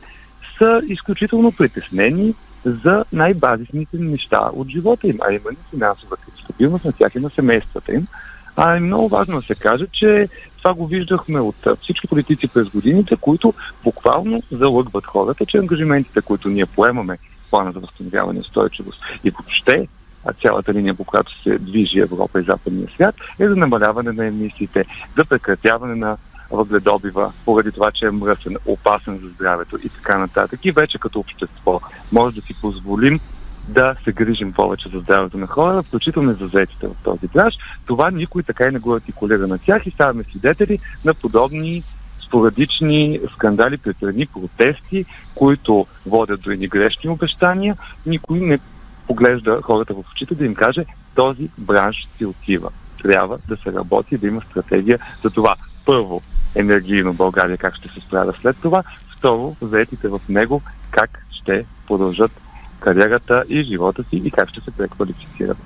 са 0.57 0.82
изключително 0.88 1.51
притеснени 1.51 2.34
за 2.65 3.05
най-базисните 3.13 3.97
неща 3.97 4.49
от 4.53 4.69
живота 4.69 5.07
им, 5.07 5.17
а 5.21 5.34
именно 5.34 5.57
финансовата 5.69 6.24
стабилност 6.43 6.86
на 6.86 6.91
тях 6.91 7.15
и 7.15 7.19
на 7.19 7.30
семействата 7.30 7.93
им. 7.93 8.07
А 8.55 8.76
е 8.76 8.80
много 8.80 9.07
важно 9.07 9.39
да 9.39 9.47
се 9.47 9.55
каже, 9.55 9.88
че 9.91 10.30
това 10.57 10.74
го 10.74 10.88
виждахме 10.88 11.39
от 11.39 11.55
всички 11.82 12.07
политици 12.07 12.47
през 12.47 12.69
годините, 12.69 13.15
които 13.15 13.53
буквално 13.84 14.43
залъгват 14.51 15.05
хората, 15.05 15.45
че 15.45 15.57
ангажиментите, 15.57 16.21
които 16.21 16.49
ние 16.49 16.65
поемаме, 16.65 17.17
плана 17.49 17.71
за 17.71 17.80
възстановяване 17.80 18.39
и 18.39 18.41
устойчивост 18.41 19.03
и 19.24 19.30
въобще 19.30 19.88
цялата 20.41 20.74
линия, 20.74 20.95
по 20.95 21.03
която 21.03 21.41
се 21.41 21.57
движи 21.57 21.99
Европа 21.99 22.39
и 22.39 22.43
Западния 22.43 22.88
свят, 22.95 23.15
е 23.39 23.47
за 23.47 23.55
намаляване 23.55 24.11
на 24.11 24.26
емисиите, 24.26 24.86
за 25.17 25.26
прекратяване 25.26 25.95
на 25.95 26.17
въгледобива, 26.53 27.31
поради 27.45 27.71
това, 27.71 27.91
че 27.91 28.05
е 28.05 28.11
мръсен, 28.11 28.55
опасен 28.65 29.19
за 29.23 29.29
здравето 29.29 29.77
и 29.83 29.89
така 29.89 30.17
нататък. 30.17 30.65
И 30.65 30.71
вече 30.71 30.97
като 30.97 31.19
общество 31.19 31.81
може 32.11 32.35
да 32.35 32.41
си 32.41 32.53
позволим 32.61 33.19
да 33.67 33.95
се 34.03 34.11
грижим 34.11 34.53
повече 34.53 34.89
за 34.89 34.99
здравето 34.99 35.37
на 35.37 35.47
хора, 35.47 35.83
включително 35.83 36.31
и 36.31 36.35
за 36.35 36.47
заетите 36.47 36.87
в 36.87 36.95
този 37.03 37.27
бранш. 37.27 37.57
Това 37.85 38.11
никой 38.11 38.43
така 38.43 38.67
и 38.67 38.71
не 38.71 38.79
го 38.79 38.95
артикулира 38.95 39.47
на 39.47 39.57
тях 39.57 39.85
и 39.85 39.91
ставаме 39.91 40.23
свидетели 40.23 40.79
на 41.05 41.13
подобни 41.13 41.83
спорадични 42.27 43.19
скандали, 43.33 43.77
претрени 43.77 44.25
протести, 44.25 45.05
които 45.35 45.87
водят 46.05 46.41
до 46.41 46.51
едни 46.51 46.67
грешни 46.67 47.09
обещания. 47.09 47.77
Никой 48.05 48.39
не 48.39 48.59
поглежда 49.07 49.59
хората 49.61 49.93
в 49.93 50.03
очите 50.11 50.35
да 50.35 50.45
им 50.45 50.55
каже 50.55 50.85
този 51.15 51.49
бранш 51.57 52.07
си 52.17 52.25
отива. 52.25 52.69
Трябва 53.01 53.37
да 53.47 53.57
се 53.57 53.73
работи, 53.73 54.17
да 54.17 54.27
има 54.27 54.41
стратегия 54.41 54.99
за 55.23 55.29
това. 55.29 55.55
Първо, 55.86 56.21
енергийно 56.55 57.13
България 57.13 57.57
как 57.57 57.75
ще 57.75 57.89
се 57.89 57.99
справя 57.99 58.34
след 58.41 58.57
това. 58.61 58.84
Второ, 59.17 59.55
заетите 59.61 60.07
в 60.07 60.19
него 60.29 60.61
как 60.91 61.25
ще 61.31 61.65
продължат 61.88 62.31
кариерата 62.79 63.43
и 63.49 63.63
живота 63.63 64.03
си 64.03 64.21
и 64.25 64.31
как 64.31 64.49
ще 64.49 64.61
се 64.61 64.71
преквалифицират. 64.71 65.57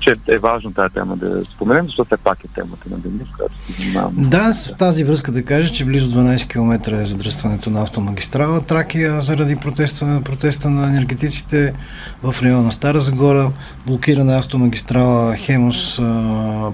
Че 0.00 0.16
е 0.28 0.38
важно 0.38 0.72
тази 0.72 0.94
тема 0.94 1.16
да 1.16 1.44
споменем, 1.44 1.86
защото 1.86 2.06
все 2.06 2.16
пак 2.24 2.44
е 2.44 2.48
темата 2.48 2.90
на 2.90 2.98
деня, 2.98 3.24
с 3.32 3.36
която 3.36 3.54
се 3.66 3.82
занимаваме. 3.82 4.28
Да, 4.28 4.52
в 4.52 4.76
тази 4.76 5.04
връзка 5.04 5.32
да 5.32 5.44
кажа, 5.44 5.72
че 5.72 5.84
близо 5.84 6.10
12 6.10 6.48
км 6.48 6.92
е 6.92 7.06
задръстването 7.06 7.70
на 7.70 7.82
автомагистрала 7.82 8.60
Тракия 8.60 9.22
заради 9.22 9.56
протеста, 9.56 10.20
протеста 10.24 10.70
на 10.70 10.88
енергетиците 10.88 11.74
в 12.22 12.42
района 12.42 12.72
Стара 12.72 13.00
Загора, 13.00 13.52
блокирана 13.86 14.36
автомагистрала 14.36 15.36
Хемос 15.36 16.00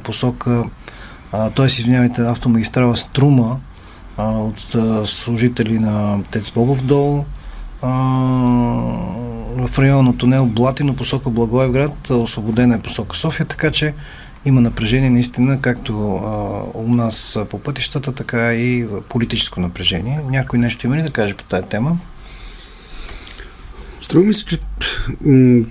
посока, 0.03 0.65
т.е. 1.31 1.67
извинявайте, 1.67 2.23
автомагистрала 2.23 2.97
Струма 2.97 3.61
а, 4.17 4.29
от 4.31 4.75
а, 4.75 5.07
служители 5.07 5.79
на 5.79 6.23
Тец 6.31 6.51
Бобов 6.51 6.83
дол, 6.83 7.25
в 9.57 9.79
района 9.79 10.03
на 10.03 10.17
тунел 10.17 10.47
Блатино 10.47 10.97
посока 10.97 11.31
Благоевград, 11.31 12.11
освободена 12.11 12.75
е 12.75 12.81
посока 12.81 13.17
София, 13.17 13.47
така 13.47 13.71
че 13.71 13.95
има 14.45 14.61
напрежение 14.61 15.11
наистина, 15.11 15.61
както 15.61 16.15
а, 16.15 16.79
у 16.79 16.95
нас 16.95 17.39
по 17.51 17.59
пътищата, 17.59 18.13
така 18.13 18.55
и 18.55 18.87
политическо 19.09 19.61
напрежение. 19.61 20.21
Някой 20.31 20.59
нещо 20.59 20.87
има 20.87 20.97
ли 20.97 21.03
да 21.03 21.11
каже 21.11 21.35
по 21.35 21.45
тази 21.45 21.67
тема? 21.67 21.99
Струва 24.03 24.27
ми 24.27 24.35
се, 24.35 24.47
че 24.47 24.59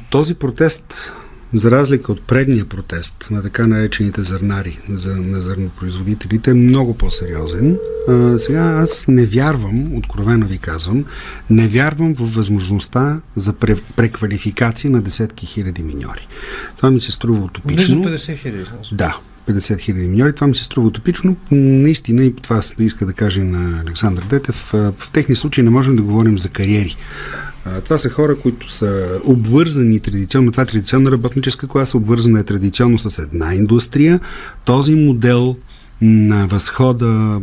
този 0.09 0.33
протест 0.35 1.11
за 1.53 1.71
разлика 1.71 2.11
от 2.11 2.21
предния 2.21 2.65
протест 2.65 3.27
на 3.31 3.43
така 3.43 3.67
наречените 3.67 4.23
зърнари 4.23 4.79
за, 4.89 5.15
на 5.15 5.41
зърнопроизводителите, 5.41 6.51
е 6.51 6.53
много 6.53 6.97
по-сериозен. 6.97 7.77
А, 8.07 8.39
сега 8.39 8.61
аз 8.61 9.07
не 9.07 9.25
вярвам, 9.25 9.95
откровено 9.95 10.45
ви 10.45 10.57
казвам, 10.57 11.05
не 11.49 11.67
вярвам 11.67 12.15
в 12.15 12.35
възможността 12.35 13.19
за 13.35 13.53
пре, 13.53 13.75
преквалификация 13.95 14.91
на 14.91 15.01
десетки 15.01 15.45
хиляди 15.45 15.83
миньори. 15.83 16.27
Това 16.77 16.91
ми 16.91 17.01
се 17.01 17.11
струва 17.11 17.45
утопично. 17.45 18.01
Близо 18.01 18.17
50 18.17 18.37
хиляди. 18.37 18.65
Да, 18.91 19.17
50 19.49 19.79
хиляди 19.79 20.07
миньори. 20.07 20.33
Това 20.33 20.47
ми 20.47 20.55
се 20.55 20.63
струва 20.63 20.87
утопично. 20.87 21.35
Наистина, 21.51 22.23
и 22.23 22.35
това 22.35 22.61
иска 22.79 23.05
да 23.05 23.13
кажа 23.13 23.43
на 23.43 23.81
Александър 23.81 24.23
Детев, 24.29 24.69
в 24.73 25.09
техни 25.13 25.35
случаи 25.35 25.63
не 25.63 25.69
можем 25.69 25.95
да 25.95 26.01
говорим 26.01 26.39
за 26.39 26.49
кариери. 26.49 26.95
Това 27.83 27.97
са 27.97 28.09
хора, 28.09 28.35
които 28.35 28.71
са 28.71 29.07
обвързани 29.23 29.99
традиционно. 29.99 30.51
Това 30.51 30.63
е 30.63 30.65
традиционна 30.65 31.11
работническа 31.11 31.67
класа, 31.67 31.97
обвързана 31.97 32.39
е 32.39 32.43
традиционно 32.43 32.99
с 32.99 33.19
една 33.19 33.55
индустрия. 33.55 34.19
Този 34.65 34.95
модел 34.95 35.55
на 36.01 36.47
възхода, 36.47 37.41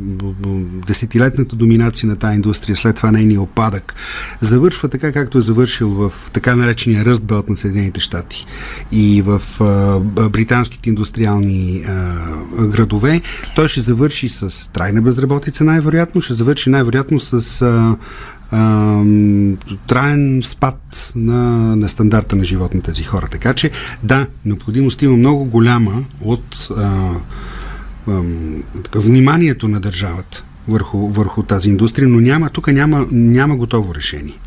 десетилетната 0.86 1.56
доминация 1.56 2.08
на 2.08 2.16
тази 2.16 2.34
индустрия, 2.34 2.76
след 2.76 2.96
това 2.96 3.12
нейния 3.12 3.40
опадък, 3.40 3.94
завършва 4.40 4.88
така, 4.88 5.12
както 5.12 5.38
е 5.38 5.40
завършил 5.40 5.88
в 5.88 6.12
така 6.32 6.56
наречения 6.56 7.04
ръстбелт 7.04 7.48
на 7.48 7.56
Съединените 7.56 8.00
щати 8.00 8.46
и 8.92 9.22
в 9.22 9.42
а, 9.60 9.98
британските 10.28 10.88
индустриални 10.88 11.84
а, 11.88 12.66
градове. 12.66 13.20
Той 13.56 13.68
ще 13.68 13.80
завърши 13.80 14.28
с 14.28 14.72
трайна 14.72 15.02
безработица, 15.02 15.64
най-вероятно, 15.64 16.20
ще 16.20 16.34
завърши 16.34 16.70
най-вероятно 16.70 17.20
с 17.20 17.62
а, 17.62 17.96
а, 18.50 19.02
траен 19.86 20.40
спад 20.44 21.12
на, 21.16 21.76
на 21.76 21.88
стандарта 21.88 22.36
на 22.36 22.44
живот 22.44 22.74
на 22.74 22.80
тези 22.80 23.02
хора. 23.02 23.28
Така 23.30 23.54
че, 23.54 23.70
да, 24.02 24.26
необходимост 24.44 25.02
има 25.02 25.16
много 25.16 25.44
голяма 25.44 26.04
от 26.20 26.68
а, 26.76 27.12
а, 28.08 28.22
вниманието 28.94 29.68
на 29.68 29.80
държавата 29.80 30.44
върху, 30.68 31.08
върху 31.08 31.42
тази 31.42 31.68
индустрия, 31.68 32.08
но 32.08 32.20
няма, 32.20 32.50
тук 32.50 32.72
няма, 32.72 33.06
няма 33.12 33.56
готово 33.56 33.94
решение. 33.94 34.38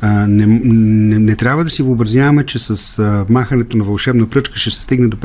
А, 0.00 0.26
не, 0.26 0.46
не, 0.46 1.18
не 1.18 1.36
трябва 1.36 1.64
да 1.64 1.70
си 1.70 1.82
въобразяваме, 1.82 2.46
че 2.46 2.58
с 2.58 2.98
а, 2.98 3.26
махането 3.28 3.76
на 3.76 3.84
вълшебна 3.84 4.26
пръчка 4.26 4.58
ще 4.58 4.70
се 4.70 4.82
стигне 4.82 5.08
до 5.08 5.16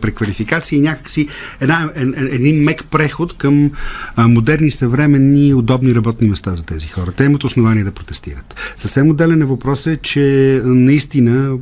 преквалификация 0.00 0.76
и 0.76 0.80
някакси 0.80 1.28
една, 1.60 1.90
ен, 1.94 2.14
един 2.18 2.64
мек 2.64 2.84
преход 2.90 3.36
към 3.36 3.70
а, 4.16 4.28
модерни, 4.28 4.70
съвременни, 4.70 5.54
удобни 5.54 5.94
работни 5.94 6.28
места 6.28 6.54
за 6.54 6.66
тези 6.66 6.86
хора. 6.88 7.12
Те 7.12 7.24
имат 7.24 7.44
основание 7.44 7.84
да 7.84 7.92
протестират. 7.92 8.74
Съвсем 8.78 9.10
отделен 9.10 9.42
е 9.42 9.44
въпрос 9.44 9.86
е, 9.86 9.96
че 9.96 10.60
наистина 10.64 11.58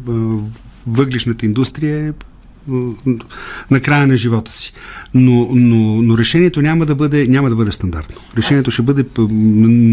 въглишната 0.86 1.46
индустрия 1.46 2.06
е 2.06 2.12
на 3.70 3.80
края 3.82 4.06
на 4.06 4.16
живота 4.16 4.52
си. 4.52 4.72
Но, 5.14 5.48
но, 5.50 6.02
но 6.02 6.18
решението 6.18 6.62
няма 6.62 6.86
да, 6.86 6.94
бъде, 6.94 7.26
няма 7.28 7.50
да 7.50 7.56
бъде 7.56 7.72
стандартно. 7.72 8.16
Решението 8.36 8.70
ще 8.70 8.82
бъде 8.82 9.04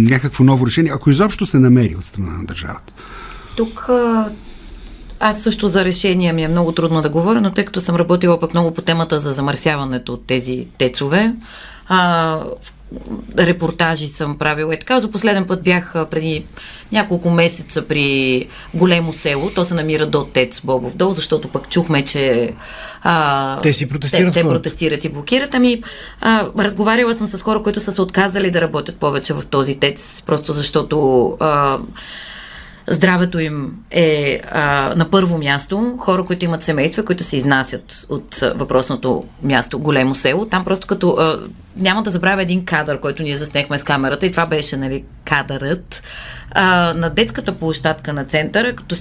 някакво 0.10 0.44
ново 0.44 0.68
решение, 0.68 0.92
ако 0.96 1.10
изобщо 1.10 1.46
се 1.46 1.60
намери 1.60 1.96
от 1.96 2.06
страна 2.06 2.38
на 2.38 2.46
държавата. 2.46 2.94
Тук 3.56 3.90
аз 5.20 5.42
също 5.42 5.68
за 5.68 5.86
решение 5.86 6.34
ми 6.34 6.44
е 6.44 6.48
много 6.48 6.72
трудно 6.72 7.02
да 7.02 7.10
говоря, 7.10 7.42
но 7.42 7.52
тъй 7.52 7.66
като 7.66 7.82
съм 7.82 7.96
работила 7.96 8.40
пък 8.40 8.54
много 8.54 8.74
по 8.74 8.82
темата 8.82 9.20
за 9.20 9.32
замърсяването 9.32 10.14
от 10.14 10.26
тези 10.26 10.68
тецове, 10.78 11.36
а, 11.88 12.40
репортажи 13.38 14.08
съм 14.08 14.38
правила 14.38 14.74
и 14.74 14.80
така. 14.80 15.00
За 15.00 15.12
последен 15.12 15.46
път 15.46 15.64
бях 15.64 15.94
преди 16.12 16.46
няколко 16.92 17.30
месеца 17.30 17.82
при 17.82 18.48
големо 18.74 19.14
село. 19.14 19.52
То 19.56 19.64
се 19.64 19.74
намира 19.74 20.08
до 20.08 20.26
Тец 20.26 20.62
Бобов 20.62 20.96
дол, 20.96 21.14
защото 21.14 21.48
пък 21.48 21.70
чухме, 21.70 22.06
че 22.06 22.54
а, 23.04 23.62
те 23.62 23.74
си 23.74 23.90
протестират. 23.90 24.34
Те, 24.34 24.42
те 24.42 24.48
протестират 24.48 25.06
и 25.06 25.10
блокират. 25.10 25.54
Ами, 25.54 25.84
а, 26.22 26.48
разговаряла 26.58 27.14
съм 27.14 27.28
с 27.28 27.42
хора, 27.42 27.64
които 27.64 27.80
са 27.80 27.92
се 27.92 28.02
отказали 28.02 28.52
да 28.52 28.62
работят 28.62 28.98
повече 28.98 29.34
в 29.34 29.44
този 29.50 29.76
Тец, 29.76 30.24
просто 30.26 30.54
защото 30.54 31.28
а, 31.40 31.80
здравето 32.90 33.40
им 33.40 33.72
е 33.92 34.42
а, 34.52 34.94
на 34.96 35.10
първо 35.10 35.38
място. 35.38 35.96
Хора, 36.00 36.24
които 36.24 36.46
имат 36.46 36.64
семейства, 36.64 37.06
които 37.06 37.24
се 37.24 37.38
изнасят 37.38 38.06
от 38.10 38.36
въпросното 38.56 39.24
място, 39.44 39.80
големо 39.80 40.16
село. 40.16 40.46
Там 40.46 40.66
просто 40.66 40.88
като... 40.88 41.16
А, 41.20 41.40
няма 41.78 42.04
да 42.04 42.10
забравя 42.10 42.42
един 42.42 42.66
кадър, 42.66 43.00
който 43.00 43.24
ние 43.24 43.38
заснехме 43.38 43.80
с 43.80 43.84
камерата 43.84 44.26
и 44.26 44.32
това 44.32 44.46
беше, 44.46 44.78
нали, 44.78 45.04
кадърът. 45.26 46.04
А, 46.52 46.94
на 46.94 47.10
детската 47.10 47.52
площадка 47.52 48.14
на 48.14 48.26
центъра, 48.26 48.76
като 48.76 48.96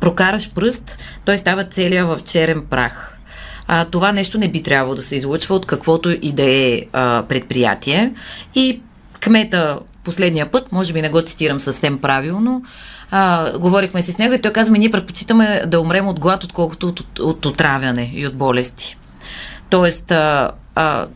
прокараш 0.00 0.52
пръст, 0.52 0.98
той 1.24 1.38
става 1.38 1.64
целия 1.64 2.06
в 2.06 2.20
черен 2.24 2.62
прах. 2.70 3.18
А, 3.66 3.84
това 3.84 4.12
нещо 4.12 4.38
не 4.38 4.48
би 4.48 4.62
трябвало 4.62 4.94
да 4.94 5.02
се 5.02 5.16
излъчва 5.16 5.54
от 5.54 5.66
каквото 5.66 6.10
и 6.10 6.32
да 6.32 6.44
е 6.44 6.82
предприятие. 7.28 8.12
И 8.54 8.80
кмета 9.20 9.78
последния 10.08 10.50
път, 10.50 10.72
може 10.72 10.92
би 10.92 11.02
не 11.02 11.08
го 11.08 11.22
цитирам 11.22 11.60
съвсем 11.60 11.98
правилно, 11.98 12.62
а, 13.10 13.52
говорихме 13.58 14.02
си 14.02 14.12
с 14.12 14.18
него 14.18 14.34
и 14.34 14.40
той 14.40 14.52
казва, 14.52 14.78
ние 14.78 14.90
предпочитаме 14.90 15.62
да 15.66 15.80
умрем 15.80 16.08
от 16.08 16.20
глад, 16.20 16.44
отколкото 16.44 16.88
от, 16.88 17.00
от, 17.00 17.18
от 17.18 17.46
отравяне 17.46 18.10
и 18.14 18.26
от 18.26 18.36
болести. 18.36 18.98
Тоест, 19.70 20.10
а, 20.10 20.50
а, 20.74 21.06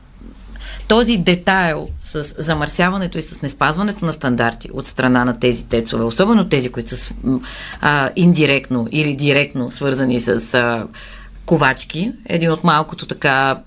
този 0.89 1.17
детайл 1.17 1.89
с 2.03 2.35
замърсяването 2.39 3.19
и 3.19 3.23
с 3.23 3.43
неспазването 3.43 4.05
на 4.05 4.13
стандарти 4.13 4.69
от 4.73 4.87
страна 4.87 5.25
на 5.25 5.39
тези 5.39 5.69
тецове, 5.69 6.05
особено 6.05 6.49
тези, 6.49 6.73
които 6.73 6.97
са 6.97 7.15
а, 7.81 8.11
индиректно 8.17 8.89
или 8.91 9.15
директно 9.15 9.71
свързани 9.71 10.21
с 10.21 10.55
а, 10.55 10.87
Ковачки, 11.47 12.13
един 12.29 12.51
от 12.51 12.65
малкото 12.65 13.07
така 13.07 13.59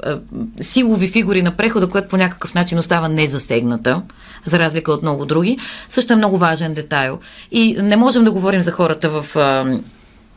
силови 0.62 1.08
фигури 1.08 1.42
на 1.42 1.52
прехода, 1.52 1.88
която 1.88 2.08
по 2.08 2.18
някакъв 2.18 2.54
начин 2.54 2.80
остава 2.80 3.08
незасегната, 3.08 4.02
за 4.46 4.60
разлика 4.60 4.92
от 4.92 5.02
много 5.02 5.26
други, 5.26 5.58
също 5.90 6.14
е 6.14 6.16
много 6.16 6.38
важен 6.38 6.74
детайл. 6.74 7.20
И 7.52 7.78
не 7.82 7.96
можем 7.96 8.24
да 8.24 8.32
говорим 8.32 8.62
за 8.62 8.72
хората 8.72 9.10
в 9.10 9.36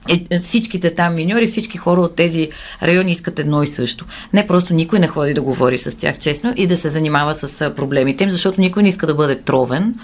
е, 0.08 0.38
всичките 0.38 0.94
там 0.94 1.14
миньори, 1.14 1.46
всички 1.46 1.78
хора 1.78 2.00
от 2.00 2.14
тези 2.14 2.50
райони 2.82 3.10
искат 3.10 3.38
едно 3.38 3.62
и 3.62 3.66
също. 3.66 4.06
Не 4.32 4.46
просто 4.46 4.74
никой 4.74 4.98
не 4.98 5.06
ходи 5.06 5.34
да 5.34 5.42
говори 5.42 5.78
с 5.78 5.98
тях 5.98 6.18
честно 6.18 6.52
и 6.56 6.66
да 6.66 6.76
се 6.76 6.88
занимава 6.88 7.34
с 7.34 7.74
проблемите 7.74 8.24
им, 8.24 8.30
защото 8.30 8.60
никой 8.60 8.82
не 8.82 8.88
иска 8.88 9.06
да 9.06 9.14
бъде 9.14 9.40
тровен 9.40 9.94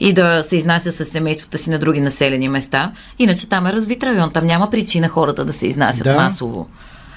и 0.00 0.12
да 0.12 0.42
се 0.42 0.56
изнася 0.56 0.92
с 0.92 1.04
семействата 1.04 1.58
си 1.58 1.70
на 1.70 1.78
други 1.78 2.00
населени 2.00 2.48
места. 2.48 2.92
Иначе 3.18 3.48
там 3.48 3.66
е 3.66 3.72
развит 3.72 4.02
район, 4.02 4.30
там 4.32 4.46
няма 4.46 4.70
причина 4.70 5.08
хората 5.08 5.44
да 5.44 5.52
се 5.52 5.66
изнасят 5.66 6.04
да. 6.04 6.14
масово. 6.14 6.68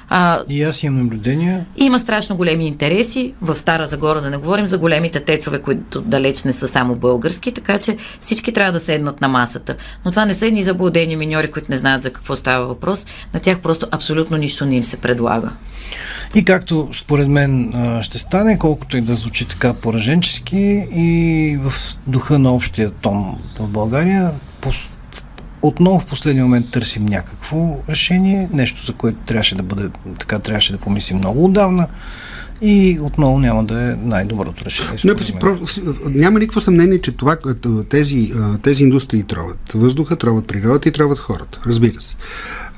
А, 0.10 0.42
и 0.50 0.64
аз 0.64 0.84
имам 0.84 1.00
наблюдения. 1.00 1.66
Има 1.78 2.00
страшно 2.00 2.36
големи 2.36 2.68
интереси. 2.68 3.34
В 3.42 3.56
Стара 3.56 3.86
Загора 3.86 4.22
да 4.22 4.30
не 4.30 4.38
говорим 4.38 4.68
за 4.68 4.78
големите 4.78 5.20
тецове, 5.20 5.62
които 5.62 6.02
далеч 6.02 6.44
не 6.44 6.54
са 6.54 6.68
само 6.68 6.96
български, 6.96 7.52
така 7.52 7.78
че 7.78 7.98
всички 8.22 8.54
трябва 8.54 8.72
да 8.72 8.80
седнат 8.80 9.22
на 9.22 9.28
масата. 9.28 9.76
Но 10.06 10.12
това 10.12 10.26
не 10.26 10.34
са 10.34 10.48
едни 10.48 10.64
заблудени 10.64 11.16
миньори, 11.16 11.52
които 11.52 11.72
не 11.72 11.78
знаят 11.78 12.04
за 12.04 12.14
какво 12.14 12.36
става 12.36 12.68
въпрос. 12.68 13.06
На 13.34 13.40
тях 13.40 13.60
просто 13.60 13.88
абсолютно 13.92 14.38
нищо 14.38 14.66
не 14.66 14.76
им 14.76 14.84
се 14.84 14.98
предлага. 14.98 15.52
И 16.36 16.46
както 16.46 16.90
според 16.94 17.28
мен 17.28 17.74
ще 18.02 18.18
стане, 18.18 18.60
колкото 18.60 18.98
и 18.98 19.02
да 19.02 19.16
звучи 19.16 19.46
така 19.46 19.74
пораженчески 19.74 20.88
и 20.92 21.60
в 21.62 21.74
духа 22.08 22.40
на 22.40 22.54
общия 22.54 22.92
тон 22.92 23.38
в 23.60 23.68
България, 23.68 24.32
отново 25.68 26.00
в 26.00 26.06
последния 26.06 26.44
момент 26.44 26.72
търсим 26.72 27.06
някакво 27.06 27.78
решение, 27.90 28.50
нещо 28.54 28.86
за 28.86 28.94
което 28.94 29.18
трябваше 29.26 29.56
да 29.56 29.64
бъде, 29.64 29.90
така 30.20 30.40
трябваше 30.40 30.72
да 30.72 30.78
помислим 30.78 31.18
много 31.18 31.46
отдавна 31.46 31.88
и 32.62 32.98
отново 33.02 33.40
няма 33.40 33.64
да 33.64 33.82
е 33.82 33.96
най-доброто 33.96 34.66
решение. 34.66 35.00
Не, 35.06 35.40
про, 35.40 35.58
няма 36.10 36.40
никакво 36.40 36.62
съмнение, 36.62 37.02
че 37.02 37.12
това, 37.12 37.38
тези, 37.90 38.34
тези 38.64 38.84
индустрии 38.84 39.24
троват 39.24 39.60
въздуха, 39.74 40.16
троват 40.16 40.48
природата 40.48 40.90
и 40.90 40.92
троват 40.92 41.20
хората. 41.20 41.60
Разбира 41.68 42.02
се. 42.02 42.16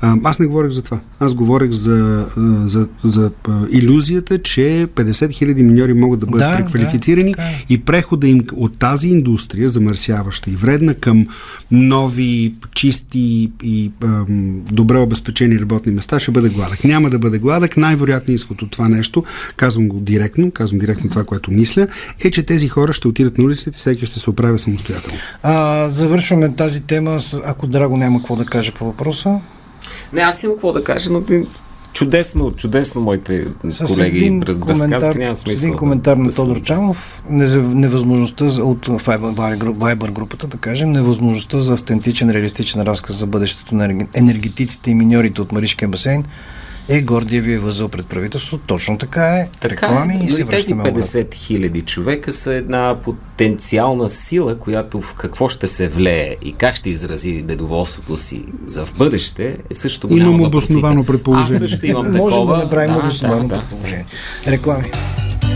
Аз 0.02 0.38
не 0.38 0.46
говорех 0.46 0.70
за 0.70 0.82
това. 0.82 1.00
Аз 1.20 1.34
говорех 1.34 1.70
за, 1.70 2.26
за, 2.66 2.88
за 3.04 3.30
иллюзията, 3.70 4.42
че 4.42 4.88
50 4.94 5.32
хиляди 5.32 5.62
миньори 5.62 5.94
могат 5.94 6.20
да 6.20 6.26
бъдат 6.26 6.50
да, 6.50 6.56
преквалифицирани 6.56 7.32
да, 7.32 7.42
и 7.68 7.80
прехода 7.80 8.28
им 8.28 8.40
от 8.52 8.78
тази 8.78 9.08
индустрия, 9.08 9.70
замърсяваща 9.70 10.50
и 10.50 10.56
вредна, 10.56 10.94
към 10.94 11.26
нови, 11.70 12.54
чисти 12.74 13.50
и 13.62 13.90
ам, 14.04 14.60
добре 14.72 14.98
обезпечени 14.98 15.60
работни 15.60 15.92
места 15.92 16.20
ще 16.20 16.30
бъде 16.30 16.48
гладък. 16.48 16.84
Няма 16.84 17.10
да 17.10 17.18
бъде 17.18 17.38
гладък. 17.38 17.76
Най-вероятният 17.76 18.40
изход 18.40 18.62
от 18.62 18.70
това 18.70 18.88
нещо, 18.88 19.24
казвам 19.56 19.88
го 19.88 20.00
директно, 20.00 20.50
казвам 20.50 20.78
директно 20.78 21.10
това, 21.10 21.24
което 21.24 21.50
мисля, 21.50 21.86
е, 22.24 22.30
че 22.30 22.42
тези 22.42 22.68
хора 22.68 22.92
ще 22.92 23.08
отидат 23.08 23.38
на 23.38 23.44
улиците 23.44 23.70
и 23.70 23.72
всеки 23.72 24.06
ще 24.06 24.18
се 24.18 24.30
оправя 24.30 24.58
самостоятелно. 24.58 25.18
А, 25.42 25.88
завършваме 25.88 26.54
тази 26.54 26.82
тема, 26.82 27.18
ако 27.44 27.66
Драго 27.66 27.96
няма 27.96 28.18
какво 28.18 28.36
да 28.36 28.44
каже 28.44 28.72
по 28.72 28.84
въпроса. 28.84 29.40
Не, 30.12 30.20
аз 30.20 30.42
имам 30.42 30.56
какво 30.56 30.72
да 30.72 30.84
кажа, 30.84 31.12
но 31.12 31.22
чудесно, 31.92 32.52
чудесно 32.52 33.00
моите 33.00 33.46
с 33.68 33.84
колеги 33.84 34.18
един 34.18 34.40
коментар, 34.60 35.14
няма 35.14 35.36
смисъл. 35.36 35.56
С 35.56 35.62
един 35.62 35.76
коментар 35.76 36.16
на 36.16 36.30
Тодор 36.30 36.62
Чамов, 36.62 37.22
невъзможността 37.28 38.44
от 38.44 38.86
Viber 38.86 40.10
групата, 40.10 40.46
да 40.46 40.56
кажем, 40.56 40.92
невъзможността 40.92 41.60
за 41.60 41.72
автентичен, 41.72 42.30
реалистичен 42.30 42.82
разказ 42.82 43.16
за 43.16 43.26
бъдещето 43.26 43.74
на 43.74 44.06
енергетиците 44.14 44.90
и 44.90 44.94
миньорите 44.94 45.42
от 45.42 45.52
Маришкия 45.52 45.88
басейн 45.88 46.24
е 46.90 47.02
Гордиевия 47.02 47.60
възъл 47.60 47.88
пред 47.88 48.06
правителството. 48.06 48.64
Точно 48.66 48.98
така 48.98 49.24
е. 49.24 49.48
Така, 49.60 49.88
реклами 49.88 50.16
но 50.18 50.24
и 50.24 50.30
се 50.30 50.44
тези 50.44 50.74
50 50.74 51.34
хиляди 51.34 51.80
човека 51.80 52.32
са 52.32 52.52
една 52.52 52.96
потенциална 53.02 54.08
сила, 54.08 54.58
която 54.58 55.00
в 55.00 55.14
какво 55.14 55.48
ще 55.48 55.66
се 55.66 55.88
влее 55.88 56.36
и 56.42 56.52
как 56.52 56.76
ще 56.76 56.90
изрази 56.90 57.44
недоволството 57.48 58.16
си 58.16 58.44
за 58.66 58.86
в 58.86 58.94
бъдеще 58.98 59.56
е 59.70 59.74
също 59.74 60.08
голямо 60.08 60.30
Имам 60.30 60.40
обосновано 60.40 61.04
предположение. 61.04 61.54
Аз 61.54 61.58
също 61.58 61.86
имам 61.86 62.04
такова. 62.12 62.18
Можем 62.18 62.46
да 62.46 62.56
направим 62.56 62.92
да, 62.94 62.98
обосновано 62.98 63.48
да, 63.48 63.58
предположение. 63.58 64.06
Реклами. 64.46 64.90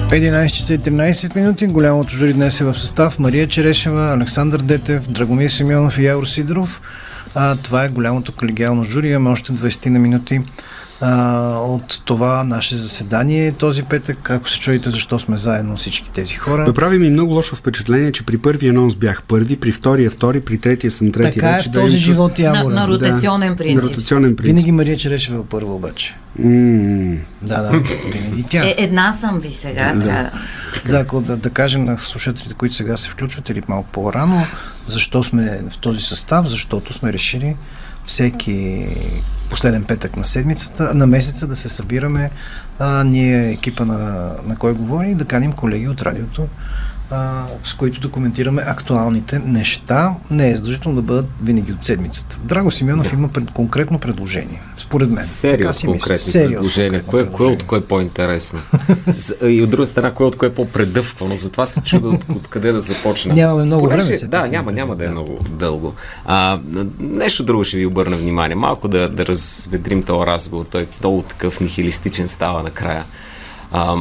11 0.09 0.51
часа 0.51 0.74
и 0.74 0.78
13 0.78 1.37
минути. 1.37 1.66
Голямото 1.66 2.14
жури 2.14 2.32
днес 2.32 2.61
е 2.61 2.64
в 2.64 2.74
състав 2.74 3.18
Мария 3.18 3.49
Черешева, 3.49 4.14
Александър 4.14 4.61
Детев, 4.61 5.09
Драгомир 5.09 5.51
Симеонов 5.51 5.99
и 5.99 6.05
Явор 6.05 6.26
Сидоров. 6.26 6.80
А, 7.35 7.57
това 7.57 7.85
е 7.85 7.89
голямото 7.89 8.32
колегиално 8.32 8.85
жури. 8.85 9.09
Имаме 9.09 9.30
още 9.30 9.53
20 9.53 9.87
на 9.87 9.99
минути 9.99 10.41
а, 11.07 11.59
от 11.59 12.00
това 12.05 12.44
наше 12.44 12.76
заседание 12.76 13.52
този 13.52 13.82
петък. 13.82 14.30
Ако 14.30 14.50
се 14.50 14.59
чуете 14.59 14.90
защо 14.90 15.18
сме 15.18 15.36
заедно 15.36 15.76
всички 15.76 16.11
тези 16.11 16.34
хора. 16.34 16.64
Да 16.64 16.72
прави 16.72 16.98
ми 16.98 17.11
много 17.11 17.32
лошо 17.32 17.57
впечатление, 17.57 18.12
че 18.12 18.26
при 18.26 18.38
първия 18.38 18.70
анонс 18.70 18.96
бях 18.96 19.22
първи, 19.22 19.57
при 19.57 19.72
втория 19.72 20.11
втори, 20.11 20.40
при 20.40 20.59
третия 20.59 20.90
съм 20.90 21.12
трети. 21.12 21.34
Така 21.34 21.57
е 21.57 21.62
в 21.62 21.72
този 21.72 21.92
да 21.92 21.98
живот 21.98 22.38
на, 22.38 22.64
на 22.64 22.88
ротационен 22.88 23.50
да, 23.50 23.57
принцип. 23.57 23.84
На 23.84 23.90
ротационен 23.90 24.36
принцип. 24.36 24.55
Винаги 24.55 24.72
Мария 24.72 24.96
Черешева 24.96 25.44
първа 25.44 25.74
обаче. 25.74 26.14
Mm. 26.40 27.18
Да, 27.42 27.62
да, 27.62 27.70
винаги 28.12 28.44
тя. 28.48 28.64
Е, 28.64 28.74
една 28.78 29.16
съм 29.20 29.40
ви 29.40 29.52
сега. 29.52 29.92
Да, 29.94 30.00
да. 30.05 30.30
да, 30.90 31.00
ако 31.00 31.20
да, 31.20 31.36
да 31.36 31.50
кажем 31.50 31.84
на 31.84 31.98
слушателите, 31.98 32.55
които 32.55 32.74
сега 32.74 32.96
се 32.96 33.11
включват 33.11 33.48
или 33.48 33.62
малко 33.68 33.88
по-рано, 33.92 34.46
защо 34.86 35.24
сме 35.24 35.61
в 35.70 35.78
този 35.78 36.00
състав, 36.00 36.48
защото 36.48 36.92
сме 36.92 37.12
решили 37.12 37.57
всеки 38.07 38.86
последен 39.50 39.84
петък 39.84 40.16
на 40.16 40.24
седмицата, 40.24 40.94
на 40.94 41.07
месеца 41.07 41.46
да 41.46 41.57
се 41.57 41.68
събираме 41.68 42.30
а, 42.78 43.05
ние, 43.05 43.50
екипа 43.50 43.84
на, 43.84 44.30
на 44.46 44.57
кой 44.57 44.72
говори, 44.74 45.11
и 45.11 45.14
да 45.14 45.24
каним 45.24 45.52
колеги 45.52 45.88
от 45.88 46.02
радиото, 46.02 46.48
а, 47.11 47.44
с 47.64 47.74
които 47.74 48.00
да 48.00 48.09
коментираме 48.09 48.62
актуалните 48.66 49.38
неща. 49.38 50.14
Не 50.30 50.50
е 50.50 50.57
задължително 50.57 50.96
да 50.96 51.02
бъдат 51.02 51.26
винаги 51.42 51.72
от 51.72 51.84
седмицата. 51.84 52.40
Драго 52.44 52.70
Симеонов 52.70 53.11
да. 53.11 53.16
има 53.16 53.28
пред, 53.28 53.50
конкретно 53.50 53.98
предложение, 53.98 54.62
според 54.76 55.11
мен. 55.11 55.24
Серия 55.24 55.70
от 55.70 55.80
конкретни 55.84 56.30
Серия 56.30 56.59
предложения. 56.59 57.02
Кое, 57.02 57.26
кое 57.26 57.46
от 57.46 57.62
кое 57.66 57.78
е 57.78 57.82
по-интересно? 57.82 58.61
и 59.42 59.62
от 59.62 59.70
друга 59.70 59.86
страна, 59.86 60.14
кое 60.14 60.26
от 60.26 60.36
кое 60.36 60.48
е 60.48 60.55
по-предъвквано. 60.55 61.36
Затова 61.36 61.66
се 61.66 61.80
чуда 61.80 62.09
от, 62.09 62.24
откъде 62.28 62.72
да 62.72 62.80
започна. 62.80 63.34
Нямаме 63.34 63.64
много 63.64 63.88
Понеже, 63.88 64.16
време. 64.16 64.28
Да, 64.28 64.46
няма, 64.46 64.72
няма 64.72 64.96
да 64.96 65.05
е 65.05 65.09
много 65.09 65.38
дълго. 65.50 65.94
А, 66.24 66.61
нещо 66.98 67.44
друго 67.44 67.64
ще 67.64 67.76
ви 67.76 67.86
обърна 67.86 68.16
внимание. 68.16 68.55
Малко 68.55 68.88
да, 68.88 69.09
да 69.09 69.26
разведрим 69.26 70.02
този 70.02 70.26
разговор. 70.26 70.66
Той 70.70 70.82
е 70.82 70.86
много 71.00 71.22
такъв 71.22 71.61
нихилистичен 71.61 72.28
става 72.28 72.62
накрая. 72.62 73.05
А, 73.72 73.96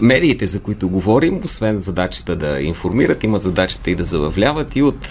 медиите, 0.00 0.46
за 0.46 0.60
които 0.60 0.88
говорим, 0.88 1.40
освен 1.44 1.78
задачата 1.78 2.36
да 2.36 2.60
информират, 2.60 3.24
имат 3.24 3.42
задачата 3.42 3.90
и 3.90 3.94
да 3.94 4.04
забавляват 4.04 4.76
и 4.76 4.82
от 4.82 5.08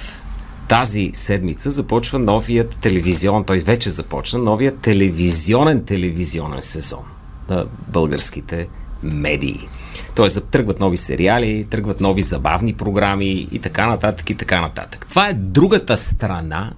тази 0.67 1.11
седмица 1.13 1.71
започва 1.71 2.19
новият 2.19 2.77
телевизион, 2.81 3.43
той 3.43 3.57
вече 3.57 3.89
започна 3.89 4.39
новият 4.39 4.79
телевизионен 4.79 5.83
телевизионен 5.85 6.61
сезон 6.61 7.03
на 7.49 7.65
българските 7.87 8.67
медии. 9.03 9.67
Тоест, 10.15 10.47
тръгват 10.51 10.79
нови 10.79 10.97
сериали, 10.97 11.67
тръгват 11.69 12.01
нови 12.01 12.21
забавни 12.21 12.73
програми 12.73 13.47
и 13.51 13.59
така 13.59 13.87
нататък 13.87 14.29
и 14.29 14.35
така 14.35 14.61
нататък. 14.61 15.05
Това 15.09 15.29
е 15.29 15.33
другата 15.33 15.97
страна 15.97 16.73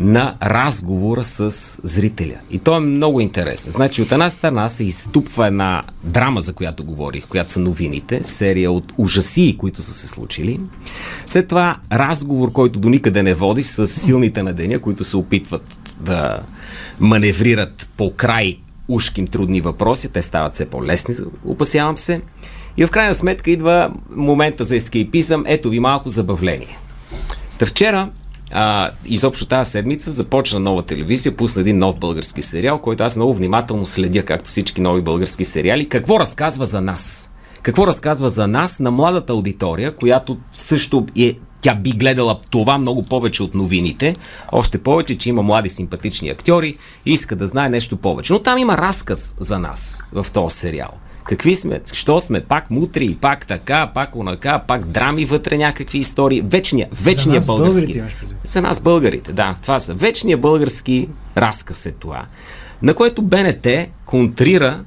на 0.00 0.34
разговора 0.42 1.24
с 1.24 1.50
зрителя. 1.82 2.34
И 2.50 2.58
то 2.58 2.76
е 2.76 2.80
много 2.80 3.20
интересно. 3.20 3.72
Значи 3.72 4.02
от 4.02 4.12
една 4.12 4.30
страна 4.30 4.68
се 4.68 4.84
изтупва 4.84 5.46
една 5.46 5.82
драма, 6.04 6.40
за 6.40 6.52
която 6.52 6.84
говорих, 6.84 7.26
която 7.26 7.52
са 7.52 7.60
новините, 7.60 8.20
серия 8.24 8.72
от 8.72 8.92
ужаси, 8.98 9.56
които 9.58 9.82
са 9.82 9.92
се 9.92 10.08
случили. 10.08 10.60
След 11.26 11.48
това 11.48 11.76
разговор, 11.92 12.52
който 12.52 12.78
до 12.78 12.88
никъде 12.88 13.22
не 13.22 13.34
води 13.34 13.62
с 13.62 13.86
силните 13.86 14.42
на 14.42 14.52
деня, 14.52 14.78
които 14.78 15.04
се 15.04 15.16
опитват 15.16 15.78
да 16.00 16.40
маневрират 17.00 17.88
по 17.96 18.12
край 18.16 18.58
ушким 18.88 19.26
трудни 19.26 19.60
въпроси. 19.60 20.12
Те 20.12 20.22
стават 20.22 20.54
все 20.54 20.70
по-лесни, 20.70 21.14
опасявам 21.44 21.98
се. 21.98 22.20
И 22.76 22.86
в 22.86 22.90
крайна 22.90 23.14
сметка 23.14 23.50
идва 23.50 23.90
момента 24.16 24.64
за 24.64 24.76
ескейпизъм. 24.76 25.44
Ето 25.46 25.70
ви 25.70 25.80
малко 25.80 26.08
забавление. 26.08 26.78
Та 27.58 27.66
вчера 27.66 28.08
а, 28.52 28.90
изобщо 29.06 29.46
тази 29.46 29.70
седмица 29.70 30.10
започна 30.10 30.60
нова 30.60 30.82
телевизия, 30.82 31.36
пусна 31.36 31.60
един 31.60 31.78
нов 31.78 31.98
български 31.98 32.42
сериал, 32.42 32.78
който 32.78 33.02
аз 33.02 33.16
много 33.16 33.34
внимателно 33.34 33.86
следя, 33.86 34.24
както 34.24 34.50
всички 34.50 34.80
нови 34.80 35.02
български 35.02 35.44
сериали. 35.44 35.88
Какво 35.88 36.20
разказва 36.20 36.66
за 36.66 36.80
нас? 36.80 37.30
Какво 37.62 37.86
разказва 37.86 38.30
за 38.30 38.46
нас 38.46 38.80
на 38.80 38.90
младата 38.90 39.32
аудитория, 39.32 39.96
която 39.96 40.36
също 40.54 41.06
е 41.18 41.34
тя 41.60 41.74
би 41.74 41.90
гледала 41.90 42.40
това 42.50 42.78
много 42.78 43.02
повече 43.02 43.42
от 43.42 43.54
новините, 43.54 44.16
още 44.52 44.78
повече, 44.78 45.18
че 45.18 45.28
има 45.28 45.42
млади 45.42 45.68
симпатични 45.68 46.28
актьори 46.28 46.76
и 47.06 47.12
иска 47.12 47.36
да 47.36 47.46
знае 47.46 47.68
нещо 47.68 47.96
повече. 47.96 48.32
Но 48.32 48.38
там 48.38 48.58
има 48.58 48.78
разказ 48.78 49.34
за 49.40 49.58
нас 49.58 50.02
в 50.12 50.26
този 50.32 50.56
сериал. 50.56 50.90
Какви 51.28 51.56
сме? 51.56 51.80
Що 51.92 52.20
сме? 52.20 52.40
Пак 52.40 52.70
мутри, 52.70 53.18
пак 53.20 53.46
така, 53.46 53.90
пак 53.94 54.16
онака, 54.16 54.60
пак 54.68 54.86
драми 54.86 55.24
вътре 55.24 55.58
някакви 55.58 55.98
истории. 55.98 56.40
Вечния, 56.40 56.88
вечния 57.04 57.40
За 57.40 57.46
български. 57.46 58.02
За 58.44 58.62
нас 58.62 58.80
българите, 58.80 59.32
да. 59.32 59.56
Това 59.62 59.80
са 59.80 59.94
вечния 59.94 60.38
български 60.38 61.08
разказ 61.36 61.86
е 61.86 61.92
това. 61.92 62.24
На 62.82 62.94
което 62.94 63.22
БНТ 63.22 63.66
контрира 64.06 64.84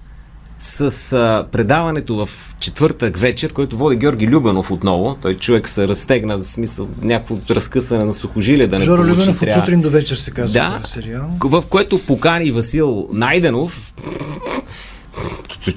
с 0.60 1.14
а, 1.14 1.48
предаването 1.52 2.26
в 2.26 2.56
четвъртък 2.60 3.18
вечер, 3.18 3.54
който 3.54 3.78
води 3.78 3.96
Георги 3.96 4.28
Любанов 4.28 4.72
отново. 4.72 5.18
Той 5.22 5.38
човек 5.38 5.70
се 5.70 5.88
разтегна, 5.88 6.38
в 6.38 6.44
смисъл 6.44 6.88
някакво 7.02 7.38
разкъсане 7.50 8.06
на 8.06 8.14
сухожилие 8.14 8.68
да 8.68 8.80
не 8.80 8.86
Жоро 8.86 8.96
получи. 8.96 9.12
Любенов 9.12 9.36
от 9.36 9.40
трябва- 9.40 9.62
сутрин 9.62 9.82
до 9.82 9.90
вечер 9.90 10.16
се 10.16 10.32
казва 10.32 10.60
да, 10.60 10.78
този 10.82 10.94
сериал. 10.94 11.30
в 11.44 11.64
което 11.70 12.00
покани 12.00 12.52
Васил 12.52 13.10
Найденов. 13.14 13.94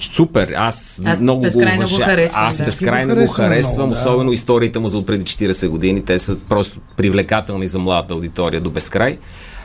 Супер, 0.03 0.53
аз, 0.57 1.03
Аз 1.05 1.18
много 1.18 1.41
го 1.43 1.49
уважа- 1.49 2.05
харесвам, 2.05 2.43
Аз 2.43 2.57
да. 2.57 2.64
безкрайно 2.64 3.14
го 3.14 3.20
го 3.20 3.26
харесвам 3.28 3.74
много, 3.76 3.95
да. 3.95 4.01
особено 4.01 4.32
историите 4.32 4.78
му 4.78 4.89
за 4.89 4.99
от 4.99 5.07
преди 5.07 5.24
40 5.24 5.68
години. 5.68 6.05
Те 6.05 6.18
са 6.18 6.37
просто 6.39 6.80
привлекателни 6.97 7.68
за 7.68 7.78
младата 7.78 8.14
аудитория 8.14 8.61
до 8.61 8.70
безкрай. 8.70 9.18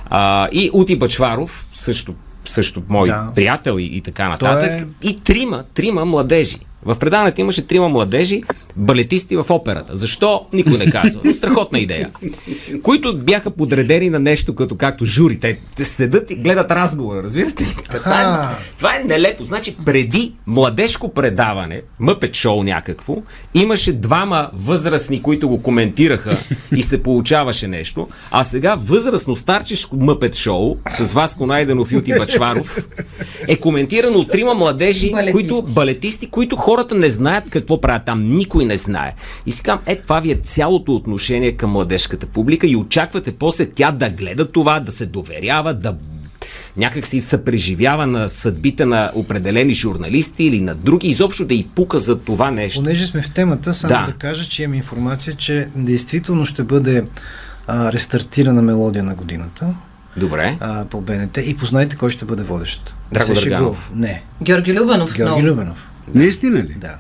А, 0.06 0.50
и 0.52 0.70
Ути 0.74 0.96
Бачваров, 0.96 1.70
също, 1.74 2.14
също 2.46 2.84
мой 2.90 3.08
Да. 3.08 3.28
приятел 3.36 3.78
и, 3.80 3.86
и 3.86 4.02
така 4.02 4.30
нататък. 4.30 4.72
е- 4.72 4.86
И 5.04 5.20
трима, 5.20 5.64
трима 5.74 6.06
младежи. 6.06 6.58
В 6.86 6.96
предаването 7.00 7.42
имаше 7.42 7.68
трима 7.68 7.90
младежи, 7.90 8.44
балетисти 8.76 9.38
в 9.38 9.46
операта. 9.50 9.98
Защо? 9.98 10.46
Никой 10.54 10.78
не 10.78 10.92
казва. 10.92 11.22
Но 11.24 11.34
страхотна 11.34 11.80
идея. 11.80 12.10
Които 12.84 13.18
бяха 13.18 13.52
подредени 13.52 14.10
на 14.10 14.20
нещо, 14.20 14.56
като 14.56 14.76
както 14.76 15.06
жури. 15.06 15.40
Те, 15.40 15.60
те 15.76 15.84
седат 15.84 16.32
и 16.32 16.36
гледат 16.36 16.72
разговора. 16.72 17.24
Разбирате 17.24 17.64
ли? 17.64 17.68
Това 17.84 18.22
е, 18.22 18.56
това 18.78 18.96
е 18.96 19.04
нелепо. 19.04 19.44
Значи 19.44 19.76
преди 19.86 20.34
младежко 20.48 21.14
предаване, 21.14 21.82
мъпет 22.00 22.36
шоу 22.36 22.64
някакво, 22.64 23.16
имаше 23.54 23.94
двама 23.94 24.50
възрастни, 24.54 25.22
които 25.22 25.50
го 25.50 25.64
коментираха 25.64 26.38
и 26.76 26.84
се 26.84 27.04
получаваше 27.04 27.68
нещо, 27.68 28.08
а 28.32 28.44
сега 28.44 28.76
възрастно 28.80 29.36
старчешко 29.36 29.96
мъпет 29.96 30.36
шоу 30.36 30.78
с 30.98 31.14
Васко 31.14 31.46
Найденов 31.46 31.92
и 31.92 31.98
Ути 31.98 32.14
Бачваров 32.18 32.88
е 33.48 33.56
коментирано 33.56 34.18
от 34.18 34.32
трима 34.32 34.54
младежи, 34.54 35.12
Балетисти. 35.12 35.34
които 35.34 35.74
балетисти, 35.74 36.30
които 36.30 36.56
хората 36.70 36.96
не 36.96 37.10
знаят 37.10 37.44
какво 37.50 37.82
правят 37.82 38.06
там. 38.06 38.24
Никой 38.24 38.66
не 38.66 38.78
знае. 38.78 39.14
И 39.46 39.52
казвам, 39.52 39.80
е, 39.86 39.96
това 39.96 40.20
ви 40.20 40.32
е 40.32 40.36
цялото 40.36 40.96
отношение 40.96 41.52
към 41.52 41.72
младежката 41.72 42.26
публика 42.26 42.68
и 42.68 42.76
очаквате 42.76 43.32
после 43.32 43.66
тя 43.66 43.92
да 43.92 44.10
гледа 44.10 44.52
това, 44.52 44.80
да 44.80 44.92
се 44.92 45.06
доверява, 45.06 45.74
да 45.74 45.96
някак 46.78 47.06
си 47.06 47.22
съпреживява 47.22 48.08
на 48.08 48.30
съдбите 48.30 48.86
на 48.86 49.12
определени 49.16 49.74
журналисти 49.74 50.44
или 50.44 50.62
на 50.62 50.76
други, 50.76 51.08
изобщо 51.08 51.46
да 51.46 51.54
и 51.54 51.68
пука 51.76 52.00
за 52.00 52.20
това 52.20 52.52
нещо. 52.52 52.80
Понеже 52.80 53.06
сме 53.06 53.22
в 53.22 53.34
темата, 53.34 53.74
само 53.74 53.94
Да. 53.94 54.06
да, 54.06 54.14
кажа, 54.14 54.50
че 54.50 54.64
имам 54.64 54.74
информация, 54.74 55.36
че 55.36 55.68
действително 55.76 56.46
ще 56.46 56.64
бъде 56.64 57.04
а, 57.68 57.92
рестартирана 57.92 58.62
мелодия 58.62 59.04
на 59.04 59.16
годината 59.16 59.74
Добре. 60.18 60.58
а, 60.60 60.86
по 60.86 61.02
БНТ 61.02 61.38
и 61.38 61.58
познайте 61.58 61.96
кой 61.96 62.12
ще 62.12 62.26
бъде 62.26 62.44
водещ. 62.44 62.94
Драго 63.14 63.34
Не 63.34 63.42
Драганов. 63.42 63.92
Георги 64.44 64.74
Любанов. 64.74 65.16
Георги 65.16 65.32
много. 65.32 65.48
Любенов. 65.48 65.89
Наистина 66.14 66.60
ли? 66.60 66.76
Да. 66.78 66.98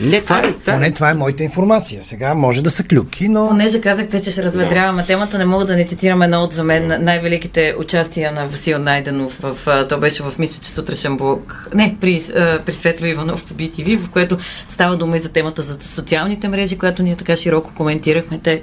Не, 0.00 0.20
това 0.20 0.38
е... 0.38 0.52
Поне 0.52 0.90
това 0.90 1.10
е 1.10 1.14
моята 1.14 1.42
информация. 1.42 2.02
Сега 2.02 2.34
може 2.34 2.62
да 2.62 2.70
са 2.70 2.84
клюки, 2.84 3.28
но... 3.28 3.48
Понеже 3.48 3.80
казахте, 3.80 4.20
че 4.20 4.30
ще 4.30 4.42
разведряваме 4.42 5.04
темата, 5.04 5.38
не 5.38 5.44
мога 5.44 5.64
да 5.64 5.76
не 5.76 5.84
цитирам 5.84 6.22
едно 6.22 6.42
от 6.42 6.52
за 6.52 6.64
мен 6.64 7.04
най-великите 7.04 7.74
участия 7.78 8.32
на 8.32 8.46
Васил 8.46 8.78
Найденов. 8.78 9.38
В, 9.40 9.86
то 9.88 10.00
беше 10.00 10.22
в 10.22 10.34
мисля, 10.38 10.62
че 10.62 10.70
сутрешен 10.70 11.16
блок. 11.16 11.68
Не, 11.74 11.96
при, 12.00 12.22
при 12.66 12.72
Светло 12.72 13.06
Иванов 13.06 13.44
по 13.44 13.54
BTV, 13.54 13.98
в 13.98 14.10
което 14.10 14.38
става 14.68 14.96
дума 14.96 15.16
и 15.16 15.20
за 15.20 15.32
темата 15.32 15.62
за 15.62 15.78
социалните 15.80 16.48
мрежи, 16.48 16.78
която 16.78 17.02
ние 17.02 17.16
така 17.16 17.36
широко 17.36 17.70
коментирахме. 17.74 18.40
Те 18.42 18.62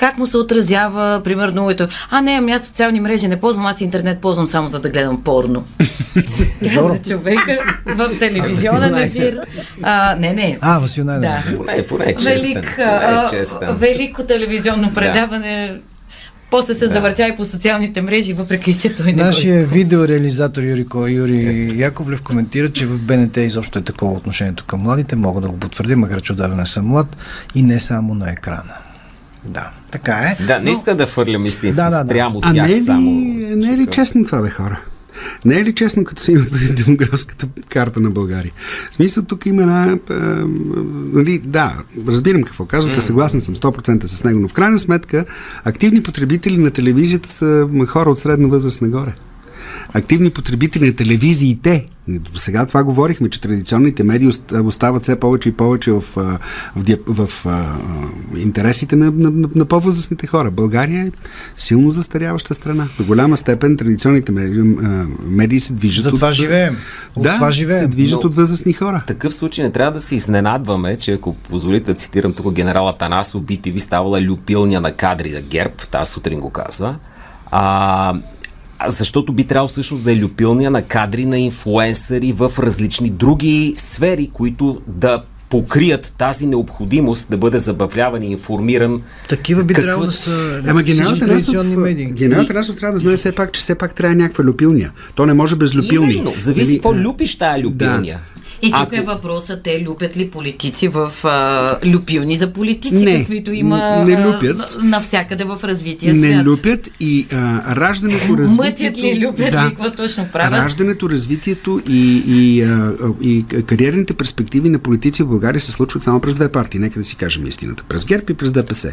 как 0.00 0.18
му 0.18 0.26
се 0.26 0.36
отразява, 0.36 1.20
примерно, 1.24 1.70
ето, 1.70 1.88
а 2.10 2.20
не, 2.20 2.32
ами 2.32 2.52
аз 2.52 2.66
социални 2.66 3.00
мрежи 3.00 3.28
не 3.28 3.40
ползвам, 3.40 3.66
аз 3.66 3.80
интернет 3.80 4.20
ползвам 4.20 4.48
само 4.48 4.68
за 4.68 4.80
да 4.80 4.88
гледам 4.90 5.22
порно. 5.24 5.64
Каза 6.74 7.02
човека 7.08 7.58
в 7.86 8.18
телевизионен 8.18 8.94
ефир. 8.94 9.40
А, 9.82 10.16
не, 10.18 10.32
не. 10.32 10.58
А, 10.60 10.78
Васил. 10.78 11.04
Да. 11.04 11.42
Поне, 11.56 11.86
поне 11.88 12.04
е 12.04 12.16
честен. 12.16 12.52
Велик, 12.52 12.78
е 13.62 13.72
велико 13.72 14.24
телевизионно 14.24 14.94
предаване. 14.94 15.80
После 16.50 16.74
се 16.74 16.86
Да. 16.86 16.92
завъртя 16.92 17.28
и 17.28 17.36
по 17.36 17.44
социалните 17.44 18.02
мрежи, 18.02 18.32
въпреки 18.32 18.74
че 18.74 18.96
той 18.96 19.12
не 19.12 19.24
Нашия 19.24 19.64
го 19.64 19.70
видеореализатор 19.70 20.62
Юри, 20.62 20.86
Юри 21.08 21.72
Яковлев 21.80 22.22
коментира, 22.22 22.72
че 22.72 22.86
в 22.86 22.98
БНТ 22.98 23.36
изобщо 23.36 23.78
е 23.78 23.82
такова 23.82 24.12
отношението 24.12 24.64
към 24.64 24.80
младите. 24.80 25.16
Мога 25.16 25.40
да 25.40 25.48
го 25.48 25.58
потвърдя, 25.58 25.96
макар 25.96 26.20
че 26.20 26.32
отдавна 26.32 26.56
не 26.56 26.66
съм 26.66 26.86
млад 26.86 27.16
и 27.54 27.62
не 27.62 27.78
само 27.78 28.14
на 28.14 28.30
екрана. 28.32 28.74
Да, 29.48 29.70
така 29.90 30.12
е. 30.12 30.44
Да, 30.44 30.58
не 30.58 30.70
иска 30.70 30.94
да 30.94 31.06
фърлям 31.06 31.46
истински 31.46 31.76
Да, 31.76 31.90
да, 31.90 32.04
да. 32.04 32.04
спрямо 32.04 32.38
А 32.42 32.54
тях 32.54 32.68
не 32.68 32.72
е 32.72 32.76
ли, 32.76 32.84
само. 32.84 33.10
не 33.56 33.72
е 33.72 33.76
ли 33.76 33.86
честно 33.86 34.24
това, 34.24 34.42
бе, 34.42 34.50
хора? 34.50 34.80
Не 35.44 35.54
е 35.60 35.64
ли 35.64 35.74
честно, 35.74 36.04
като 36.04 36.22
се 36.22 36.32
има 36.32 36.44
преди 36.52 36.84
демографската 36.84 37.48
карта 37.68 38.00
на 38.00 38.10
България? 38.10 38.52
В 38.90 38.94
смисъл, 38.94 39.24
тук 39.24 39.46
има 39.46 39.62
една... 39.62 39.98
А, 40.10 40.14
нали, 41.12 41.38
да, 41.38 41.76
разбирам 42.08 42.42
какво 42.42 42.64
казвате, 42.64 43.00
съгласен 43.00 43.40
съм 43.40 43.54
100% 43.54 44.04
с 44.06 44.24
него, 44.24 44.40
но 44.40 44.48
в 44.48 44.52
крайна 44.52 44.80
сметка 44.80 45.24
активни 45.64 46.02
потребители 46.02 46.56
на 46.56 46.70
телевизията 46.70 47.30
са 47.30 47.68
хора 47.86 48.10
от 48.10 48.18
средна 48.18 48.48
възраст 48.48 48.82
нагоре. 48.82 49.12
Активни 49.88 50.30
потребители 50.30 50.86
на 50.86 50.96
телевизиите. 50.96 51.86
До 52.08 52.38
сега 52.38 52.66
това 52.66 52.84
говорихме, 52.84 53.30
че 53.30 53.40
традиционните 53.40 54.04
медии 54.04 54.28
ост- 54.28 54.60
остават 54.60 55.02
все 55.02 55.16
повече 55.16 55.48
и 55.48 55.52
повече 55.52 55.92
в, 55.92 56.02
в, 56.06 56.34
в 57.08 57.46
а, 57.46 57.76
интересите 58.36 58.96
на, 58.96 59.04
на, 59.06 59.30
на, 59.30 59.48
на 59.54 59.64
по-възрастните 59.64 60.26
хора. 60.26 60.50
България 60.50 61.06
е 61.06 61.10
силно 61.56 61.90
застаряваща 61.90 62.54
страна. 62.54 62.88
В 62.98 63.06
голяма 63.06 63.36
степен 63.36 63.76
традиционните 63.76 64.32
медии, 64.32 64.62
медии 65.22 65.60
се 65.60 65.72
движат 65.72 66.04
За 66.04 66.10
това 66.12 66.28
от... 66.28 66.34
живеем. 66.34 66.76
От 67.16 67.22
да, 67.22 67.34
това 67.34 67.46
се 67.46 67.52
живеем. 67.52 67.90
движат 67.90 68.22
Но- 68.22 68.26
от 68.28 68.34
възрастни 68.34 68.72
хора. 68.72 69.00
В 69.00 69.06
такъв 69.06 69.34
случай 69.34 69.64
не 69.64 69.72
трябва 69.72 69.92
да 69.92 70.00
се 70.00 70.14
изненадваме, 70.14 70.96
че 70.96 71.12
ако 71.12 71.34
позволите 71.34 71.84
да 71.84 71.98
цитирам 71.98 72.32
тук 72.32 72.52
генерала 72.52 72.98
Танасо, 72.98 73.40
BTV 73.40 73.78
ставала 73.78 74.22
люпилня 74.22 74.80
на 74.80 74.92
кадри 74.92 75.30
на 75.30 75.40
ГЕРБ, 75.40 75.74
тази 75.90 76.10
сутрин 76.12 76.40
го 76.40 76.50
казва, 76.50 76.96
а, 77.46 78.10
а 78.10 78.14
защото 78.88 79.32
би 79.32 79.44
трябвало 79.44 79.68
всъщност 79.68 80.04
да 80.04 80.12
е 80.12 80.18
люпилня 80.18 80.70
на 80.70 80.82
кадри 80.82 81.24
на 81.24 81.38
инфлуенсъри 81.38 82.32
в 82.32 82.52
различни 82.58 83.10
други 83.10 83.74
сфери, 83.76 84.30
които 84.32 84.80
да 84.86 85.22
покрият 85.50 86.12
тази 86.18 86.46
необходимост 86.46 87.26
да 87.30 87.36
бъде 87.36 87.58
забавляван 87.58 88.22
и 88.22 88.32
информиран. 88.32 89.02
Такива 89.28 89.64
би 89.64 89.74
трябвало 89.74 90.06
да 90.06 90.12
са 90.12 90.62
Ама 90.66 90.82
генерал 90.82 91.16
Тарасов, 91.16 91.28
традиционни 91.28 91.76
медии. 91.76 92.06
генерал 92.06 92.46
Тарасов 92.46 92.76
трябва 92.76 92.92
да 92.92 92.98
знае 92.98 93.16
все 93.16 93.32
пак, 93.32 93.52
че 93.52 93.60
все 93.60 93.74
пак 93.74 93.94
трябва 93.94 94.16
някаква 94.16 94.44
люпилня. 94.44 94.90
То 95.14 95.26
не 95.26 95.34
може 95.34 95.56
без 95.56 95.76
люпилни. 95.76 96.12
Именно, 96.12 96.32
зависи 96.38 96.66
Нали, 96.66 96.76
какво 96.76 96.94
люпиш 96.94 97.38
тая 97.38 97.62
люпилня. 97.62 98.18
И 98.62 98.66
тук 98.66 98.80
Ако- 98.82 98.94
е 98.94 99.00
въпросът, 99.00 99.62
те 99.62 99.84
люпят 99.84 100.16
ли 100.16 100.30
политици 100.30 100.88
в 100.88 101.12
а, 101.24 101.78
люпилни 101.86 102.36
за 102.36 102.52
политици, 102.52 103.04
Не, 103.04 103.18
каквито 103.18 103.52
има 103.52 103.76
не 104.04 104.12
а, 104.12 104.26
люпят. 104.28 104.56
на- 104.58 104.84
навсякъде 104.84 105.44
в 105.44 105.58
развития 105.64 106.14
не 106.14 106.32
свят. 106.32 106.46
люпят 106.46 106.90
и 107.00 107.26
а, 107.32 107.36
раждането, 107.76 108.36
развитието... 108.38 108.62
Мътят 108.62 108.98
ли, 108.98 109.26
люпят 109.26 109.46
ли, 109.46 109.50
какво 109.68 109.90
точно 109.92 110.28
правят? 110.32 110.52
Раждането, 110.54 111.10
развитието 111.10 111.82
и, 111.88 112.22
и, 112.28 112.62
а, 112.62 112.66
а, 112.66 112.92
и 113.20 113.44
кариерните 113.66 114.14
перспективи 114.14 114.68
на 114.68 114.78
политици 114.78 115.22
в 115.22 115.28
България 115.28 115.60
се 115.60 115.72
случват 115.72 116.04
само 116.04 116.20
през 116.20 116.34
две 116.34 116.48
партии. 116.48 116.80
Нека 116.80 116.98
да 116.98 117.04
си 117.04 117.16
кажем 117.16 117.46
истината. 117.46 117.84
През 117.84 118.04
ГЕРБ 118.04 118.24
и 118.30 118.34
през 118.34 118.52
ДПС. 118.52 118.92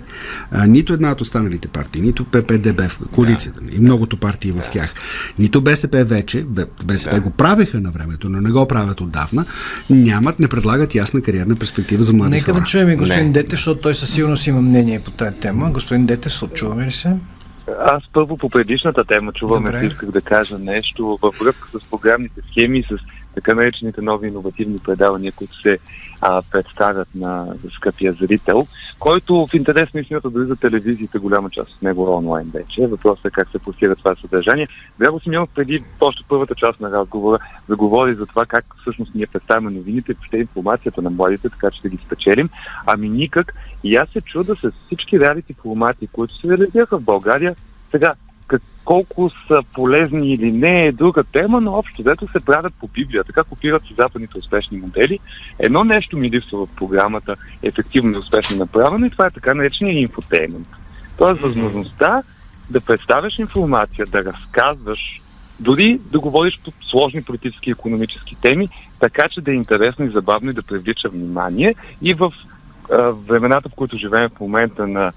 А, 0.52 0.68
нито 0.68 0.94
една 0.94 1.12
от 1.12 1.22
останалите 1.22 1.68
партии, 1.68 2.02
нито 2.02 2.26
ППДБ, 2.26 2.82
в 2.82 3.00
коалицията 3.12 3.60
и 3.72 3.80
многото 3.80 4.18
партии 4.18 4.52
в 4.52 4.64
тях, 4.72 4.94
нито 5.40 5.62
БСП 5.62 6.04
вече, 6.04 6.46
БСП 6.86 7.20
го 7.20 7.30
правеха 7.30 7.80
на 7.80 7.92
времето, 7.92 8.30
но 8.30 8.42
не 8.42 8.52
го 8.52 8.68
правят 8.68 9.02
отдавна, 9.02 9.46
нямат, 9.90 10.40
не 10.40 10.48
предлагат 10.48 10.96
ясна 10.96 11.22
кариерна 11.22 11.56
перспектива 11.56 12.04
за 12.04 12.14
млади 12.14 12.32
Нека 12.32 12.52
хора. 12.52 12.62
да 12.62 12.68
чуем 12.68 12.90
и 12.90 12.96
господин 12.96 13.26
Не. 13.26 13.32
Детев, 13.32 13.52
защото 13.52 13.82
той 13.82 13.96
със 13.96 14.14
сигурност 14.14 14.48
има 14.48 14.62
мнение 14.62 15.00
по 15.00 15.12
тази 15.12 15.36
тема. 15.36 15.72
Господин 15.72 16.06
Детев, 16.06 16.34
чуваме 16.54 16.86
ли 16.86 16.92
се? 16.92 17.16
Аз 17.86 18.04
първо 18.14 18.38
по 18.38 18.50
предишната 18.50 19.04
тема 19.06 19.32
чуваме, 19.34 19.72
Добре. 19.72 19.86
исках 19.86 20.12
да 20.12 20.22
кажа 20.22 20.60
нещо 20.60 21.18
във 21.22 21.36
връзка 21.36 21.68
с 21.74 21.90
програмните 21.90 22.42
схеми, 22.52 22.84
с 22.84 22.96
така 23.38 23.56
наречените 23.56 24.02
нови 24.02 24.28
иновативни 24.28 24.80
предавания, 24.80 25.32
които 25.32 25.62
се 25.62 25.78
а, 26.22 26.42
представят 26.52 27.08
на 27.16 27.48
скъпия 27.76 28.14
зрител, 28.14 28.62
който 29.00 29.48
в 29.48 29.54
интерес 29.54 29.94
на 29.94 30.00
истината 30.00 30.30
дори 30.30 30.46
за 30.46 30.56
телевизиите 30.56 31.18
голяма 31.18 31.50
част 31.50 31.72
от 31.72 31.82
него 31.82 32.08
е 32.08 32.10
онлайн 32.10 32.52
вече. 32.54 32.88
Въпросът 32.88 33.26
е 33.26 33.30
как 33.30 33.50
се 33.50 33.60
постига 33.60 33.96
това 33.96 34.16
съдържание. 34.16 34.68
Драго 35.00 35.20
Симеонов 35.20 35.50
преди 35.56 35.84
още 36.02 36.24
първата 36.30 36.56
част 36.56 36.80
на 36.80 36.92
разговора 36.92 37.40
да 37.70 37.76
говори 37.76 38.16
за 38.16 38.26
това 38.26 38.46
как 38.46 38.66
всъщност 38.82 39.16
ние 39.16 39.28
представяме 39.28 39.72
новините, 39.72 40.14
въобще 40.14 40.38
информацията 40.38 41.02
на 41.02 41.10
младите, 41.10 41.50
така 41.50 41.72
че 41.72 41.82
да 41.82 41.90
ги 41.90 41.98
спечелим. 42.06 42.50
Ами 42.86 43.10
никак. 43.10 43.54
И 43.84 43.96
аз 43.96 44.10
се 44.10 44.22
чуда 44.22 44.56
с 44.56 44.72
всички 44.86 45.20
реалити 45.20 45.54
формати, 45.54 46.08
които 46.08 46.36
се 46.36 46.48
реализираха 46.48 46.98
в 46.98 47.04
България, 47.04 47.56
сега, 47.92 48.14
колко 48.88 49.32
са 49.48 49.62
полезни 49.74 50.34
или 50.34 50.52
не 50.52 50.86
е 50.86 50.92
друга 50.92 51.24
тема, 51.24 51.62
но 51.62 51.74
общо 51.74 52.02
взето 52.02 52.32
се 52.32 52.40
правят 52.40 52.74
по 52.80 52.88
Библия. 52.88 53.24
Така 53.24 53.44
копират 53.44 53.82
се 53.88 53.94
западните 53.94 54.38
успешни 54.38 54.78
модели. 54.78 55.20
Едно 55.60 55.84
нещо 55.84 56.18
ми 56.18 56.32
липсва 56.32 56.66
в 56.66 56.76
програмата 56.76 57.36
ефективно 57.64 58.14
и 58.14 58.18
успешно 58.18 58.58
направено 58.58 59.06
и 59.06 59.10
това 59.10 59.26
е 59.26 59.32
така 59.32 59.54
наречения 59.54 60.02
инфотеймент. 60.02 60.68
Тоест 61.18 61.42
възможността 61.42 62.24
да 62.70 62.82
представяш 62.82 63.40
информация, 63.40 64.06
да 64.06 64.24
разказваш, 64.24 65.22
дори 65.60 66.00
да 66.12 66.20
говориш 66.20 66.60
по 66.66 66.72
сложни 66.82 67.24
политически 67.24 67.70
и 67.70 67.72
економически 67.72 68.36
теми, 68.42 68.70
така 69.00 69.30
че 69.30 69.42
да 69.42 69.52
е 69.52 69.56
интересно 69.56 70.06
и 70.06 70.10
забавно 70.10 70.52
и 70.52 70.54
да 70.54 70.64
привлича 70.64 71.10
внимание. 71.10 71.76
И 72.02 72.14
в 72.14 72.34
а, 72.92 72.98
времената, 72.98 73.70
в 73.70 73.76
които 73.76 73.98
живеем 73.98 74.30
в 74.30 74.40
момента 74.40 74.88
на 74.88 75.12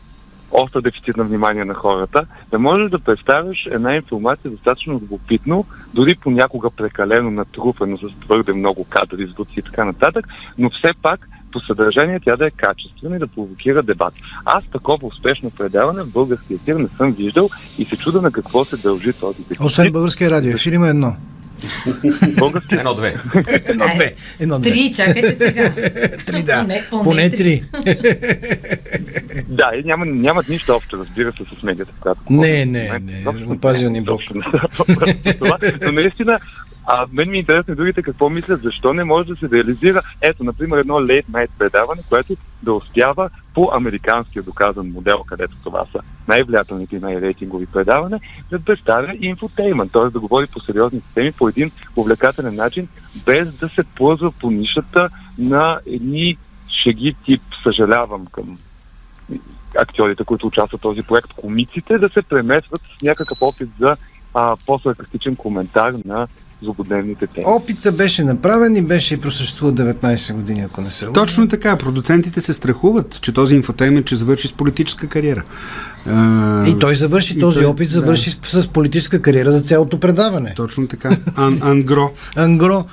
остър 0.50 0.80
дефицит 0.80 1.16
на 1.16 1.24
внимание 1.24 1.64
на 1.64 1.74
хората, 1.74 2.26
да 2.50 2.58
можеш 2.58 2.90
да 2.90 2.98
представяш 2.98 3.68
една 3.70 3.96
информация 3.96 4.50
достатъчно 4.50 4.94
любопитно, 4.94 5.64
дори 5.94 6.14
понякога 6.14 6.70
прекалено 6.70 7.30
натрупено 7.30 7.96
с 7.96 8.20
твърде 8.20 8.52
много 8.52 8.84
кадри, 8.84 9.26
звуци 9.26 9.58
и 9.58 9.62
така 9.62 9.84
нататък, 9.84 10.26
но 10.58 10.70
все 10.70 10.92
пак 11.02 11.28
по 11.52 11.60
съдържание 11.60 12.20
тя 12.24 12.36
да 12.36 12.46
е 12.46 12.50
качествена 12.50 13.16
и 13.16 13.18
да 13.18 13.26
провокира 13.26 13.82
дебат. 13.82 14.14
Аз 14.44 14.64
такова 14.72 15.06
успешно 15.06 15.50
предаване 15.50 16.02
в 16.02 16.12
българския 16.12 16.54
ефир 16.54 16.74
не 16.74 16.88
съм 16.88 17.12
виждал 17.12 17.50
и 17.78 17.84
се 17.84 17.96
чуда 17.96 18.22
на 18.22 18.32
какво 18.32 18.64
се 18.64 18.76
дължи 18.76 19.12
този 19.12 19.38
дефицит. 19.38 19.60
Освен 19.60 19.92
българския 19.92 20.30
радио, 20.30 20.50
ефир 20.50 20.72
има 20.72 20.88
едно. 20.88 21.16
Български? 22.38 22.74
Едно-две. 22.74 23.14
Едно-две. 23.46 24.14
Едно-две. 24.40 24.70
Три, 24.70 24.92
чакайте 24.96 25.34
сега. 25.34 25.72
три, 26.26 26.42
да. 26.42 26.60
Поне, 26.60 26.82
поне, 26.90 27.04
поне 27.04 27.30
три. 27.30 27.62
да, 29.48 29.70
и 29.74 29.82
няма, 29.84 30.06
нямат 30.06 30.48
нищо 30.48 30.74
общо, 30.74 30.98
разбира 30.98 31.32
се, 31.32 31.44
с 31.60 31.62
медията. 31.62 31.92
Която 32.00 32.20
не, 32.30 32.64
не, 32.64 32.98
не. 32.98 33.44
Опазил 33.46 33.90
ни 33.90 34.00
Бог. 34.00 34.20
Но 35.82 35.92
наистина, 35.92 36.38
а 36.86 37.06
мен 37.12 37.30
ми 37.30 37.36
е 37.36 37.40
интересно 37.40 37.72
и 37.72 37.76
другите 37.76 38.02
какво 38.02 38.28
мислят, 38.28 38.62
защо 38.62 38.92
не 38.92 39.04
може 39.04 39.28
да 39.28 39.36
се 39.36 39.50
реализира, 39.50 40.02
ето, 40.20 40.44
например, 40.44 40.78
едно 40.78 40.94
late 40.94 41.26
night 41.26 41.48
предаване, 41.58 42.02
което 42.08 42.36
да 42.62 42.72
успява 42.72 43.30
по 43.54 43.70
американския 43.72 44.42
доказан 44.42 44.90
модел, 44.90 45.24
където 45.26 45.56
това 45.64 45.84
са 45.92 46.00
най-влиятелните 46.28 46.96
и 46.96 47.00
най-рейтингови 47.00 47.66
предаване, 47.66 48.20
да 48.50 48.60
представя 48.60 49.16
инфотеймент, 49.20 49.92
т.е. 49.92 50.10
да 50.10 50.20
говори 50.20 50.46
по 50.46 50.60
сериозни 50.60 51.00
теми 51.14 51.32
по 51.32 51.48
един 51.48 51.70
увлекателен 51.96 52.54
начин, 52.54 52.88
без 53.26 53.52
да 53.52 53.68
се 53.68 53.82
плъзва 53.94 54.32
по 54.32 54.50
нишата 54.50 55.08
на 55.38 55.80
едни 55.86 56.36
шеги 56.68 57.16
тип, 57.24 57.42
съжалявам 57.62 58.26
към 58.26 58.58
актьорите, 59.78 60.24
които 60.24 60.46
участват 60.46 60.80
в 60.80 60.82
този 60.82 61.02
проект, 61.02 61.32
комиците, 61.32 61.98
да 61.98 62.08
се 62.08 62.22
премесват 62.22 62.80
с 62.82 63.02
някакъв 63.02 63.38
опит 63.40 63.68
за 63.80 63.96
по-саркастичен 64.66 65.36
коментар 65.36 65.94
на 66.04 66.28
злободневните 66.62 67.26
теми. 67.26 67.44
Опита 67.46 67.92
беше 67.92 68.24
направен 68.24 68.76
и 68.76 68.82
беше 68.82 69.14
и 69.14 69.20
просъществувал 69.20 69.74
19 69.74 70.34
години, 70.34 70.60
ако 70.60 70.80
не 70.80 70.90
се 70.90 71.06
лъжа. 71.06 71.14
Точно 71.14 71.48
така. 71.48 71.76
Продуцентите 71.76 72.40
се 72.40 72.54
страхуват, 72.54 73.20
че 73.20 73.34
този 73.34 73.54
инфотеймент 73.54 74.06
ще 74.06 74.16
завърши 74.16 74.48
с 74.48 74.52
политическа 74.52 75.06
кариера. 75.06 75.42
И 76.66 76.78
той 76.80 76.94
завърши, 76.94 77.36
и 77.36 77.40
този 77.40 77.58
той, 77.58 77.66
опит 77.66 77.88
завърши 77.88 78.30
да. 78.30 78.62
с 78.62 78.68
политическа 78.68 79.22
кариера 79.22 79.50
за 79.50 79.60
цялото 79.60 80.00
предаване. 80.00 80.52
Точно 80.56 80.88
така. 80.88 81.16
Ан, 81.36 81.58
ангро. 81.62 82.10
ангро 82.36 82.84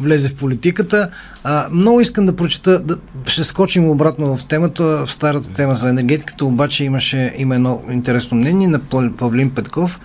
влезе 0.00 0.28
в 0.28 0.34
политиката. 0.34 1.08
А, 1.44 1.68
много 1.72 2.00
искам 2.00 2.26
да 2.26 2.36
прочета, 2.36 2.78
да, 2.78 2.96
ще 3.26 3.44
скочим 3.44 3.88
обратно 3.88 4.36
в 4.36 4.44
темата, 4.44 5.06
в 5.06 5.12
старата 5.12 5.48
тема 5.52 5.74
за 5.74 5.88
енергетиката, 5.88 6.44
обаче 6.44 6.84
имаше, 6.84 7.34
има 7.36 7.54
едно 7.54 7.82
интересно 7.90 8.36
мнение 8.36 8.68
на 8.68 8.80
Павлин 9.16 9.50
Петков, 9.50 10.00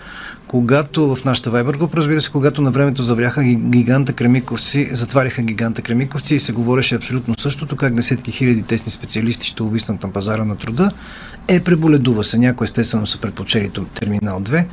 когато 0.50 1.16
в 1.16 1.26
нашата 1.26 1.52
Viber 1.52 1.78
група, 1.78 1.98
разбира 1.98 2.22
се, 2.22 2.32
когато 2.32 2.62
на 2.62 2.72
времето 2.72 3.04
завряха 3.04 3.44
гиганта 3.44 4.14
Кремиковци, 4.14 4.90
затваряха 4.92 5.42
гиганта 5.42 5.82
Кремиковци 5.82 6.36
и 6.36 6.40
се 6.40 6.52
говореше 6.52 6.96
абсолютно 6.96 7.36
същото, 7.38 7.76
как 7.76 7.94
десетки 7.94 8.32
хиляди 8.32 8.62
тесни 8.62 8.92
специалисти 8.92 9.48
ще 9.48 9.64
увиснат 9.64 10.04
на 10.04 10.12
пазара 10.12 10.46
на 10.46 10.56
труда, 10.56 10.92
е 11.48 11.60
преболедува 11.60 12.24
се. 12.24 12.38
Някои 12.38 12.66
естествено 12.66 13.08
са 13.08 13.18
предпочели 13.18 13.72
терминал 14.00 14.40
2, 14.40 14.66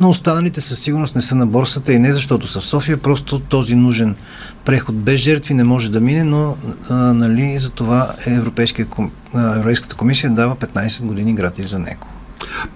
но 0.00 0.10
останалите 0.10 0.60
със 0.60 0.80
сигурност 0.80 1.14
не 1.14 1.22
са 1.22 1.34
на 1.34 1.46
борсата 1.46 1.92
и 1.92 1.98
не 1.98 2.12
защото 2.12 2.46
са 2.46 2.60
в 2.60 2.66
София, 2.66 2.96
просто 2.96 3.38
този 3.38 3.74
нужен 3.74 4.16
преход 4.64 4.96
без 4.96 5.20
жертви 5.20 5.54
не 5.54 5.64
може 5.64 5.90
да 5.90 6.00
мине, 6.00 6.24
но 6.24 6.56
а, 6.88 6.94
нали, 6.94 7.58
за 7.58 7.70
това 7.70 8.14
Европейската 8.26 9.96
комисия 9.96 10.30
дава 10.30 10.56
15 10.56 11.04
години 11.04 11.34
гратис 11.34 11.70
за 11.70 11.78
него. 11.78 12.06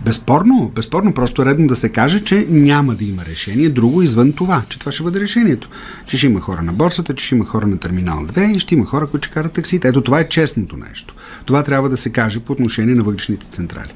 Безспорно, 0.04 0.72
безспорно, 0.74 1.14
просто 1.14 1.46
редно 1.46 1.66
да 1.66 1.76
се 1.76 1.88
каже, 1.88 2.20
че 2.20 2.46
няма 2.48 2.94
да 2.94 3.04
има 3.04 3.24
решение 3.24 3.68
друго 3.68 4.02
извън 4.02 4.32
това, 4.32 4.62
че 4.68 4.78
това 4.78 4.92
ще 4.92 5.02
бъде 5.02 5.20
решението. 5.20 5.68
Че 6.06 6.16
ще 6.16 6.26
има 6.26 6.40
хора 6.40 6.62
на 6.62 6.72
борсата, 6.72 7.14
че 7.14 7.26
ще 7.26 7.34
има 7.34 7.44
хора 7.44 7.66
на 7.66 7.78
терминал 7.78 8.26
2 8.26 8.56
и 8.56 8.60
ще 8.60 8.74
има 8.74 8.84
хора, 8.84 9.06
които 9.06 9.26
ще 9.26 9.34
карат 9.34 9.52
таксите. 9.52 9.88
Ето 9.88 10.00
това 10.00 10.20
е 10.20 10.28
честното 10.28 10.76
нещо. 10.76 11.14
Това 11.44 11.62
трябва 11.62 11.88
да 11.88 11.96
се 11.96 12.10
каже 12.10 12.40
по 12.40 12.52
отношение 12.52 12.94
на 12.94 13.02
въглишните 13.02 13.46
централи. 13.50 13.92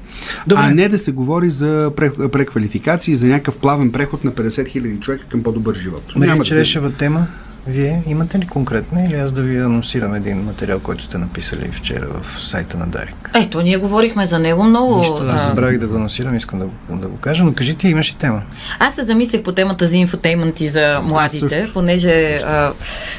Добре. 0.47 0.61
А 0.65 0.69
не 0.69 0.89
да 0.89 0.99
се 0.99 1.11
говори 1.11 1.49
за 1.49 1.91
преквалификации, 2.31 3.15
за 3.15 3.27
някакъв 3.27 3.57
плавен 3.57 3.91
преход 3.91 4.23
на 4.23 4.31
50 4.31 4.47
000 4.47 4.99
човека 4.99 5.25
към 5.25 5.43
по-добър 5.43 5.75
живот. 5.75 6.03
Мария 6.15 6.43
Черешева 6.43 6.89
да... 6.89 6.95
тема. 6.97 7.27
Вие 7.67 8.03
имате 8.07 8.39
ли 8.39 8.47
конкретно 8.47 9.05
или 9.05 9.13
аз 9.13 9.31
да 9.31 9.41
ви 9.41 9.57
анонсирам 9.57 10.13
един 10.13 10.37
материал, 10.43 10.79
който 10.79 11.03
сте 11.03 11.17
написали 11.17 11.71
вчера 11.71 12.07
в 12.21 12.41
сайта 12.41 12.77
на 12.77 12.87
Дарик? 12.87 13.31
Ето, 13.35 13.61
ние 13.61 13.77
говорихме 13.77 14.25
за 14.25 14.39
него 14.39 14.63
много. 14.63 14.97
Нищо, 14.97 15.25
аз 15.29 15.45
забравих 15.45 15.79
да 15.79 15.87
го 15.87 15.95
анонсирам, 15.95 16.35
искам 16.35 16.59
да 16.59 16.65
го, 16.65 16.73
да 16.89 17.07
го 17.07 17.17
кажа, 17.17 17.43
но 17.43 17.53
кажите, 17.53 17.87
имаш 17.87 18.09
и 18.09 18.15
тема. 18.15 18.41
Аз 18.79 18.95
се 18.95 19.03
замислих 19.03 19.43
по 19.43 19.51
темата 19.51 19.87
за 19.87 19.97
инфотеймент 19.97 20.59
и 20.59 20.67
за 20.67 21.01
младите, 21.03 21.49
също. 21.49 21.73
понеже 21.73 22.35
а, 22.35 22.71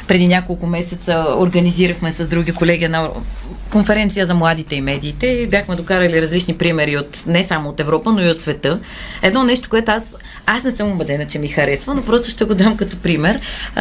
преди 0.08 0.26
няколко 0.26 0.66
месеца 0.66 1.26
организирахме 1.36 2.12
с 2.12 2.28
други 2.28 2.52
колеги 2.52 2.88
на 2.88 3.08
конференция 3.70 4.26
за 4.26 4.34
младите 4.34 4.74
и 4.74 4.80
медиите. 4.80 5.48
Бяхме 5.50 5.76
докарали 5.76 6.22
различни 6.22 6.54
примери 6.54 6.96
от 6.96 7.24
не 7.26 7.44
само 7.44 7.68
от 7.68 7.80
Европа, 7.80 8.12
но 8.12 8.22
и 8.22 8.28
от 8.28 8.40
света. 8.40 8.80
Едно 9.22 9.44
нещо, 9.44 9.68
което 9.68 9.92
аз 9.92 10.02
аз 10.46 10.64
не 10.64 10.72
съм 10.72 10.92
убедена, 10.92 11.26
че 11.26 11.38
ми 11.38 11.48
харесва, 11.48 11.94
но 11.94 12.02
просто 12.02 12.30
ще 12.30 12.44
го 12.44 12.54
дам 12.54 12.76
като 12.76 12.96
пример. 12.96 13.40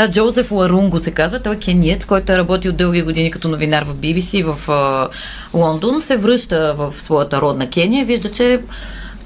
Джозеф 0.09 0.51
Ларунго 0.51 0.99
се 0.99 1.11
казва, 1.11 1.39
той 1.39 1.53
е 1.53 1.59
кениец, 1.59 2.05
който 2.05 2.31
е 2.31 2.37
работил 2.37 2.71
дълги 2.71 3.01
години 3.01 3.31
като 3.31 3.47
новинар 3.47 3.83
в 3.83 3.95
BBC 3.95 4.53
в 4.53 4.69
а, 4.69 5.09
Лондон, 5.53 6.01
се 6.01 6.17
връща 6.17 6.75
в 6.77 6.93
своята 6.97 7.41
родна 7.41 7.69
Кения 7.69 8.01
и 8.01 8.05
вижда, 8.05 8.31
че 8.31 8.59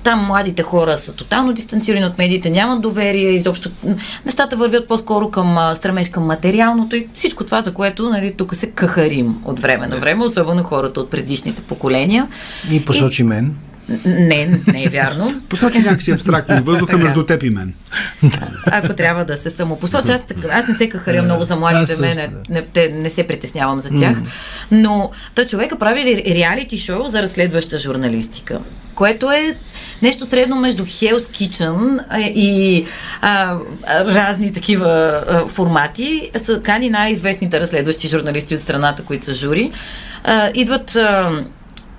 там 0.03 0.25
младите 0.25 0.63
хора 0.63 0.97
са 0.97 1.13
тотално 1.13 1.53
дистанцирани 1.53 2.05
от 2.05 2.17
медиите, 2.17 2.49
нямат 2.49 2.81
доверие, 2.81 3.29
изобщо 3.29 3.69
нещата 4.25 4.55
вървят 4.55 4.87
по-скоро 4.87 5.31
към 5.31 5.57
стремеж 5.73 6.09
към 6.09 6.25
материалното 6.25 6.95
и 6.95 7.07
всичко 7.13 7.43
това, 7.43 7.61
за 7.61 7.73
което 7.73 8.09
нали, 8.09 8.33
тук 8.37 8.55
се 8.55 8.71
кахарим 8.71 9.35
от 9.45 9.59
време 9.59 9.87
на 9.87 9.97
време, 9.97 10.23
особено 10.23 10.63
хората 10.63 10.99
от 10.99 11.09
предишните 11.09 11.61
поколения. 11.61 12.27
И 12.71 12.85
посочи 12.85 13.21
и... 13.21 13.25
мен. 13.25 13.55
Не, 14.05 14.47
не 14.67 14.83
е 14.83 14.89
вярно. 14.89 15.41
Посочи 15.49 15.79
някакси 15.79 16.11
абстрактно 16.11 16.63
въздуха 16.63 16.97
между 16.97 17.25
теб 17.25 17.43
и 17.43 17.49
мен. 17.49 17.73
Ако 18.65 18.93
трябва 18.93 19.25
да 19.25 19.37
се 19.37 19.49
самопосоча, 19.49 20.13
аз, 20.13 20.21
аз 20.51 20.67
не 20.67 20.77
се 20.77 20.89
кахаря 20.89 21.21
много 21.21 21.43
за 21.43 21.55
младите, 21.55 22.01
мен 22.01 22.17
не, 22.49 22.63
не, 22.75 22.87
не 22.87 23.09
се 23.09 23.27
притеснявам 23.27 23.79
за 23.79 23.89
тях, 23.99 24.17
но 24.71 25.11
той 25.35 25.45
човека 25.45 25.79
прави 25.79 26.23
реалити 26.27 26.77
шоу 26.77 27.07
за 27.07 27.21
разследваща 27.21 27.79
журналистика, 27.79 28.59
което 28.95 29.31
е 29.31 29.57
нещо 30.01 30.25
средно 30.25 30.55
между 30.55 30.85
Hell's 30.85 31.17
Kitchen 31.17 32.03
и 32.33 32.85
а, 33.21 33.57
разни 33.89 34.53
такива 34.53 35.23
а, 35.27 35.47
формати. 35.47 36.31
Са 36.37 36.61
кани 36.61 36.89
най-известните 36.89 37.59
разследващи 37.59 38.07
журналисти 38.07 38.55
от 38.55 38.61
страната, 38.61 39.03
които 39.03 39.25
са 39.25 39.33
жури. 39.33 39.71
А, 40.23 40.51
идват 40.53 40.95
а, 40.95 41.31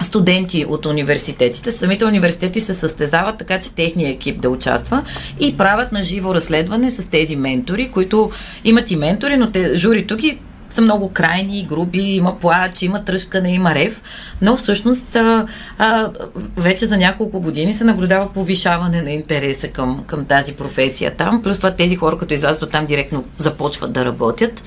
студенти 0.03 0.65
от 0.69 0.87
университетите. 0.87 1.73
Самите 1.73 2.05
университети 2.05 2.61
се 2.61 2.75
състезават 2.75 3.39
така, 3.39 3.61
че 3.61 3.75
техният 3.75 4.15
екип 4.15 4.41
да 4.41 4.51
участва 4.51 5.05
и 5.41 5.57
правят 5.57 5.93
на 5.93 6.05
живо 6.05 6.35
разследване 6.35 6.91
с 6.91 7.11
тези 7.11 7.37
ментори, 7.37 7.91
които 7.91 8.31
имат 8.65 8.91
и 8.91 8.97
ментори, 8.97 9.37
но 9.37 9.51
те, 9.51 9.77
журито 9.77 10.17
ги 10.17 10.39
са 10.71 10.83
много 10.83 11.13
крайни, 11.13 11.67
груби, 11.69 11.99
има 11.99 12.39
плач, 12.41 12.83
има 12.83 13.05
тръжкане, 13.05 13.55
има 13.55 13.75
рев, 13.75 14.03
но 14.43 14.57
всъщност 14.57 15.17
а, 15.17 15.47
а, 15.79 16.11
вече 16.57 16.87
за 16.87 16.97
няколко 16.97 17.41
години 17.41 17.75
се 17.75 17.85
наблюдава 17.85 18.33
повишаване 18.33 19.03
на 19.03 19.11
интереса 19.11 19.69
към, 19.69 20.05
към 20.07 20.25
тази 20.25 20.53
професия 20.53 21.17
там. 21.17 21.43
Плюс 21.43 21.57
това 21.57 21.71
тези 21.71 21.97
хора, 21.97 22.19
като 22.19 22.35
излязат 22.35 22.71
там, 22.71 22.87
директно 22.87 23.25
започват 23.39 23.93
да 23.93 24.05
работят. 24.05 24.63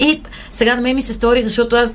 И 0.00 0.22
сега 0.50 0.76
на 0.76 0.82
мен 0.82 0.96
ми 0.96 1.02
се 1.02 1.12
стори, 1.12 1.44
защото 1.44 1.76
аз 1.76 1.90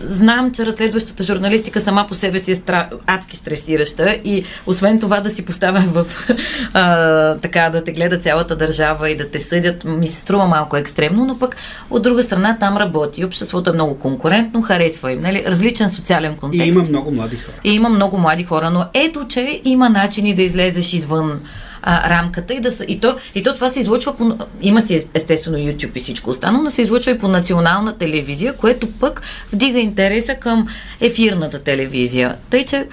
знам, 0.00 0.52
че 0.52 0.66
разследващата 0.66 1.24
журналистика 1.24 1.80
сама 1.80 2.06
по 2.08 2.14
себе 2.14 2.38
си 2.38 2.52
е 2.52 2.54
стра... 2.54 2.88
адски 3.06 3.36
стресираща 3.36 4.18
и 4.24 4.44
освен 4.66 5.00
това 5.00 5.20
да 5.20 5.30
си 5.30 5.44
поставя 5.44 5.80
в 5.80 6.28
а, 6.72 7.36
така 7.36 7.70
да 7.70 7.84
те 7.84 7.92
гледа 7.92 8.18
цялата 8.18 8.56
държава 8.56 9.10
и 9.10 9.16
да 9.16 9.30
те 9.30 9.40
съдят, 9.40 9.84
ми 9.84 10.08
се 10.08 10.20
струва 10.20 10.46
малко 10.46 10.76
екстремно, 10.76 11.24
но 11.24 11.38
пък 11.38 11.56
от 11.90 12.02
друга 12.02 12.22
страна 12.22 12.56
там 12.60 12.76
работи. 12.76 13.24
Обществото 13.24 13.70
е 13.70 13.72
много 13.72 13.98
конкурентно, 13.98 14.62
харесва 14.62 15.12
им, 15.12 15.20
нали? 15.20 15.44
различен 15.46 15.90
социален 15.90 16.36
контекст. 16.36 16.66
И 16.66 16.68
има 16.68 16.82
много 16.88 17.10
млади 17.10 17.36
хора. 17.36 17.56
И 17.64 17.74
има 17.74 17.88
много 17.88 18.18
млади 18.18 18.44
хора, 18.44 18.70
но 18.70 18.84
ето, 18.94 19.26
че 19.28 19.60
има 19.64 19.90
начини 19.90 20.34
да 20.34 20.42
излезеш 20.42 20.92
извън 20.92 21.40
а, 21.82 22.10
рамката 22.10 22.54
и, 22.54 22.60
да 22.60 22.72
са, 22.72 22.84
и, 22.88 23.00
то, 23.00 23.16
и 23.34 23.42
то 23.42 23.54
това 23.54 23.68
се 23.68 23.80
излъчва 23.80 24.16
по... 24.16 24.36
Има 24.60 24.82
си 24.82 25.06
естествено 25.14 25.58
YouTube 25.58 25.96
и 25.96 26.00
всичко 26.00 26.30
останало, 26.30 26.62
но 26.64 26.70
се 26.70 26.82
излъчва 26.82 27.12
и 27.12 27.18
по 27.18 27.28
национална 27.28 27.98
телевизия, 27.98 28.56
което 28.56 28.90
пък 28.90 29.22
вдига 29.52 29.78
интереса 29.78 30.34
към 30.34 30.68
ефирната 31.00 31.58
телевизия. 31.58 32.36
Тъй, 32.50 32.64
че 32.64 32.86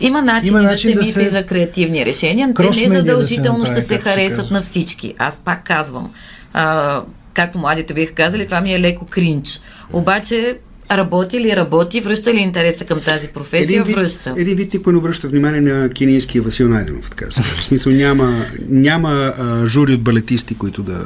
има 0.00 0.22
начин, 0.22 0.48
има 0.48 0.62
начин 0.62 0.94
да 0.94 1.04
се 1.04 1.12
да 1.12 1.20
мисли 1.20 1.30
за 1.30 1.46
креативни 1.46 2.06
решения. 2.06 2.54
Те 2.54 2.80
не 2.80 2.88
задължително 2.88 3.64
да 3.64 3.66
ще 3.66 3.80
се 3.80 3.98
харесат 3.98 4.50
на 4.50 4.62
всички. 4.62 5.14
Аз 5.18 5.40
пак 5.44 5.64
казвам, 5.64 6.10
а, 6.52 7.02
както 7.34 7.58
младите 7.58 7.94
биха 7.94 8.14
казали, 8.14 8.46
това 8.46 8.60
ми 8.60 8.74
е 8.74 8.80
леко 8.80 9.06
кринч. 9.06 9.60
Обаче 9.92 10.58
работи 10.90 11.40
ли 11.40 11.56
работи, 11.56 12.00
връща 12.00 12.34
ли 12.34 12.38
интереса 12.38 12.84
към 12.84 13.00
тази 13.00 13.28
професия, 13.28 13.64
един 13.64 13.82
вид, 13.82 13.96
връща. 13.96 14.34
Един 14.36 14.56
вид 14.56 14.74
никой 14.74 14.92
не 14.92 14.98
обръща 14.98 15.28
внимание 15.28 15.60
на 15.60 15.88
кинийския 15.88 16.42
Васил 16.42 16.68
Найденов, 16.68 17.10
така 17.10 17.26
да 17.26 17.32
се 17.32 17.42
В 17.42 17.64
смисъл 17.64 17.92
няма, 17.92 18.46
няма 18.68 19.32
а, 19.38 19.66
жури 19.66 19.94
от 19.94 20.02
балетисти, 20.02 20.54
които 20.54 20.82
да... 20.82 21.04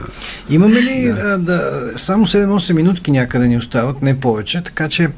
Имаме 0.50 0.82
ли 0.82 1.04
да. 1.04 1.20
А, 1.20 1.38
да, 1.38 1.92
само 1.96 2.26
7-8 2.26 2.72
минутки 2.72 3.10
някъде 3.10 3.48
ни 3.48 3.56
остават, 3.56 4.02
не 4.02 4.20
повече, 4.20 4.62
така 4.64 4.88
че 4.88 5.08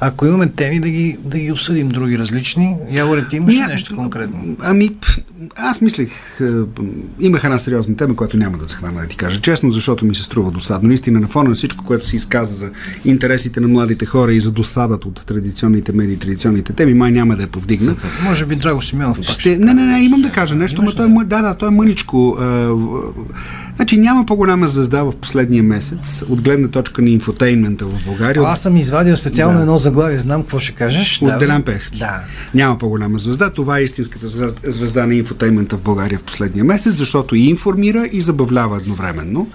ако 0.00 0.26
имаме 0.26 0.46
теми 0.46 0.80
да 0.80 0.90
ги, 0.90 1.18
да 1.24 1.38
ги 1.38 1.52
обсъдим 1.52 1.88
други 1.88 2.18
различни, 2.18 2.76
Яворе, 2.90 3.28
ти 3.28 3.36
имаш 3.36 3.54
Ня... 3.54 3.66
нещо 3.66 3.96
конкретно? 3.96 4.56
Ами, 4.62 4.90
аз 5.56 5.80
мислех, 5.80 6.40
имах 7.20 7.44
една 7.44 7.58
сериозна 7.58 7.96
тема, 7.96 8.16
която 8.16 8.36
няма 8.36 8.58
да 8.58 8.64
захвана 8.64 9.00
да 9.00 9.06
ти 9.06 9.16
кажа 9.16 9.40
честно, 9.40 9.70
защото 9.70 10.04
ми 10.04 10.14
се 10.14 10.22
струва 10.22 10.50
досадно. 10.50 10.88
Наистина, 10.88 11.20
на 11.20 11.28
фона 11.28 11.48
на 11.48 11.54
всичко, 11.54 11.84
което 11.84 12.06
се 12.06 12.16
изказа 12.16 12.54
за 12.54 12.70
интересите 13.04 13.60
на 13.60 13.68
младите 13.68 14.06
хора 14.06 14.32
и 14.32 14.40
за 14.40 14.50
досадата 14.50 15.08
от 15.08 15.26
традиционните 15.26 15.92
медии, 15.92 16.16
традиционните 16.16 16.72
теми, 16.72 16.94
май 16.94 17.10
няма 17.10 17.36
да 17.36 17.42
я 17.42 17.48
повдигна. 17.48 17.96
Може 18.24 18.46
би 18.46 18.56
Драго 18.56 18.82
Симеонов 18.82 19.16
пак 19.16 19.26
ще... 19.26 19.58
Не, 19.58 19.74
не, 19.74 19.86
не, 19.86 20.00
имам 20.00 20.22
да 20.22 20.30
кажа 20.30 20.54
нещо, 20.54 20.82
но 20.82 20.92
той 20.92 21.06
е, 21.06 21.24
да, 21.24 21.42
да, 21.42 21.54
той 21.54 21.68
е 21.68 21.70
мъничко. 21.70 22.38
Значи 23.80 23.96
няма 23.96 24.26
по-голяма 24.26 24.68
звезда 24.68 25.02
в 25.02 25.12
последния 25.12 25.62
месец 25.62 26.22
от 26.28 26.42
гледна 26.42 26.68
точка 26.68 27.02
на 27.02 27.10
инфотеймента 27.10 27.84
в 27.86 28.04
България. 28.06 28.42
Аз 28.46 28.62
съм 28.62 28.76
извадил 28.76 29.16
специално 29.16 29.56
да. 29.56 29.60
едно 29.60 29.78
заглавие, 29.78 30.18
знам 30.18 30.42
какво 30.42 30.60
ще 30.60 30.72
кажеш. 30.72 31.22
От 31.22 31.38
Делян 31.38 31.62
Пески. 31.62 31.98
Да. 31.98 32.24
Няма 32.54 32.78
по-голяма 32.78 33.18
звезда. 33.18 33.50
Това 33.50 33.78
е 33.78 33.82
истинската 33.82 34.26
звезда 34.70 35.06
на 35.06 35.14
инфотеймента 35.14 35.76
в 35.76 35.80
България 35.80 36.18
в 36.18 36.22
последния 36.22 36.64
месец, 36.64 36.94
защото 36.94 37.34
и 37.34 37.40
информира 37.40 38.08
и 38.12 38.22
забавлява 38.22 38.76
едновременно. 38.76 39.48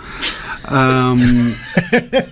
Ам... 0.64 1.20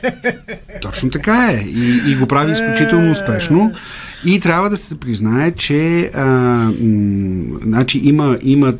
Точно 0.81 1.09
така 1.09 1.49
е. 1.51 1.55
И, 1.55 2.11
и 2.11 2.15
го 2.15 2.27
прави 2.27 2.51
изключително 2.51 3.11
успешно. 3.11 3.73
И 4.25 4.39
трябва 4.39 4.69
да 4.69 4.77
се 4.77 4.99
признае, 4.99 5.51
че 5.51 6.11
а, 6.13 6.25
м, 6.81 7.59
значи 7.63 8.01
има, 8.03 8.37
има 8.43 8.73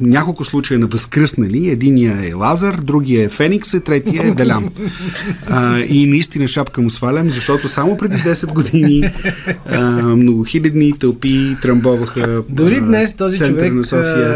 няколко 0.00 0.44
случая 0.44 0.80
на 0.80 0.86
възкръснали. 0.86 1.70
Единия 1.70 2.28
е 2.28 2.34
Лазар, 2.34 2.74
другия 2.74 3.24
е 3.24 3.28
Феникс, 3.28 3.72
и 3.72 3.80
третия 3.80 4.26
е 4.26 4.30
Делян. 4.30 4.70
А, 5.50 5.78
и 5.80 6.06
наистина 6.06 6.48
шапка 6.48 6.80
му 6.80 6.90
свалям, 6.90 7.28
защото 7.30 7.68
само 7.68 7.96
преди 7.96 8.16
10 8.16 8.52
години 8.52 9.10
а, 9.66 9.80
многохилядни 10.02 10.92
тълпи 10.98 11.56
тръмбоваха 11.62 12.42
Дори 12.48 12.80
днес 12.80 13.12
този 13.12 13.38
човек 13.38 13.72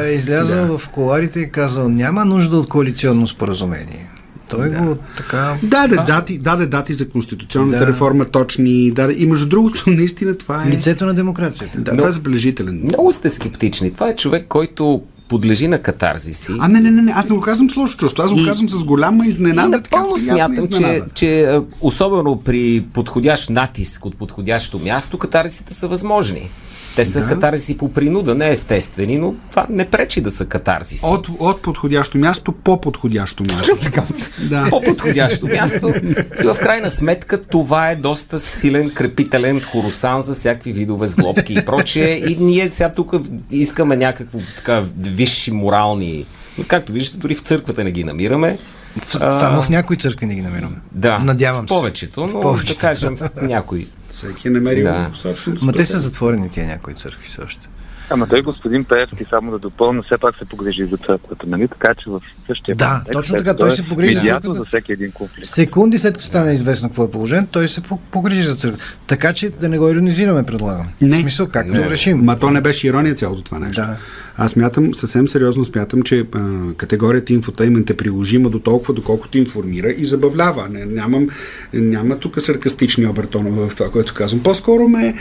е 0.06 0.14
излязъл 0.14 0.66
да. 0.66 0.78
в 0.78 0.88
коларите 0.88 1.40
и 1.40 1.50
казал 1.50 1.88
няма 1.88 2.24
нужда 2.24 2.56
от 2.56 2.68
коалиционно 2.68 3.26
споразумение. 3.26 4.17
Той 4.48 4.70
да. 4.70 4.80
го 4.80 4.96
така... 5.16 5.56
Даде, 5.62 5.94
да. 5.94 6.02
дати, 6.02 6.38
даде 6.38 6.66
дати 6.66 6.94
за 6.94 7.08
конституционната 7.08 7.78
да. 7.78 7.86
реформа, 7.86 8.24
точни. 8.24 8.90
Даде, 8.90 9.14
и 9.18 9.26
между 9.26 9.48
другото, 9.48 9.84
наистина 9.90 10.38
това 10.38 10.64
е... 10.66 10.70
Лицето 10.70 11.06
на 11.06 11.14
демокрацията. 11.14 11.80
Да, 11.80 11.90
Но, 11.90 11.96
това 11.96 12.08
е 12.08 12.12
забележителен. 12.12 12.80
Много 12.84 13.12
сте 13.12 13.30
скептични. 13.30 13.94
Това 13.94 14.08
е 14.08 14.16
човек, 14.16 14.46
който 14.48 15.02
подлежи 15.28 15.68
на 15.68 15.78
катарзиси. 15.78 16.52
А, 16.58 16.68
не, 16.68 16.80
не, 16.80 16.90
не, 16.90 17.12
аз 17.12 17.30
не 17.30 17.36
го 17.36 17.42
казвам 17.42 17.70
с 17.70 17.76
лошо 17.76 17.98
чувство, 17.98 18.22
аз 18.22 18.32
го 18.32 18.44
казвам 18.44 18.68
с 18.68 18.84
голяма 18.84 19.26
изненада. 19.26 19.68
И 19.68 19.70
напълно 19.70 20.18
смятам, 20.18 20.58
изненада. 20.58 21.04
че, 21.14 21.42
че 21.42 21.60
особено 21.80 22.36
при 22.36 22.84
подходящ 22.92 23.50
натиск 23.50 24.04
от 24.04 24.16
подходящо 24.16 24.78
място, 24.78 25.18
катарзисите 25.18 25.74
са 25.74 25.88
възможни. 25.88 26.50
Те 26.96 27.04
са 27.04 27.20
да. 27.20 27.26
катарзиси 27.26 27.78
по 27.78 27.92
принуда, 27.92 28.34
не 28.34 28.48
естествени, 28.48 29.18
но 29.18 29.34
това 29.50 29.66
не 29.70 29.84
пречи 29.84 30.20
да 30.20 30.30
са 30.30 30.46
катарзиси. 30.46 31.06
От, 31.06 31.28
от 31.38 31.62
подходящо 31.62 32.18
място 32.18 32.52
по 32.52 32.80
подходящо 32.80 33.42
място. 33.42 33.76
да. 34.50 34.66
По 34.70 34.80
подходящо 34.80 35.46
място. 35.46 35.94
И 36.42 36.46
в 36.46 36.56
крайна 36.60 36.90
сметка 36.90 37.42
това 37.42 37.90
е 37.90 37.96
доста 37.96 38.40
силен 38.40 38.90
крепителен 38.90 39.60
хорусан 39.60 40.20
за 40.20 40.34
всякакви 40.34 40.72
видове 40.72 41.06
сглобки 41.06 41.54
и 41.54 41.64
прочие. 41.64 42.22
И 42.28 42.36
ние 42.40 42.70
сега 42.70 42.88
тук 42.88 43.14
искаме 43.50 43.96
някакво 43.96 44.38
така 44.56 44.84
висши 44.98 45.50
морални 45.50 46.26
Както 46.66 46.92
виждате, 46.92 47.18
дори 47.18 47.34
в 47.34 47.40
църквата 47.40 47.84
не 47.84 47.90
ги 47.90 48.04
намираме. 48.04 48.58
Само 49.06 49.62
в 49.62 49.68
някои 49.68 49.96
църкви 49.96 50.26
не 50.26 50.34
ги 50.34 50.42
намираме. 50.42 50.76
Да, 50.92 51.18
Надявам 51.18 51.64
в 51.64 51.68
повечето, 51.68 52.20
но 52.20 52.28
в 52.28 52.40
повечето, 52.40 52.80
да 52.80 52.80
кажем 52.80 53.16
в 53.16 53.30
някои. 53.42 53.88
Всеки 54.08 54.48
е 54.48 54.50
намерил 54.50 54.84
да. 54.84 55.10
собственото 55.14 55.64
Ма 55.64 55.72
те 55.72 55.84
са 55.84 55.98
затворени 55.98 56.50
тия 56.50 56.66
някои 56.66 56.94
църкви 56.94 57.28
все 57.28 57.42
още. 57.42 57.68
Ама 58.10 58.26
той 58.26 58.42
господин 58.42 58.84
Пеевски, 58.84 59.24
само 59.30 59.50
да 59.50 59.58
допълня, 59.58 60.02
все 60.02 60.18
пак 60.18 60.38
се 60.38 60.44
погрежи 60.44 60.84
за 60.84 60.96
църквата, 60.96 61.46
нали? 61.46 61.68
Така 61.68 61.94
че 61.94 62.10
в 62.10 62.20
същия 62.46 62.76
Да, 62.76 62.88
контекст, 62.88 63.12
точно 63.12 63.38
така, 63.38 63.56
той, 63.56 63.70
се 63.70 63.88
погрежи 63.88 64.14
за 64.14 64.20
църквата. 64.20 64.54
за 64.54 64.64
всеки 64.64 64.92
един 64.92 65.12
конфликт. 65.12 65.46
Секунди 65.46 65.98
след 65.98 66.14
като 66.14 66.26
стане 66.26 66.52
известно 66.52 66.88
какво 66.88 67.04
е 67.04 67.10
положението, 67.10 67.52
той 67.52 67.68
се 67.68 67.82
погрежи 68.10 68.42
за 68.42 68.54
църквата. 68.54 68.98
Така 69.06 69.32
че 69.32 69.50
да 69.50 69.68
не 69.68 69.78
го 69.78 69.88
иронизираме, 69.88 70.42
предлагам. 70.42 70.86
Не. 71.00 71.18
В 71.18 71.20
смисъл, 71.20 71.46
както 71.46 71.72
не. 71.72 71.90
решим. 71.90 72.18
Ма 72.18 72.38
то 72.38 72.50
не 72.50 72.60
беше 72.60 72.86
ирония 72.86 73.14
цялото 73.14 73.42
това 73.42 73.58
нещо. 73.58 73.80
Да. 73.82 73.96
Аз 74.36 74.56
мятам, 74.56 74.94
съвсем 74.94 75.28
сериозно 75.28 75.64
смятам, 75.64 76.02
че 76.02 76.26
а, 76.34 76.38
категорията 76.76 77.32
инфотеймент 77.32 77.90
е 77.90 77.96
приложима 77.96 78.50
до 78.50 78.58
толкова, 78.58 78.94
доколкото 78.94 79.38
информира 79.38 79.90
и 79.90 80.06
забавлява. 80.06 80.68
Не, 80.68 80.84
нямам, 80.84 81.28
няма 81.72 82.18
тук 82.18 82.40
саркастични 82.40 83.06
обертонове 83.06 83.68
в 83.68 83.74
това, 83.74 83.90
което 83.90 84.14
казвам. 84.14 84.42
По-скоро 84.42 84.88
ме 84.88 85.14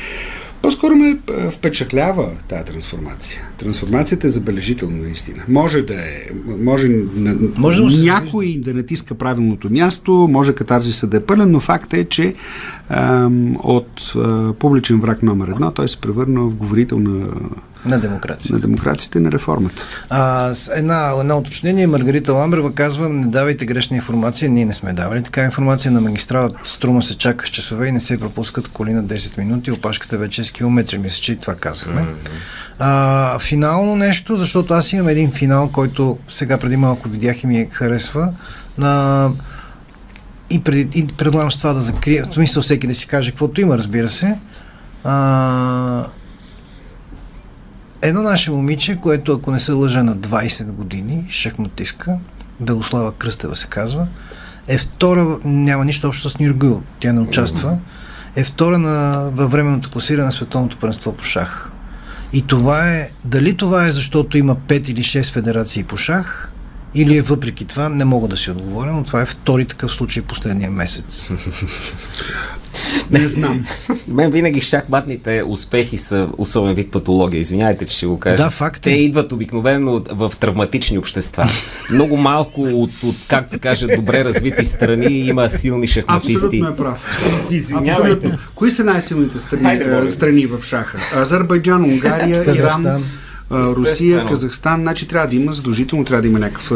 по-скоро 0.67 0.95
ме 0.95 1.17
впечатлява 1.51 2.31
тази 2.47 2.65
трансформация. 2.65 3.41
Трансформацията 3.57 4.27
е 4.27 4.29
забележителна 4.29 4.97
наистина. 4.97 5.43
Може 5.47 5.81
да 5.81 5.93
е, 5.93 6.29
може, 6.45 6.89
може 7.57 7.81
да 7.81 8.03
някой 8.03 8.59
да 8.63 8.73
натиска 8.73 9.15
правилното 9.15 9.69
място, 9.71 10.11
може 10.31 10.53
катарзиса 10.53 11.07
да 11.07 11.17
е 11.17 11.19
пълен, 11.19 11.51
но 11.51 11.59
факт 11.59 11.93
е, 11.93 12.03
че 12.03 12.33
от 13.63 14.13
публичен 14.59 14.99
враг 15.01 15.23
номер 15.23 15.47
едно 15.47 15.71
той 15.71 15.89
се 15.89 16.01
превърна 16.01 16.41
в 16.41 16.55
говорител 16.55 16.99
на 16.99 17.27
на 17.85 17.99
демокрацията. 17.99 18.53
На 18.53 18.59
демокрацията 18.59 19.19
и 19.19 19.21
на 19.21 19.31
реформата. 19.31 19.83
А, 20.09 20.53
една, 20.75 21.11
една 21.19 21.37
уточнение. 21.37 21.87
Маргарита 21.87 22.33
Ламбрева 22.33 22.73
казва, 22.73 23.09
не 23.09 23.27
давайте 23.27 23.65
грешна 23.65 23.95
информация. 23.95 24.49
Ние 24.49 24.65
не 24.65 24.73
сме 24.73 24.93
давали 24.93 25.23
така 25.23 25.43
информация. 25.43 25.91
На 25.91 26.01
магистрала 26.01 26.49
Струма 26.63 27.03
се 27.03 27.17
чака 27.17 27.47
с 27.47 27.49
часове 27.49 27.87
и 27.87 27.91
не 27.91 28.01
се 28.01 28.19
пропускат 28.19 28.67
коли 28.67 28.93
на 28.93 29.03
10 29.03 29.37
минути. 29.37 29.71
Опашката 29.71 30.17
вече 30.17 30.41
е 30.41 30.43
с 30.43 30.51
километри. 30.51 30.97
Мисля, 30.97 31.21
че 31.21 31.31
и 31.31 31.35
това 31.35 31.55
казваме. 31.55 32.01
Mm-hmm. 32.01 32.29
А, 32.79 33.39
финално 33.39 33.95
нещо, 33.95 34.35
защото 34.35 34.73
аз 34.73 34.93
имам 34.93 35.07
един 35.07 35.31
финал, 35.31 35.69
който 35.69 36.17
сега 36.29 36.57
преди 36.57 36.77
малко 36.77 37.09
видях 37.09 37.43
и 37.43 37.47
ми 37.47 37.67
харесва. 37.71 38.33
На 38.77 39.29
и, 40.49 40.63
пред, 40.63 40.95
и 40.95 41.07
предлагам 41.07 41.51
с 41.51 41.57
това 41.57 41.73
да 41.73 41.81
закрия. 41.81 42.25
В 42.25 42.33
смисъл 42.33 42.63
всеки 42.63 42.87
да 42.87 42.95
си 42.95 43.07
каже 43.07 43.31
каквото 43.31 43.61
има, 43.61 43.77
разбира 43.77 44.09
се. 44.09 44.37
А, 45.03 46.05
едно 48.01 48.21
наше 48.21 48.51
момиче, 48.51 48.95
което 48.95 49.33
ако 49.33 49.51
не 49.51 49.59
се 49.59 49.71
лъжа 49.71 50.03
на 50.03 50.17
20 50.17 50.71
години, 50.71 51.25
шахматистка, 51.29 52.17
Белослава 52.59 53.11
Кръстева 53.11 53.55
се 53.55 53.67
казва, 53.67 54.07
е 54.67 54.77
втора, 54.77 55.39
няма 55.43 55.85
нищо 55.85 56.07
общо 56.07 56.29
с 56.29 56.39
Нюргул, 56.39 56.81
тя 56.99 57.13
не 57.13 57.19
участва, 57.19 57.77
е 58.35 58.43
втора 58.43 58.79
на, 58.79 59.29
във 59.33 59.51
временното 59.51 59.89
класиране 59.89 60.25
на 60.25 60.31
световното 60.31 60.77
първенство 60.77 61.13
по 61.13 61.23
шах. 61.23 61.71
И 62.33 62.41
това 62.41 62.93
е, 62.93 63.09
дали 63.25 63.57
това 63.57 63.87
е 63.87 63.91
защото 63.91 64.37
има 64.37 64.55
5 64.55 64.89
или 64.89 65.03
6 65.03 65.33
федерации 65.33 65.83
по 65.83 65.97
шах, 65.97 66.51
или 66.97 67.17
е 67.17 67.21
въпреки 67.21 67.65
това, 67.65 67.89
не 67.89 68.05
мога 68.05 68.27
да 68.27 68.37
си 68.37 68.51
отговоря, 68.51 68.93
но 68.93 69.03
това 69.03 69.21
е 69.21 69.25
втори 69.25 69.65
такъв 69.65 69.91
случай 69.91 70.23
последния 70.23 70.71
месец. 70.71 71.29
Не 73.11 73.27
знам. 73.27 73.65
Мен 74.07 74.31
винаги 74.31 74.61
шахматните 74.61 75.43
успехи 75.47 75.97
са 75.97 76.29
особен 76.37 76.75
вид 76.75 76.91
патология. 76.91 77.39
Извинявайте, 77.39 77.85
че 77.85 77.97
ще 77.97 78.05
го 78.05 78.19
кажа. 78.19 78.43
Да, 78.43 78.49
факт 78.49 78.87
е. 78.87 78.89
Те 78.89 78.95
идват 78.95 79.31
обикновено 79.31 80.03
в 80.09 80.33
травматични 80.39 80.97
общества. 80.97 81.49
Много 81.91 82.17
малко 82.17 82.61
от, 82.61 82.91
от 83.03 83.15
как 83.27 83.49
да 83.49 83.59
кажа, 83.59 83.87
добре 83.95 84.25
развити 84.25 84.65
страни 84.65 85.19
има 85.19 85.49
силни 85.49 85.87
шахматисти. 85.87 86.33
Абсолютно 86.33 86.67
е 86.67 86.75
прав. 86.75 86.97
Абсолютно. 87.89 88.37
Кои 88.55 88.71
са 88.71 88.83
най-силните 88.83 89.39
страни, 89.39 89.63
Хайде, 89.63 90.11
страни 90.11 90.45
в 90.45 90.63
шаха? 90.63 90.97
Азербайджан, 91.21 91.83
Унгария, 91.83 92.43
Иран. 92.55 93.03
Русия, 93.51 94.25
Казахстан, 94.25 94.81
значи 94.81 95.07
трябва 95.07 95.27
да 95.27 95.35
има, 95.35 95.53
задължително 95.53 96.05
трябва 96.05 96.21
да 96.21 96.27
има 96.27 96.39
някакъв 96.39 96.71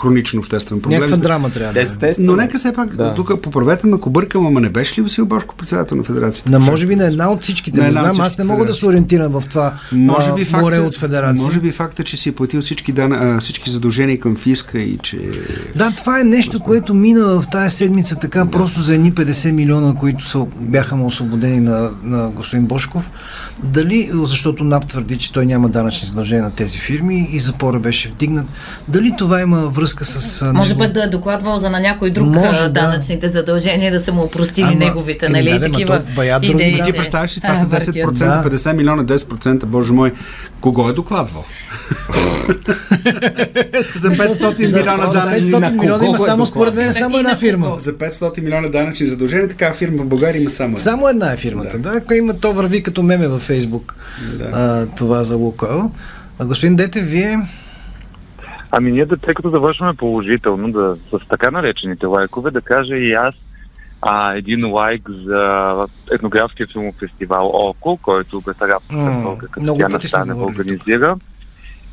хроничен 0.00 0.38
обществен 0.38 0.80
проблем. 0.80 1.00
Някаква 1.00 1.16
драма 1.16 1.50
трябва 1.50 1.72
да 1.72 1.80
има. 1.80 2.14
Но 2.18 2.36
нека 2.36 2.58
все 2.58 2.72
пак, 2.72 2.96
да. 2.96 3.14
тук 3.14 3.42
поправете 3.42 3.86
ме, 3.86 3.96
ако 3.96 4.10
бъркам, 4.10 4.46
ама 4.46 4.60
не 4.60 4.70
беше 4.70 4.98
ли 4.98 5.02
Васил 5.02 5.26
Бошко 5.26 5.56
председател 5.56 5.96
на 5.96 6.02
федерацията? 6.02 6.50
На 6.50 6.58
може 6.58 6.86
би 6.86 6.96
на 6.96 7.04
една 7.06 7.30
от 7.30 7.42
всичките. 7.42 7.80
Не 7.80 7.92
знам, 7.92 8.20
аз 8.20 8.38
не 8.38 8.44
мога 8.44 8.64
да 8.64 8.74
се 8.74 8.86
ориентирам 8.86 9.32
в 9.32 9.44
това 9.48 9.74
може 9.92 10.34
би 10.34 10.46
море 10.52 10.78
от 10.78 10.96
федерация. 10.96 11.44
Може 11.44 11.60
би 11.60 11.72
факта, 11.72 12.04
че 12.04 12.16
си 12.16 12.28
е 12.28 12.32
платил 12.32 12.62
всички, 12.62 12.92
дан, 12.92 13.40
всички 13.40 13.70
задължения 13.70 14.18
към 14.18 14.36
фиска 14.36 14.78
и 14.78 14.98
че... 14.98 15.18
Да, 15.76 15.90
това 15.90 16.20
е 16.20 16.24
нещо, 16.24 16.60
което 16.60 16.94
мина 16.94 17.24
в 17.24 17.44
тази 17.52 17.76
седмица 17.76 18.16
така 18.16 18.44
да. 18.44 18.50
просто 18.50 18.80
за 18.80 18.94
едни 18.94 19.12
50 19.12 19.50
милиона, 19.50 19.94
които 19.94 20.26
са, 20.26 20.46
бяха 20.60 20.96
му 20.96 21.06
освободени 21.06 21.60
на, 21.60 21.90
на 22.02 22.30
господин 22.30 22.66
Бошков. 22.66 23.10
Дали, 23.62 24.10
защото 24.12 24.64
НАП 24.64 24.86
твърди, 24.86 25.16
че 25.16 25.32
той 25.32 25.46
няма 25.46 25.68
данъчни 26.00 26.08
задължения 26.08 26.44
на 26.44 26.50
тези 26.50 26.78
фирми 26.78 27.28
и 27.32 27.40
запора 27.40 27.78
беше 27.78 28.08
вдигнат. 28.08 28.46
Дали 28.88 29.14
това 29.18 29.40
има 29.40 29.56
връзка 29.56 30.04
с. 30.04 30.52
Може 30.52 30.74
би 30.74 30.88
да 30.88 31.04
е 31.04 31.08
докладвал 31.08 31.58
за 31.58 31.70
на 31.70 31.80
някой 31.80 32.10
друг 32.10 32.28
Може, 32.28 32.68
данъчните 32.68 33.26
да. 33.26 33.32
задължения, 33.32 33.92
да 33.92 34.00
са 34.00 34.12
му 34.12 34.22
опростили 34.22 34.66
Ама, 34.66 34.84
неговите, 34.84 35.28
нали? 35.28 35.50
Да, 35.50 35.60
такива 35.60 36.02
идеи. 36.42 36.82
Ти 36.86 36.92
представяш 36.92 37.36
ли, 37.36 37.40
това 37.40 37.56
са 37.56 37.66
10%, 37.66 38.12
да. 38.12 38.50
50 38.50 38.72
милиона, 38.72 39.04
10%, 39.04 39.64
боже 39.64 39.92
мой. 39.92 40.12
Кого 40.60 40.88
е 40.88 40.92
докладвал? 40.92 41.44
за 43.96 44.10
500 44.10 44.76
милиона 44.76 45.06
данъчни. 45.06 45.52
500 45.52 45.80
милиона 45.80 46.06
има 46.06 46.18
само 46.18 46.46
според 46.46 46.74
мен 46.74 46.94
само 46.94 47.18
една 47.18 47.36
фирма. 47.36 47.74
За 47.78 47.92
500 47.92 48.40
милиона 48.40 48.68
данъчни 48.68 49.06
задължения, 49.06 49.48
такава 49.48 49.74
фирма 49.74 50.02
в 50.02 50.06
България 50.06 50.40
има 50.40 50.50
само 50.50 50.68
една. 50.68 50.78
Само 50.78 51.08
една 51.08 51.32
е 51.32 51.36
фирмата, 51.36 51.78
да. 51.78 51.90
Ако 51.96 52.14
има, 52.14 52.34
то 52.34 52.52
върви 52.52 52.82
като 52.82 53.02
меме 53.02 53.28
във 53.28 53.42
Фейсбук. 53.42 53.94
Да. 54.38 54.50
А, 54.52 54.86
това 54.96 55.24
за 55.24 55.36
Лукойл. 55.36 55.89
А 56.40 56.46
господин 56.46 56.76
Дете, 56.76 57.00
вие... 57.00 57.38
Ами 58.70 58.92
ние, 58.92 59.06
да, 59.06 59.16
тъй 59.16 59.34
като 59.34 59.50
завършваме 59.50 59.94
положително, 59.94 60.72
да, 60.72 60.96
с 61.10 61.28
така 61.28 61.50
наречените 61.50 62.06
лайкове, 62.06 62.50
да 62.50 62.60
кажа 62.60 62.96
и 62.96 63.12
аз 63.12 63.34
а, 64.02 64.34
един 64.34 64.72
лайк 64.72 65.10
за 65.24 65.74
етнографския 66.12 66.66
филмов 66.66 66.94
фестивал 67.00 67.50
ОКО, 67.54 67.98
който 68.02 68.40
Бесарабската 68.40 68.94
mm, 68.94 69.50
Кристияна 69.50 70.00
Станева 70.00 70.44
организира. 70.44 71.16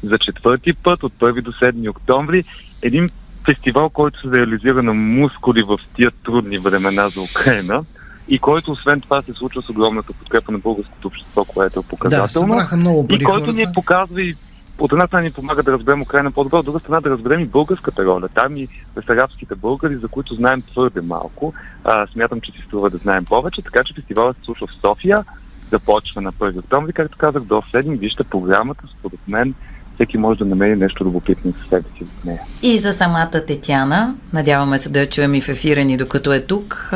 За 0.04 0.18
четвърти 0.18 0.74
път 0.74 1.04
от 1.04 1.14
1 1.14 1.42
до 1.42 1.52
7 1.52 1.90
октомври. 1.90 2.44
Един 2.82 3.10
фестивал, 3.46 3.90
който 3.90 4.22
се 4.22 4.38
реализира 4.38 4.84
на 4.84 4.94
мускули 4.94 5.64
в 5.64 5.80
тия 5.96 6.12
трудни 6.26 6.58
времена 6.58 7.10
за 7.10 7.22
Украина 7.22 7.84
и 8.28 8.40
който 8.40 8.72
освен 8.72 9.02
това 9.02 9.22
се 9.22 9.34
случва 9.34 9.62
с 9.62 9.70
огромната 9.70 10.14
подкрепа 10.14 10.52
на 10.52 10.58
българското 10.58 11.08
общество, 11.08 11.46
което 11.46 11.80
е 11.80 11.84
показателно. 11.84 12.56
Да, 12.72 12.78
много 12.78 13.08
пари 13.08 13.18
и 13.22 13.24
който 13.24 13.52
ни 13.52 13.66
показва 13.74 14.22
и 14.22 14.36
от 14.80 14.92
една 14.92 15.08
страна 15.08 15.24
ни 15.24 15.32
помага 15.32 15.64
да 15.64 15.72
разберем 15.72 16.02
Украина 16.02 16.32
по-добре, 16.32 16.58
от 16.58 16.66
друга 16.66 16.80
страна 16.80 17.02
да 17.02 17.10
разберем 17.10 17.40
и 17.40 17.46
българската 17.46 18.06
роля. 18.06 18.28
Там 18.28 18.58
и 18.58 18.68
арабските 19.08 19.56
българи, 19.56 19.96
за 19.96 20.08
които 20.08 20.34
знаем 20.34 20.62
твърде 20.62 21.02
малко. 21.02 21.54
А, 21.84 22.08
смятам, 22.08 22.42
че 22.42 22.52
си 22.52 22.58
струва 22.68 22.90
да 22.90 22.98
знаем 22.98 23.26
повече, 23.26 23.62
така 23.62 23.84
че 23.84 23.94
фестивалът 23.94 24.38
се 24.38 24.44
случва 24.44 24.68
в 24.68 24.82
София, 24.82 25.24
започва 25.72 26.22
на 26.22 26.34
1 26.34 26.60
октомври, 26.60 26.94
както 26.94 27.18
казах, 27.18 27.44
до 27.44 27.56
7. 27.56 28.00
Вижте 28.00 28.24
програмата, 28.24 28.84
според 29.00 29.20
мен 29.28 29.54
всеки 29.96 30.18
може 30.18 30.40
да 30.40 30.46
намери 30.46 30.76
нещо 30.76 31.04
любопитно 31.04 31.54
със 31.60 31.70
себе 31.70 31.90
си 31.98 32.06
в 32.06 32.26
нея. 32.26 32.42
И 32.62 32.78
за 32.78 32.94
самата 32.94 33.46
Тетяна, 33.48 34.16
надяваме 34.34 34.78
се 34.78 34.90
да 34.90 35.00
я 35.00 35.10
чуем 35.10 35.36
и 35.36 35.42
в 35.42 35.50
ефира 35.50 35.84
ни, 35.84 35.98
докато 35.98 36.34
е 36.34 36.42
тук. 36.42 36.92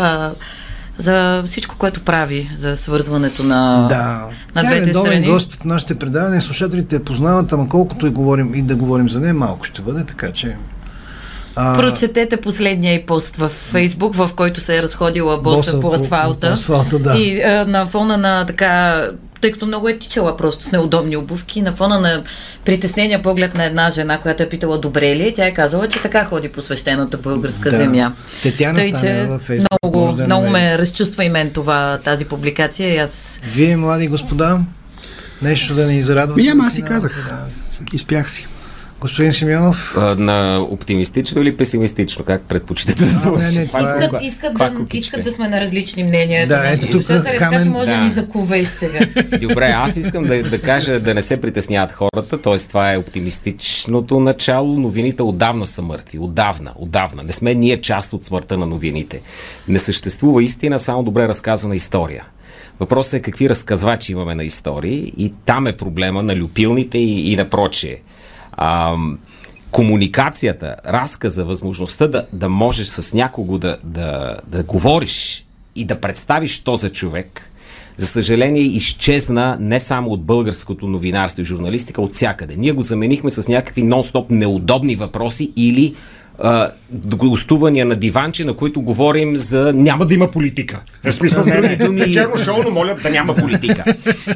За 0.97 1.43
всичко, 1.45 1.75
което 1.77 2.01
прави, 2.01 2.51
за 2.55 2.77
свързването 2.77 3.43
на, 3.43 3.87
да. 3.89 4.25
на 4.55 4.61
Тя 4.61 4.75
е 4.75 4.81
двете 4.81 4.99
е 4.99 5.01
страни. 5.01 5.27
гост 5.27 5.53
в 5.53 5.65
нашите 5.65 5.95
предавания. 5.95 6.41
Слушателите 6.41 6.95
я 6.95 7.03
познават, 7.03 7.53
ама 7.53 7.69
колкото 7.69 8.07
и, 8.07 8.09
говорим, 8.09 8.55
и 8.55 8.61
да 8.61 8.75
говорим 8.75 9.09
за 9.09 9.19
нея, 9.19 9.33
малко 9.33 9.65
ще 9.65 9.81
бъде, 9.81 10.05
така 10.05 10.31
че... 10.31 10.55
А... 11.55 11.77
Прочетете 11.77 12.37
последния 12.37 12.93
и 12.93 13.05
пост 13.05 13.35
в 13.35 13.49
Фейсбук, 13.49 14.15
в 14.15 14.29
който 14.35 14.59
се 14.59 14.77
е 14.77 14.81
разходила 14.81 15.41
боса, 15.41 15.57
боса 15.57 15.79
по 15.79 15.93
асфалта. 15.93 16.39
По, 16.39 16.47
по 16.47 16.53
асфалта 16.53 16.99
да. 16.99 17.17
И 17.17 17.41
а, 17.41 17.65
на 17.65 17.85
фона 17.85 18.17
на 18.17 18.45
така 18.45 19.03
тъй 19.41 19.51
като 19.51 19.65
много 19.65 19.89
е 19.89 19.99
тичала 19.99 20.37
просто 20.37 20.65
с 20.65 20.71
неудобни 20.71 21.17
обувки. 21.17 21.61
На 21.61 21.73
фона 21.73 21.99
на 21.99 22.23
притеснения 22.65 23.21
поглед 23.21 23.55
на 23.55 23.65
една 23.65 23.89
жена, 23.89 24.17
която 24.17 24.43
е 24.43 24.49
питала 24.49 24.77
добре 24.77 25.15
ли, 25.15 25.33
тя 25.35 25.45
е 25.45 25.53
казала, 25.53 25.87
че 25.87 26.01
така 26.01 26.25
ходи 26.25 26.49
по 26.49 26.61
свещената 26.61 27.17
българска 27.17 27.71
да. 27.71 27.77
земя. 27.77 28.13
Тетяна 28.43 28.79
Тъй, 28.79 28.93
че 28.93 29.25
във 29.29 29.47
Facebook, 29.47 29.67
много, 29.83 30.13
да 30.13 30.25
много 30.25 30.49
ме 30.49 30.77
разчувства 30.77 31.25
и 31.25 31.29
мен 31.29 31.49
това, 31.49 31.99
тази 32.03 32.25
публикация. 32.25 32.95
И 32.95 32.97
аз... 32.97 33.39
Вие, 33.43 33.77
млади 33.77 34.07
господа, 34.07 34.59
нещо 35.41 35.73
да 35.73 35.85
ни 35.85 36.03
зарадвате? 36.03 36.47
Ами, 36.51 36.61
аз 36.65 36.73
си 36.73 36.81
казах. 36.81 37.25
Да. 37.29 37.45
Изпях 37.93 38.31
си. 38.31 38.47
Господин 39.01 39.33
Симеонов? 39.33 39.93
А, 39.97 40.15
на 40.15 40.65
оптимистично 40.69 41.41
или 41.41 41.57
песимистично? 41.57 42.25
Как 42.25 42.41
предпочитате 42.41 43.03
да 43.03 43.09
звучи? 43.09 43.45
Искат, 43.45 44.21
е... 44.21 44.25
искат, 44.25 44.53
да, 44.53 44.85
искат 44.93 45.23
да 45.23 45.31
сме 45.31 45.47
на 45.47 45.61
различни 45.61 46.03
мнения. 46.03 46.47
Да, 46.47 46.71
ето 46.73 46.87
тук 46.91 47.07
камен... 47.07 47.23
Така 47.23 47.63
че 47.63 47.69
може 47.69 47.91
да 47.91 47.97
ни 47.97 48.09
заковеш 48.09 48.67
сега. 48.67 48.99
Добре, 49.41 49.73
аз 49.75 49.97
искам 49.97 50.23
да, 50.23 50.43
да 50.43 50.61
кажа 50.61 50.99
да 50.99 51.13
не 51.13 51.21
се 51.21 51.41
притесняват 51.41 51.91
хората, 51.91 52.41
т.е. 52.41 52.57
това 52.57 52.93
е 52.93 52.97
оптимистичното 52.97 54.19
начало. 54.19 54.79
Новините 54.79 55.23
отдавна 55.23 55.65
са 55.65 55.81
мъртви. 55.81 56.19
Отдавна, 56.19 56.71
отдавна. 56.75 57.23
Не 57.23 57.33
сме 57.33 57.55
ние 57.55 57.81
част 57.81 58.13
от 58.13 58.25
смъртта 58.25 58.57
на 58.57 58.65
новините. 58.65 59.21
Не 59.67 59.79
съществува 59.79 60.43
истина, 60.43 60.79
само 60.79 61.03
добре 61.03 61.27
разказана 61.27 61.75
история. 61.75 62.25
Въпросът 62.79 63.13
е 63.13 63.21
какви 63.21 63.49
разказвачи 63.49 64.11
имаме 64.11 64.35
на 64.35 64.43
истории 64.43 65.13
и 65.17 65.33
там 65.45 65.67
е 65.67 65.77
проблема 65.77 66.23
на 66.23 66.35
люпилните 66.35 66.97
и, 66.97 67.31
и 67.31 67.35
на 67.35 67.49
прочие 67.49 68.01
а, 68.51 68.95
комуникацията, 69.71 70.75
разказа, 70.85 71.45
възможността 71.45 72.07
да, 72.07 72.27
да 72.33 72.49
можеш 72.49 72.87
с 72.87 73.13
някого 73.13 73.57
да, 73.57 73.77
да, 73.83 74.37
да 74.47 74.63
говориш 74.63 75.45
и 75.75 75.85
да 75.85 75.99
представиш 75.99 76.63
то 76.63 76.75
за 76.75 76.89
човек, 76.89 77.51
за 77.97 78.07
съжаление, 78.07 78.61
изчезна 78.61 79.57
не 79.59 79.79
само 79.79 80.09
от 80.09 80.23
българското 80.23 80.87
новинарство 80.87 81.41
и 81.41 81.45
журналистика, 81.45 82.01
от 82.01 82.13
всякъде. 82.15 82.55
Ние 82.55 82.71
го 82.71 82.81
заменихме 82.81 83.29
с 83.29 83.47
някакви 83.47 83.83
нон-стоп 83.83 84.25
неудобни 84.29 84.95
въпроси 84.95 85.53
или 85.55 85.95
гостувания 87.17 87.85
на 87.85 87.95
диванче, 87.95 88.45
на 88.45 88.53
които 88.53 88.81
говорим 88.81 89.37
за 89.37 89.73
няма 89.75 90.05
да 90.05 90.15
има 90.15 90.31
политика. 90.31 90.79
В 91.03 91.11
смисъл, 91.11 91.43
други 91.43 91.75
думи... 91.75 91.99
Вечерно 91.99 92.37
шоу, 92.37 92.63
но 92.63 92.69
моля 92.69 92.95
да 93.03 93.09
няма 93.09 93.35
политика. 93.35 93.83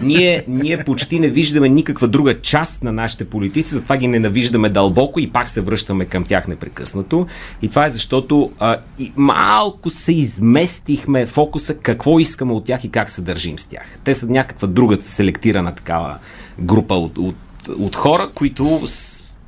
ние, 0.02 0.44
ние 0.48 0.84
почти 0.84 1.20
не 1.20 1.30
виждаме 1.30 1.70
никаква 1.70 2.08
друга 2.08 2.42
част 2.42 2.84
на 2.84 2.92
нашите 2.92 3.26
политици, 3.26 3.74
затова 3.74 3.98
ги 3.98 4.08
ненавиждаме 4.08 4.70
дълбоко 4.70 5.20
и 5.20 5.30
пак 5.30 5.50
се 5.50 5.62
връщаме 5.62 6.06
към 6.06 6.24
тях 6.24 6.48
непрекъснато. 6.48 7.28
И 7.62 7.68
това 7.68 7.86
е 7.86 7.90
защото 7.90 8.52
а, 8.60 8.78
и 9.00 9.14
малко 9.16 9.90
се 9.90 10.14
изместихме 10.14 11.26
фокуса 11.26 11.78
какво 11.78 12.20
искаме 12.20 12.54
от 12.54 12.66
тях 12.66 12.84
и 12.84 12.92
как 12.92 13.10
се 13.10 13.22
държим 13.22 13.60
с 13.60 13.66
тях. 13.66 13.86
Те 14.04 14.14
са 14.14 14.28
някаква 14.28 14.68
друга 14.68 14.98
селектирана 15.02 15.76
такава 15.76 16.18
група 16.60 16.94
от, 16.94 17.18
от, 17.18 17.36
от 17.80 17.96
хора, 17.96 18.30
които 18.36 18.82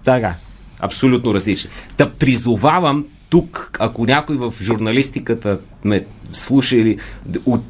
така, 0.06 0.36
Абсолютно 0.80 1.34
различни. 1.34 1.70
Да 1.98 2.10
призовавам 2.10 3.06
тук, 3.30 3.78
ако 3.80 4.06
някой 4.06 4.38
в 4.38 4.54
журналистиката 4.62 5.60
ме 5.84 6.06
слуша 6.34 6.76
или 6.76 6.98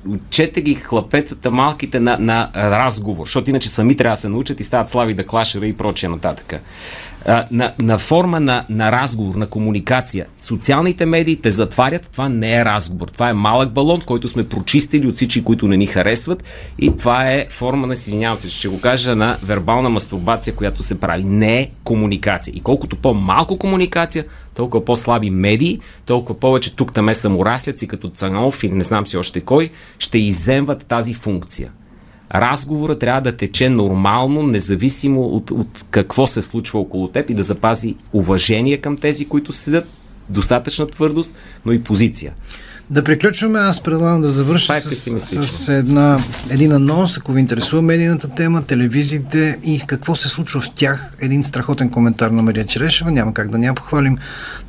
отчете 0.07 0.61
ги 0.61 0.75
хлапетата 0.75 1.51
малките 1.51 1.99
на, 1.99 2.17
на 2.19 2.51
разговор, 2.55 3.25
защото 3.25 3.49
иначе 3.49 3.69
сами 3.69 3.97
трябва 3.97 4.15
да 4.15 4.21
се 4.21 4.29
научат 4.29 4.59
и 4.59 4.63
стават 4.63 4.89
слави 4.89 5.13
да 5.13 5.25
клашера 5.25 5.67
и 5.67 5.77
прочее 5.77 6.09
нататък 6.09 6.61
на, 7.27 7.73
на 7.79 7.97
форма 7.97 8.39
на, 8.39 8.65
на 8.69 8.91
разговор, 8.91 9.35
на 9.35 9.47
комуникация. 9.47 10.25
Социалните 10.39 11.05
медии 11.05 11.41
те 11.41 11.51
затварят, 11.51 12.09
това 12.11 12.29
не 12.29 12.55
е 12.55 12.65
разговор. 12.65 13.07
Това 13.07 13.29
е 13.29 13.33
малък 13.33 13.71
балон, 13.71 14.01
който 14.01 14.27
сме 14.27 14.49
прочистили 14.49 15.07
от 15.07 15.15
всички, 15.15 15.43
които 15.43 15.67
не 15.67 15.77
ни 15.77 15.85
харесват 15.85 16.43
и 16.79 16.97
това 16.97 17.31
е 17.31 17.45
форма 17.49 17.87
на, 17.87 17.93
извинявам 17.93 18.37
се, 18.37 18.49
ще 18.49 18.67
го 18.67 18.81
кажа, 18.81 19.15
на 19.15 19.37
вербална 19.43 19.89
мастурбация, 19.89 20.55
която 20.55 20.83
се 20.83 20.99
прави. 20.99 21.23
Не 21.23 21.59
е 21.59 21.71
комуникация. 21.83 22.51
И 22.55 22.59
колкото 22.59 22.95
по-малко 22.95 23.57
комуникация, 23.57 24.25
толкова 24.55 24.85
по-слаби 24.85 25.29
медии, 25.29 25.79
толкова 26.05 26.39
повече 26.39 26.75
тук 26.75 26.93
там 26.93 27.09
е 27.09 27.13
саморасляци 27.13 27.87
като 27.87 28.07
Цанов 28.07 28.63
или 28.63 28.73
не 28.73 28.83
знам 28.83 29.07
си 29.07 29.17
още 29.17 29.41
кой, 29.41 29.69
ще 29.99 30.17
иземват 30.17 30.85
тази 30.85 31.13
функция 31.13 31.71
разговора 32.35 32.99
трябва 32.99 33.21
да 33.21 33.37
тече 33.37 33.69
нормално, 33.69 34.43
независимо 34.43 35.21
от, 35.21 35.51
от 35.51 35.85
какво 35.91 36.27
се 36.27 36.41
случва 36.41 36.79
около 36.79 37.07
теб 37.07 37.29
и 37.29 37.33
да 37.33 37.43
запази 37.43 37.95
уважение 38.13 38.77
към 38.77 38.97
тези, 38.97 39.27
които 39.27 39.51
седят, 39.51 39.87
достатъчна 40.29 40.87
твърдост, 40.87 41.35
но 41.65 41.71
и 41.71 41.83
позиция. 41.83 42.33
Да 42.89 43.03
приключваме. 43.03 43.59
Аз 43.59 43.83
предлагам 43.83 44.21
да 44.21 44.29
завърша 44.29 44.75
е 44.75 44.81
с, 44.81 45.19
с 45.41 45.69
една, 45.69 46.19
един 46.49 46.71
анонс, 46.71 47.17
ако 47.17 47.31
ви 47.31 47.39
интересува 47.39 47.81
медийната 47.81 48.27
тема, 48.27 48.61
телевизиите 48.63 49.57
и 49.63 49.81
какво 49.87 50.15
се 50.15 50.29
случва 50.29 50.61
в 50.61 50.69
тях. 50.75 51.11
Един 51.21 51.43
страхотен 51.43 51.89
коментар 51.89 52.31
на 52.31 52.41
Мария 52.41 52.65
Черешева. 52.65 53.11
Няма 53.11 53.33
как 53.33 53.49
да 53.49 53.57
няма 53.57 53.75
похвалим. 53.75 54.17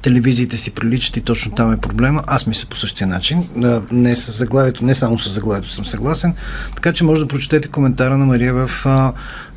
Телевизиите 0.02 0.56
си 0.56 0.70
приличат 0.70 1.16
и 1.16 1.20
точно 1.20 1.54
там 1.54 1.72
е 1.72 1.76
проблема. 1.76 2.22
Аз 2.26 2.46
мисля 2.46 2.68
по 2.70 2.76
същия 2.76 3.06
начин. 3.06 3.44
Не 3.92 4.16
с 4.16 4.38
заглавието, 4.38 4.84
не 4.84 4.94
само 4.94 5.18
с 5.18 5.32
заглавието 5.32 5.70
съм 5.70 5.86
съгласен. 5.86 6.34
Така 6.74 6.92
че 6.92 7.04
може 7.04 7.22
да 7.22 7.28
прочетете 7.28 7.68
коментара 7.68 8.18
на 8.18 8.26
Мария 8.26 8.54
в 8.54 8.86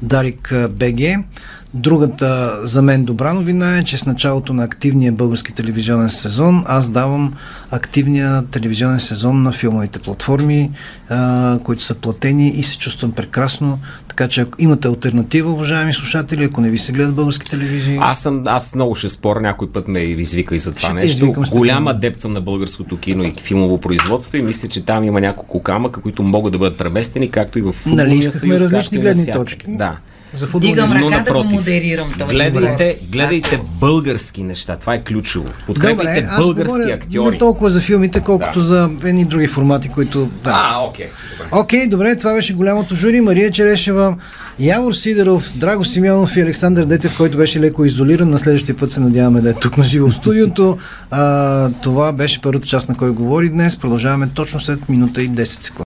Дарик 0.02 0.54
БГ. 0.70 1.26
Другата 1.74 2.60
за 2.64 2.82
мен 2.82 3.04
добра 3.04 3.34
новина 3.34 3.78
е, 3.78 3.84
че 3.84 3.98
с 3.98 4.06
началото 4.06 4.54
на 4.54 4.64
активния 4.64 5.12
български 5.12 5.54
телевизионен 5.54 6.10
сезон 6.10 6.64
аз 6.68 6.90
давам 6.90 7.34
активния 7.70 8.42
телевизионен 8.42 9.00
сезон 9.00 9.42
на 9.42 9.52
филмовите 9.52 10.00
платформи, 10.00 10.72
а, 11.10 11.60
които 11.64 11.84
са 11.84 11.96
платени 11.96 12.50
и 12.50 12.64
се 12.64 12.78
чувствам 12.78 13.12
прекрасно. 13.12 13.80
Така 14.08 14.28
че 14.28 14.42
ако 14.42 14.62
имате 14.62 14.88
альтернатива, 14.88 15.52
уважаеми 15.52 15.94
слушатели, 15.94 16.44
ако 16.44 16.62
не 16.62 16.70
ви 16.70 16.78
се 16.78 16.92
гледат 16.92 17.16
български 17.16 17.52
телевизии. 17.52 17.98
Аз 18.02 18.20
съм, 18.20 18.44
аз 18.48 18.76
много 18.76 18.96
ще 18.96 19.10
споря, 19.10 19.42
някой 19.42 19.70
път 19.70 19.88
ме 19.88 20.00
извика 20.00 20.56
и 20.56 20.60
за 20.60 20.72
това 20.72 20.94
нещо. 20.94 21.34
Голям 21.52 21.88
адепт 21.88 22.22
съм 22.22 22.34
на 22.34 22.42
българското 22.42 22.98
кино 22.98 23.24
и 23.24 23.34
филмово 23.42 23.78
производство 23.78 24.38
и 24.38 24.42
мисля, 24.42 24.68
че 24.70 24.86
там 24.86 25.04
има 25.04 25.22
няколко 25.22 25.64
камъка, 25.64 26.02
които 26.02 26.24
могат 26.24 26.52
да 26.52 26.58
бъдат 26.58 26.78
преместени, 26.78 27.32
както 27.32 27.60
и 27.60 27.62
в 27.62 27.72
футболния 27.72 28.08
нали, 28.08 28.22
съюз, 28.22 28.62
различни 28.62 28.98
гледни 28.98 29.34
точки. 29.34 29.66
Да. 29.70 29.98
За 30.34 30.60
Дигам 30.60 30.92
ръка 30.92 31.10
напротив, 31.10 31.34
да 31.34 31.44
го 31.44 31.44
модерирам 31.44 32.12
този 32.20 32.36
Гледайте, 32.36 33.00
гледайте 33.12 33.62
български 33.80 34.44
неща. 34.44 34.78
Това 34.78 34.94
е 34.94 35.04
ключово. 35.04 35.50
Подкрепите 35.66 36.22
Добре, 36.22 36.28
български 36.38 36.92
актьори. 36.92 37.32
Не 37.32 37.38
толкова 37.38 37.70
за 37.70 37.82
филмите, 37.82 38.20
колкото 38.20 38.60
да. 38.60 38.66
за 38.66 38.90
едни 39.06 39.26
други 39.26 39.48
формати, 39.48 39.90
които... 39.90 40.30
Да. 40.44 40.52
А, 40.54 40.80
окей. 40.80 41.08
Окей, 41.52 41.80
okay, 41.80 41.90
добре, 41.90 42.16
това 42.16 42.34
беше 42.34 42.54
голямото 42.54 42.96
жури. 42.96 43.22
Мария 43.22 43.52
Черешева, 43.52 44.16
Явор 44.60 44.94
Сидеров, 44.94 45.52
Драго 45.56 45.86
Симеонов 45.86 46.38
и 46.38 46.42
Александър 46.42 46.86
Детев, 46.86 47.18
който 47.18 47.38
беше 47.38 47.60
леко 47.60 47.86
изолиран. 47.86 48.30
На 48.30 48.40
следващия 48.40 48.78
път 48.78 48.92
се 48.92 49.00
надяваме 49.00 49.42
да 49.42 49.50
е 49.50 49.54
тук 49.54 49.78
на 49.78 49.84
живо 49.84 50.10
в 50.10 50.14
студиото. 50.14 50.78
А, 51.12 51.70
това 51.70 52.14
беше 52.14 52.42
първата 52.42 52.68
част, 52.68 52.90
на 52.90 52.96
кой 52.96 53.12
говори 53.12 53.50
днес. 53.50 53.78
Продължаваме 53.78 54.30
точно 54.34 54.60
след 54.60 54.90
минута 54.90 55.24
и 55.24 55.30
10 55.30 55.44
секунди. 55.44 55.86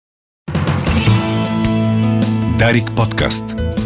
Дарик 2.58 2.90
подкаст. 2.96 3.67